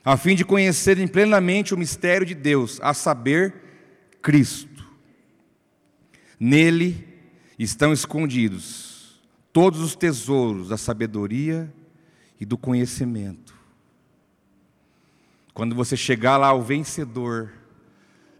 a 0.06 0.16
fim 0.16 0.36
de 0.36 0.46
conhecerem 0.46 1.08
plenamente 1.08 1.74
o 1.74 1.78
mistério 1.78 2.28
de 2.28 2.36
Deus, 2.36 2.80
a 2.84 2.94
saber, 2.94 3.56
Cristo. 4.22 4.86
Nele 6.40 7.08
estão 7.58 7.92
escondidos 7.92 9.20
todos 9.52 9.80
os 9.80 9.96
tesouros 9.96 10.70
da 10.70 10.78
sabedoria 10.78 11.74
e 12.40 12.46
do 12.46 12.56
conhecimento. 12.56 13.56
Quando 15.54 15.74
você 15.74 15.98
chegar 15.98 16.38
lá, 16.38 16.54
o 16.54 16.62
vencedor, 16.62 17.54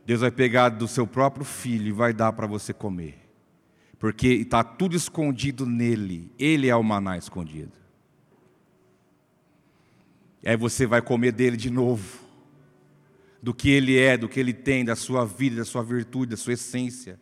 Deus 0.06 0.22
vai 0.22 0.30
pegar 0.30 0.70
do 0.70 0.88
seu 0.88 1.08
próprio 1.08 1.46
filho 1.46 1.88
e 1.88 1.92
vai 1.92 2.14
dar 2.14 2.34
para 2.34 2.46
você 2.46 2.74
comer, 2.74 3.18
porque 3.98 4.28
está 4.28 4.64
tudo 4.64 4.96
escondido 4.96 5.66
nele, 5.66 6.30
ele 6.38 6.68
é 6.68 6.76
o 6.76 6.84
maná 6.84 7.18
escondido. 7.18 7.85
E 10.46 10.50
aí 10.50 10.56
você 10.56 10.86
vai 10.86 11.02
comer 11.02 11.32
dele 11.32 11.58
de 11.58 11.72
novo, 11.72 12.20
do 13.42 13.52
que 13.52 13.72
ele 13.72 13.98
é, 13.98 14.16
do 14.16 14.30
que 14.30 14.40
ele 14.40 14.54
tem, 14.54 14.86
da 14.86 14.96
sua 14.96 15.26
vida, 15.26 15.56
da 15.56 15.66
sua 15.66 15.84
virtude, 15.84 16.32
da 16.32 16.38
sua 16.38 16.54
essência. 16.54 17.20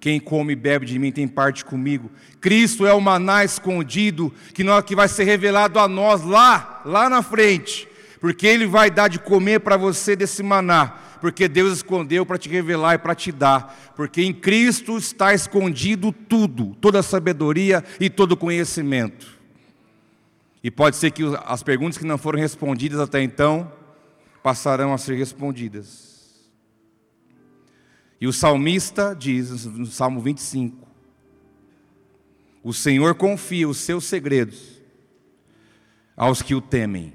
Quem 0.00 0.18
come 0.18 0.54
e 0.54 0.56
bebe 0.56 0.86
de 0.86 0.98
mim 0.98 1.12
tem 1.12 1.28
parte 1.28 1.62
comigo. 1.62 2.10
Cristo 2.40 2.86
é 2.86 2.92
o 2.94 3.00
maná 3.00 3.44
escondido 3.44 4.32
que, 4.54 4.64
nós, 4.64 4.82
que 4.84 4.96
vai 4.96 5.08
ser 5.08 5.24
revelado 5.24 5.78
a 5.78 5.86
nós 5.86 6.22
lá, 6.22 6.82
lá 6.86 7.10
na 7.10 7.22
frente. 7.22 7.86
Porque 8.18 8.46
Ele 8.46 8.66
vai 8.66 8.90
dar 8.90 9.08
de 9.08 9.18
comer 9.18 9.60
para 9.60 9.76
você 9.76 10.16
desse 10.16 10.42
maná. 10.42 10.98
Porque 11.20 11.48
Deus 11.48 11.72
escondeu 11.74 12.24
para 12.24 12.38
te 12.38 12.48
revelar 12.48 12.94
e 12.94 12.98
para 12.98 13.14
te 13.14 13.30
dar. 13.30 13.92
Porque 13.94 14.22
em 14.22 14.32
Cristo 14.32 14.96
está 14.96 15.34
escondido 15.34 16.12
tudo, 16.12 16.74
toda 16.80 17.00
a 17.00 17.02
sabedoria 17.02 17.84
e 18.00 18.08
todo 18.08 18.32
o 18.32 18.36
conhecimento. 18.36 19.33
E 20.64 20.70
pode 20.70 20.96
ser 20.96 21.10
que 21.10 21.22
as 21.44 21.62
perguntas 21.62 21.98
que 21.98 22.06
não 22.06 22.16
foram 22.16 22.38
respondidas 22.38 22.98
até 22.98 23.22
então 23.22 23.70
passarão 24.42 24.94
a 24.94 24.98
ser 24.98 25.14
respondidas. 25.14 26.50
E 28.18 28.26
o 28.26 28.32
salmista 28.32 29.14
diz 29.14 29.66
no 29.66 29.84
Salmo 29.84 30.22
25: 30.22 30.88
O 32.62 32.72
Senhor 32.72 33.14
confia 33.14 33.68
os 33.68 33.76
seus 33.76 34.04
segredos 34.06 34.80
aos 36.16 36.40
que 36.40 36.54
o 36.54 36.62
temem. 36.62 37.12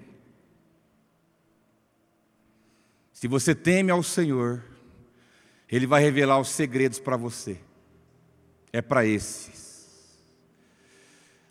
Se 3.12 3.28
você 3.28 3.56
teme 3.56 3.89
ao 3.89 4.04
Senhor, 4.04 4.64
Ele 5.68 5.88
vai 5.88 6.04
revelar 6.04 6.39
os 6.39 6.50
segredos 6.50 7.00
para 7.00 7.18
você. 7.18 7.60
É 8.72 8.80
para 8.80 9.08
esses. 9.08 9.59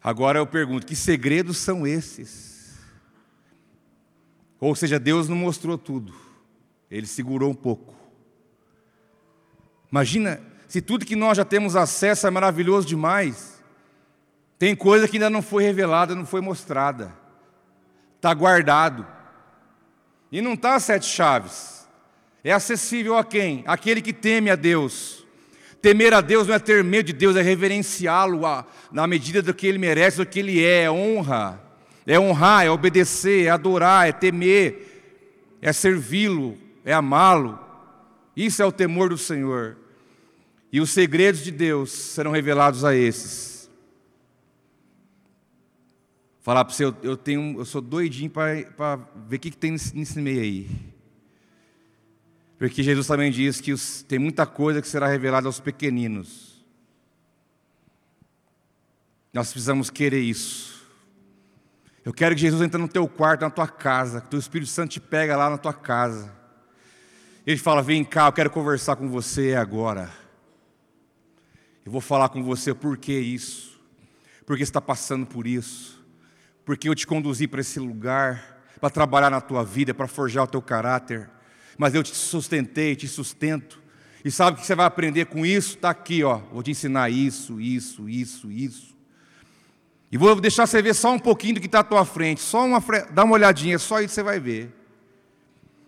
Agora 0.08 0.38
eu 0.38 0.46
pergunto: 0.46 0.86
que 0.86 0.96
segredos 0.96 1.58
são 1.58 1.86
esses? 1.86 2.78
Ou 4.58 4.74
seja, 4.74 4.98
Deus 4.98 5.28
não 5.28 5.36
mostrou 5.36 5.76
tudo, 5.76 6.14
Ele 6.90 7.06
segurou 7.06 7.50
um 7.50 7.54
pouco. 7.54 7.94
Imagina 9.92 10.40
se 10.66 10.80
tudo 10.80 11.04
que 11.04 11.14
nós 11.14 11.36
já 11.36 11.44
temos 11.44 11.76
acesso 11.76 12.26
é 12.26 12.30
maravilhoso 12.30 12.86
demais. 12.86 13.62
Tem 14.58 14.74
coisa 14.74 15.06
que 15.06 15.18
ainda 15.18 15.28
não 15.28 15.42
foi 15.42 15.62
revelada, 15.62 16.14
não 16.14 16.24
foi 16.24 16.40
mostrada. 16.40 17.14
Está 18.16 18.32
guardado. 18.32 19.06
E 20.32 20.40
não 20.40 20.54
está 20.54 20.80
sete 20.80 21.04
chaves. 21.04 21.86
É 22.42 22.50
acessível 22.50 23.14
a 23.18 23.22
quem? 23.22 23.62
Aquele 23.66 24.00
que 24.00 24.14
teme 24.14 24.48
a 24.48 24.56
Deus. 24.56 25.26
Temer 25.80 26.12
a 26.12 26.20
Deus 26.20 26.48
não 26.48 26.54
é 26.54 26.58
ter 26.58 26.82
medo 26.82 27.06
de 27.06 27.12
Deus, 27.12 27.36
é 27.36 27.42
reverenciá-lo 27.42 28.40
na 28.90 29.06
medida 29.06 29.40
do 29.40 29.54
que 29.54 29.66
ele 29.66 29.78
merece, 29.78 30.16
do 30.16 30.26
que 30.26 30.40
ele 30.40 30.64
é, 30.64 30.84
é 30.84 30.90
honra. 30.90 31.62
É 32.06 32.18
honrar, 32.18 32.64
é 32.64 32.70
obedecer, 32.70 33.44
é 33.44 33.50
adorar, 33.50 34.08
é 34.08 34.12
temer, 34.12 35.58
é 35.60 35.72
servi-lo, 35.72 36.56
é 36.84 36.92
amá-lo. 36.92 37.58
Isso 38.34 38.62
é 38.62 38.64
o 38.64 38.72
temor 38.72 39.10
do 39.10 39.18
Senhor. 39.18 39.76
E 40.72 40.80
os 40.80 40.90
segredos 40.90 41.42
de 41.42 41.50
Deus 41.50 41.90
serão 41.90 42.30
revelados 42.30 42.84
a 42.84 42.94
esses. 42.94 43.70
Falar 46.40 46.64
para 46.64 46.74
você, 46.74 46.84
eu, 47.02 47.16
tenho, 47.16 47.58
eu 47.58 47.64
sou 47.66 47.80
doidinho 47.80 48.30
para 48.30 48.98
ver 49.26 49.36
o 49.36 49.38
que, 49.38 49.50
que 49.50 49.56
tem 49.56 49.72
nesse, 49.72 49.94
nesse, 49.94 50.18
meio 50.18 50.40
aí. 50.40 50.70
Porque 52.58 52.82
Jesus 52.82 53.06
também 53.06 53.30
diz 53.30 53.60
que 53.60 53.72
os, 53.72 54.02
tem 54.02 54.18
muita 54.18 54.44
coisa 54.44 54.82
que 54.82 54.88
será 54.88 55.06
revelada 55.06 55.46
aos 55.46 55.60
pequeninos. 55.60 56.66
Nós 59.32 59.52
precisamos 59.52 59.88
querer 59.88 60.20
isso. 60.20 60.84
Eu 62.04 62.12
quero 62.12 62.34
que 62.34 62.40
Jesus 62.40 62.60
entre 62.60 62.80
no 62.80 62.88
teu 62.88 63.06
quarto, 63.06 63.42
na 63.42 63.50
tua 63.50 63.68
casa, 63.68 64.20
que 64.20 64.34
o 64.34 64.38
Espírito 64.38 64.70
Santo 64.70 64.90
te 64.90 65.00
pega 65.00 65.36
lá 65.36 65.48
na 65.48 65.58
tua 65.58 65.72
casa. 65.72 66.34
Ele 67.46 67.58
fala: 67.58 67.80
Vem 67.80 68.04
cá, 68.04 68.26
eu 68.26 68.32
quero 68.32 68.50
conversar 68.50 68.96
com 68.96 69.08
você 69.08 69.54
agora. 69.54 70.10
Eu 71.86 71.92
vou 71.92 72.00
falar 72.00 72.28
com 72.30 72.42
você 72.42 72.74
por 72.74 72.98
que 72.98 73.16
isso, 73.18 73.80
por 74.44 74.56
que 74.56 74.62
está 74.62 74.80
passando 74.80 75.26
por 75.26 75.46
isso, 75.46 76.04
porque 76.64 76.88
eu 76.88 76.94
te 76.94 77.06
conduzi 77.06 77.46
para 77.46 77.60
esse 77.60 77.78
lugar, 77.78 78.62
para 78.80 78.90
trabalhar 78.90 79.30
na 79.30 79.40
tua 79.40 79.64
vida, 79.64 79.94
para 79.94 80.06
forjar 80.06 80.44
o 80.44 80.48
teu 80.48 80.60
caráter, 80.60 81.30
mas 81.78 81.94
eu 81.94 82.02
te 82.02 82.14
sustentei, 82.14 82.96
te 82.96 83.06
sustento. 83.06 83.80
E 84.24 84.30
sabe 84.30 84.58
o 84.58 84.60
que 84.60 84.66
você 84.66 84.74
vai 84.74 84.84
aprender 84.84 85.26
com 85.26 85.46
isso? 85.46 85.76
Está 85.76 85.90
aqui, 85.90 86.24
ó. 86.24 86.40
Vou 86.52 86.62
te 86.62 86.72
ensinar 86.72 87.08
isso, 87.08 87.60
isso, 87.60 88.08
isso, 88.08 88.50
isso. 88.50 88.98
E 90.10 90.18
vou 90.18 90.40
deixar 90.40 90.66
você 90.66 90.82
ver 90.82 90.94
só 90.94 91.12
um 91.12 91.18
pouquinho 91.18 91.54
do 91.54 91.60
que 91.60 91.66
está 91.66 91.80
à 91.80 91.84
tua 91.84 92.04
frente. 92.04 92.40
Só 92.40 92.66
uma, 92.66 92.82
dá 93.12 93.22
uma 93.22 93.34
olhadinha, 93.34 93.78
só 93.78 94.00
isso 94.00 94.14
você 94.14 94.22
vai 94.22 94.40
ver. 94.40 94.74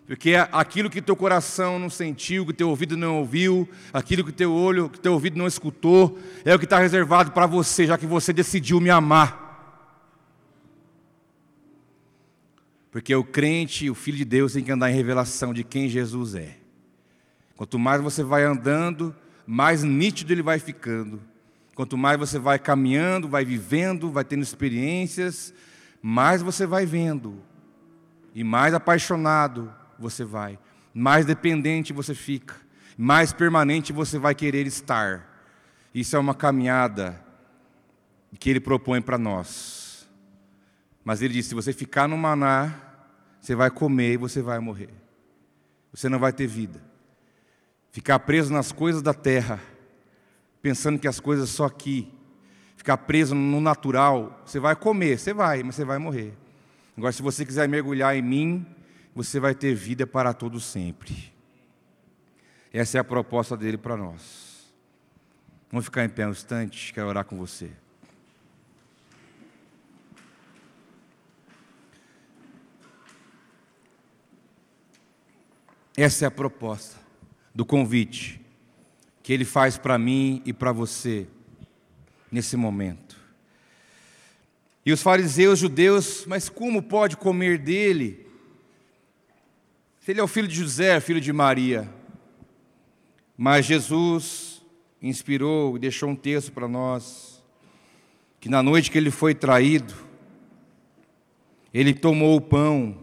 Porque 0.07 0.35
aquilo 0.51 0.89
que 0.89 1.01
teu 1.01 1.15
coração 1.15 1.79
não 1.79 1.89
sentiu, 1.89 2.45
que 2.45 2.53
teu 2.53 2.69
ouvido 2.69 2.97
não 2.97 3.19
ouviu, 3.19 3.67
aquilo 3.93 4.23
que 4.23 4.31
teu 4.31 4.51
olho, 4.51 4.89
que 4.89 4.99
teu 4.99 5.13
ouvido 5.13 5.37
não 5.37 5.47
escutou, 5.47 6.19
é 6.43 6.53
o 6.53 6.59
que 6.59 6.65
está 6.65 6.79
reservado 6.79 7.31
para 7.31 7.45
você, 7.45 7.87
já 7.87 7.97
que 7.97 8.05
você 8.05 8.33
decidiu 8.33 8.79
me 8.81 8.89
amar. 8.89 9.40
Porque 12.91 13.15
o 13.15 13.23
crente, 13.23 13.89
o 13.89 13.95
filho 13.95 14.17
de 14.17 14.25
Deus, 14.25 14.53
tem 14.53 14.63
que 14.63 14.71
andar 14.71 14.91
em 14.91 14.95
revelação 14.95 15.53
de 15.53 15.63
quem 15.63 15.87
Jesus 15.87 16.35
é. 16.35 16.57
Quanto 17.55 17.79
mais 17.79 18.01
você 18.01 18.21
vai 18.21 18.43
andando, 18.43 19.15
mais 19.47 19.81
nítido 19.81 20.33
ele 20.33 20.41
vai 20.41 20.59
ficando. 20.59 21.21
Quanto 21.73 21.97
mais 21.97 22.19
você 22.19 22.37
vai 22.37 22.59
caminhando, 22.59 23.29
vai 23.29 23.45
vivendo, 23.45 24.11
vai 24.11 24.25
tendo 24.25 24.43
experiências, 24.43 25.53
mais 26.01 26.41
você 26.41 26.65
vai 26.65 26.85
vendo 26.85 27.41
E 28.33 28.43
mais 28.43 28.73
apaixonado 28.73 29.73
você 29.97 30.23
vai, 30.23 30.57
mais 30.93 31.25
dependente 31.25 31.93
você 31.93 32.15
fica, 32.15 32.55
mais 32.97 33.31
permanente 33.31 33.93
você 33.93 34.17
vai 34.17 34.33
querer 34.33 34.65
estar. 34.65 35.27
Isso 35.93 36.15
é 36.15 36.19
uma 36.19 36.33
caminhada 36.33 37.23
que 38.39 38.49
ele 38.49 38.59
propõe 38.59 39.01
para 39.01 39.17
nós. 39.17 39.80
Mas 41.03 41.21
ele 41.21 41.33
diz: 41.33 41.47
se 41.47 41.55
você 41.55 41.73
ficar 41.73 42.07
no 42.07 42.17
maná, 42.17 42.73
você 43.39 43.55
vai 43.55 43.69
comer 43.69 44.13
e 44.13 44.17
você 44.17 44.41
vai 44.41 44.59
morrer. 44.59 44.89
Você 45.93 46.07
não 46.07 46.19
vai 46.19 46.31
ter 46.31 46.47
vida. 46.47 46.81
Ficar 47.91 48.19
preso 48.19 48.53
nas 48.53 48.71
coisas 48.71 49.01
da 49.01 49.13
terra, 49.13 49.59
pensando 50.61 50.97
que 50.97 51.07
as 51.07 51.19
coisas 51.19 51.49
só 51.49 51.65
aqui, 51.65 52.11
ficar 52.77 52.97
preso 52.97 53.35
no 53.35 53.59
natural, 53.59 54.41
você 54.45 54.59
vai 54.59 54.75
comer, 54.75 55.19
você 55.19 55.33
vai, 55.33 55.61
mas 55.63 55.75
você 55.75 55.83
vai 55.83 55.97
morrer. 55.97 56.33
Agora, 56.95 57.11
se 57.11 57.21
você 57.21 57.45
quiser 57.45 57.67
mergulhar 57.67 58.15
em 58.15 58.21
mim, 58.21 58.65
você 59.13 59.39
vai 59.39 59.53
ter 59.53 59.73
vida 59.73 60.07
para 60.07 60.33
todo 60.33 60.59
sempre. 60.59 61.33
Essa 62.71 62.97
é 62.97 63.01
a 63.01 63.03
proposta 63.03 63.57
dele 63.57 63.77
para 63.77 63.97
nós. 63.97 64.71
Vamos 65.69 65.85
ficar 65.85 66.05
em 66.05 66.09
pé 66.09 66.25
um 66.27 66.31
instante, 66.31 66.93
quero 66.93 67.07
orar 67.07 67.25
com 67.25 67.37
você. 67.37 67.71
Essa 75.95 76.25
é 76.25 76.27
a 76.27 76.31
proposta 76.31 76.99
do 77.53 77.65
convite 77.65 78.39
que 79.21 79.33
ele 79.33 79.45
faz 79.45 79.77
para 79.77 79.97
mim 79.97 80.41
e 80.45 80.53
para 80.53 80.71
você 80.71 81.27
nesse 82.31 82.55
momento. 82.55 83.19
E 84.85 84.91
os 84.91 85.01
fariseus 85.01 85.59
judeus, 85.59 86.25
mas 86.25 86.49
como 86.49 86.81
pode 86.81 87.15
comer 87.15 87.57
dele? 87.59 88.25
Se 89.99 90.11
ele 90.11 90.19
é 90.19 90.23
o 90.23 90.27
filho 90.27 90.47
de 90.47 90.55
José, 90.55 90.99
filho 90.99 91.21
de 91.21 91.31
Maria. 91.31 91.87
Mas 93.37 93.65
Jesus 93.65 94.61
inspirou 95.01 95.75
e 95.75 95.79
deixou 95.79 96.09
um 96.09 96.15
texto 96.15 96.51
para 96.51 96.67
nós, 96.67 97.43
que 98.39 98.49
na 98.49 98.63
noite 98.63 98.89
que 98.89 98.97
ele 98.97 99.11
foi 99.11 99.35
traído, 99.35 99.93
ele 101.73 101.93
tomou 101.93 102.35
o 102.35 102.41
pão 102.41 102.97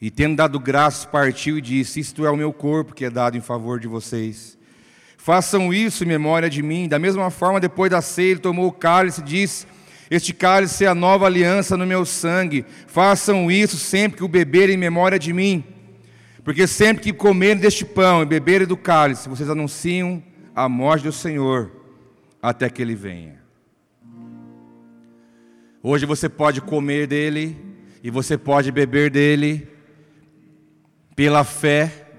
e, 0.00 0.10
tendo 0.10 0.36
dado 0.36 0.60
graças, 0.60 1.04
partiu 1.04 1.58
e 1.58 1.62
disse: 1.62 2.00
Isto 2.00 2.26
é 2.26 2.30
o 2.30 2.36
meu 2.36 2.52
corpo 2.52 2.94
que 2.94 3.04
é 3.04 3.10
dado 3.10 3.36
em 3.36 3.40
favor 3.40 3.80
de 3.80 3.88
vocês. 3.88 4.58
Façam 5.16 5.72
isso 5.72 6.04
em 6.04 6.06
memória 6.06 6.50
de 6.50 6.62
mim. 6.62 6.86
Da 6.86 6.98
mesma 6.98 7.30
forma, 7.30 7.58
depois 7.58 7.90
da 7.90 8.00
ceia, 8.00 8.32
ele 8.32 8.40
tomou 8.40 8.68
o 8.68 8.72
cálice 8.72 9.20
e 9.20 9.24
disse: 9.24 9.66
Este 10.10 10.34
cálice 10.34 10.84
é 10.84 10.88
a 10.88 10.94
nova 10.94 11.26
aliança 11.26 11.76
no 11.76 11.86
meu 11.86 12.04
sangue. 12.04 12.64
Façam 12.86 13.50
isso 13.50 13.76
sempre 13.78 14.18
que 14.18 14.24
o 14.24 14.28
beberem 14.28 14.74
em 14.74 14.78
memória 14.78 15.18
de 15.18 15.32
mim. 15.32 15.64
Porque 16.44 16.66
sempre 16.66 17.02
que 17.02 17.12
comerem 17.12 17.60
deste 17.60 17.84
pão 17.84 18.22
e 18.22 18.26
beberem 18.26 18.66
do 18.66 18.76
cálice, 18.76 19.28
vocês 19.28 19.50
anunciam 19.50 20.22
a 20.54 20.68
morte 20.68 21.02
do 21.02 21.12
Senhor 21.12 21.72
até 22.40 22.70
que 22.70 22.80
ele 22.80 22.94
venha. 22.94 23.40
Hoje 25.82 26.06
você 26.06 26.28
pode 26.28 26.60
comer 26.60 27.06
dele 27.06 27.56
e 28.02 28.10
você 28.10 28.38
pode 28.38 28.70
beber 28.70 29.10
dele 29.10 29.75
pela 31.16 31.42
fé, 31.42 32.10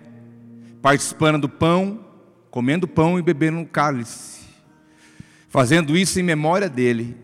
participando 0.82 1.41
do 1.41 1.48
pão, 1.48 2.04
comendo 2.50 2.88
pão 2.88 3.20
e 3.20 3.22
bebendo 3.22 3.60
um 3.60 3.66
cálice, 3.66 4.41
fazendo 5.48 5.95
isso 5.95 6.20
em 6.20 6.24
memória 6.24 6.68
dele. 6.68 7.16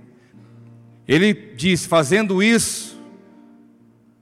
Ele 1.07 1.33
diz: 1.33 1.85
fazendo 1.85 2.43
isso, 2.43 3.01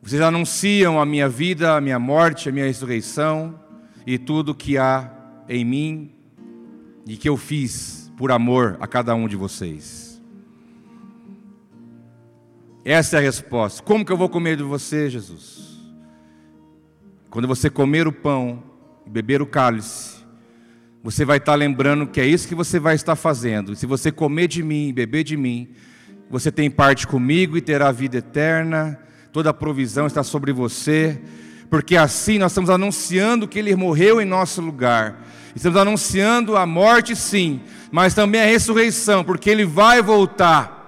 vocês 0.02 0.22
anunciam 0.22 1.00
a 1.00 1.06
minha 1.06 1.28
vida, 1.28 1.76
a 1.76 1.82
minha 1.82 2.00
morte, 2.00 2.48
a 2.48 2.52
minha 2.52 2.66
ressurreição 2.66 3.60
e 4.08 4.18
tudo 4.18 4.56
que 4.56 4.78
há 4.78 5.12
em 5.48 5.66
mim 5.66 6.12
e 7.06 7.18
que 7.18 7.28
eu 7.28 7.36
fiz 7.36 8.12
por 8.18 8.32
amor 8.32 8.78
a 8.80 8.88
cada 8.88 9.14
um 9.14 9.28
de 9.28 9.36
vocês. 9.36 10.22
Essa 12.84 13.18
é 13.18 13.20
a 13.20 13.22
resposta. 13.22 13.84
Como 13.84 14.04
que 14.04 14.12
eu 14.12 14.18
vou 14.18 14.30
comer 14.30 14.58
de 14.58 14.64
você, 14.64 15.10
Jesus? 15.10 15.71
Quando 17.32 17.48
você 17.48 17.70
comer 17.70 18.10
o 18.10 18.12
pão 18.12 18.62
e 19.08 19.10
beber 19.10 19.42
o 19.42 19.46
cálice, 19.46 20.18
você 21.02 21.24
vai 21.24 21.38
estar 21.38 21.56
lembrando 21.56 22.06
que 22.06 22.20
é 22.20 22.26
isso 22.26 22.46
que 22.46 22.54
você 22.54 22.78
vai 22.78 22.94
estar 22.94 23.16
fazendo. 23.16 23.74
Se 23.74 23.86
você 23.86 24.12
comer 24.12 24.50
de 24.50 24.62
mim 24.62 24.90
e 24.90 24.94
beber 24.94 25.24
de 25.24 25.38
mim, 25.38 25.70
você 26.30 26.52
tem 26.52 26.70
parte 26.70 27.08
comigo 27.08 27.56
e 27.56 27.62
terá 27.62 27.90
vida 27.90 28.18
eterna. 28.18 29.00
Toda 29.32 29.50
a 29.50 29.54
provisão 29.54 30.06
está 30.06 30.24
sobre 30.24 30.52
você, 30.52 31.22
porque 31.70 31.96
assim 31.96 32.38
nós 32.38 32.52
estamos 32.52 32.70
anunciando 32.70 33.48
que 33.48 33.60
ele 33.60 33.74
morreu 33.78 34.20
em 34.20 34.26
nosso 34.26 34.62
lugar. 34.62 35.26
Estamos 35.56 35.80
anunciando 35.80 36.58
a 36.58 36.66
morte, 36.66 37.16
sim, 37.16 37.62
mas 37.94 38.14
também 38.14 38.42
a 38.42 38.46
ressurreição, 38.46 39.24
porque 39.24 39.50
ele 39.50 39.64
vai 39.64 40.02
voltar. 40.02 40.80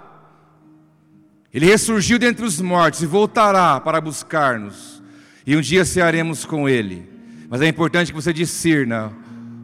Ele 1.54 1.68
ressurgiu 1.68 2.20
dentre 2.20 2.46
os 2.46 2.60
mortos 2.60 3.02
e 3.02 3.06
voltará 3.06 3.80
para 3.80 4.02
buscar-nos. 4.02 5.03
E 5.46 5.58
um 5.58 5.62
dia 5.62 5.84
cearemos 5.84 6.46
com 6.46 6.70
ele. 6.70 7.04
Mas 7.50 7.62
é 7.62 7.68
importante 7.68 8.14
que 8.14 8.16
você 8.16 8.32
discirna 8.32 9.12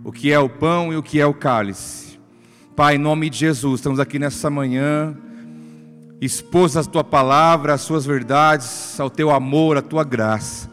o 0.04 0.12
que 0.12 0.32
é 0.32 0.38
o 0.38 0.50
pão 0.50 0.92
e 0.92 0.98
o 0.98 1.04
que 1.04 1.22
é 1.22 1.26
o 1.26 1.34
cálice. 1.34 2.20
Pai, 2.76 2.96
em 2.96 3.00
nome 3.00 3.30
de 3.30 3.38
Jesus, 3.38 3.80
estamos 3.80 4.00
aqui 4.00 4.20
nessa 4.20 4.50
manhã, 4.50 5.16
expôs 6.20 6.76
a 6.76 6.84
tua 6.84 7.04
palavra, 7.04 7.74
as 7.74 7.82
suas 7.82 8.06
verdades, 8.06 9.00
ao 9.00 9.10
teu 9.10 9.32
amor, 9.32 9.78
à 9.78 9.82
tua 9.82 10.04
graça. 10.04 10.70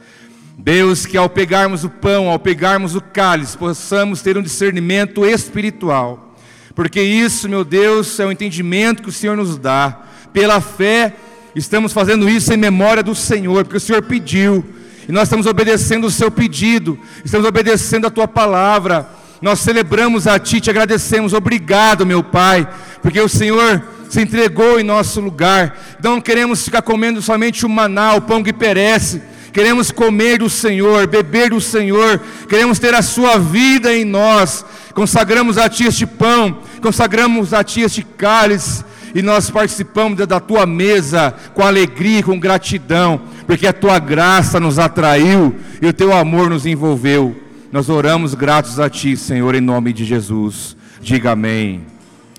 Deus, 0.59 1.07
que 1.07 1.17
ao 1.17 1.29
pegarmos 1.29 1.85
o 1.85 1.91
pão, 1.91 2.29
ao 2.29 2.39
pegarmos 2.39 2.97
o 2.97 3.01
cálice, 3.01 3.57
possamos 3.57 4.23
ter 4.23 4.37
um 4.37 4.43
discernimento 4.43 5.25
espiritual, 5.25 6.35
porque 6.75 7.01
isso, 7.01 7.49
meu 7.49 7.65
Deus, 7.65 8.19
é 8.19 8.27
o 8.27 8.33
entendimento 8.33 9.03
que 9.03 9.09
o 9.09 9.13
Senhor 9.13 9.37
nos 9.37 9.57
dá. 9.57 10.03
Pela 10.33 10.61
fé, 10.61 11.15
estamos 11.55 11.93
fazendo 11.93 12.29
isso 12.29 12.53
em 12.53 12.57
memória 12.57 13.03
do 13.03 13.15
Senhor, 13.15 13.65
porque 13.65 13.79
o 13.79 13.81
Senhor 13.81 14.03
pediu 14.03 14.65
e 15.09 15.13
nós 15.13 15.25
estamos 15.25 15.47
obedecendo 15.47 16.07
o 16.07 16.11
seu 16.11 16.31
pedido, 16.31 16.99
estamos 17.25 17.47
obedecendo 17.47 18.07
a 18.07 18.11
tua 18.11 18.27
palavra. 18.27 19.09
Nós 19.41 19.61
celebramos 19.61 20.27
a 20.27 20.39
ti, 20.39 20.61
te 20.61 20.71
agradecemos. 20.71 21.33
Obrigado, 21.33 22.07
meu 22.07 22.25
Pai, 22.25 22.69
porque 23.03 23.21
o 23.21 23.29
Senhor 23.29 23.83
se 24.09 24.21
entregou 24.21 24.81
em 24.81 24.83
nosso 24.83 25.21
lugar. 25.21 25.79
Não 26.03 26.21
queremos 26.21 26.65
ficar 26.65 26.83
comendo 26.83 27.21
somente 27.21 27.67
o 27.67 27.69
maná, 27.69 28.15
o 28.15 28.23
pão 28.23 28.43
que 28.43 28.53
perece. 28.53 29.21
Queremos 29.53 29.91
comer 29.91 30.39
do 30.39 30.51
Senhor, 30.51 31.07
beber 31.07 31.51
do 31.51 31.61
Senhor, 31.63 32.21
queremos 32.47 32.79
ter 32.79 32.95
a 32.95 33.01
Sua 33.01 33.39
vida 33.39 33.91
em 33.95 34.05
nós. 34.05 34.65
Consagramos 34.93 35.57
a 35.57 35.69
Ti 35.69 35.85
este 35.85 36.05
pão, 36.05 36.59
consagramos 36.83 37.55
a 37.55 37.65
Ti 37.65 37.81
este 37.81 38.03
cálice, 38.03 38.85
e 39.15 39.23
nós 39.23 39.51
participamos 39.51 40.27
da 40.27 40.41
tua 40.41 40.67
mesa 40.67 41.35
com 41.55 41.63
alegria, 41.63 42.23
com 42.23 42.39
gratidão, 42.39 43.21
porque 43.47 43.67
a 43.67 43.73
tua 43.73 43.99
graça 43.99 44.61
nos 44.61 44.79
atraiu 44.79 45.55
e 45.81 45.87
o 45.87 45.93
teu 45.93 46.13
amor 46.13 46.51
nos 46.51 46.67
envolveu. 46.67 47.37
Nós 47.73 47.89
oramos 47.89 48.35
gratos 48.35 48.79
a 48.79 48.89
ti, 48.89 49.17
Senhor, 49.17 49.55
em 49.55 49.61
nome 49.61 49.93
de 49.93 50.05
Jesus. 50.05 50.77
Diga 51.01 51.33
amém. 51.33 51.83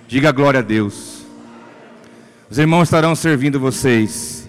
Diga 0.08 0.32
glória 0.32 0.60
a 0.60 0.64
Deus. 0.64 1.26
Os 2.50 2.58
irmãos 2.58 2.84
estarão 2.84 3.14
servindo 3.16 3.60
vocês. 3.60 4.48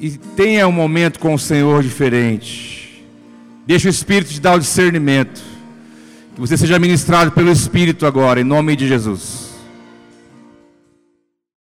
E 0.00 0.10
tenha 0.10 0.66
um 0.66 0.72
momento 0.72 1.18
com 1.18 1.34
o 1.34 1.38
Senhor 1.38 1.82
diferente. 1.82 3.04
Deixa 3.66 3.88
o 3.88 3.90
Espírito 3.90 4.32
te 4.32 4.40
dar 4.40 4.56
o 4.56 4.58
discernimento. 4.58 5.40
Que 6.34 6.40
você 6.40 6.56
seja 6.56 6.78
ministrado 6.78 7.30
pelo 7.30 7.52
Espírito 7.52 8.06
agora, 8.06 8.40
em 8.40 8.44
nome 8.44 8.74
de 8.74 8.88
Jesus. 8.88 9.51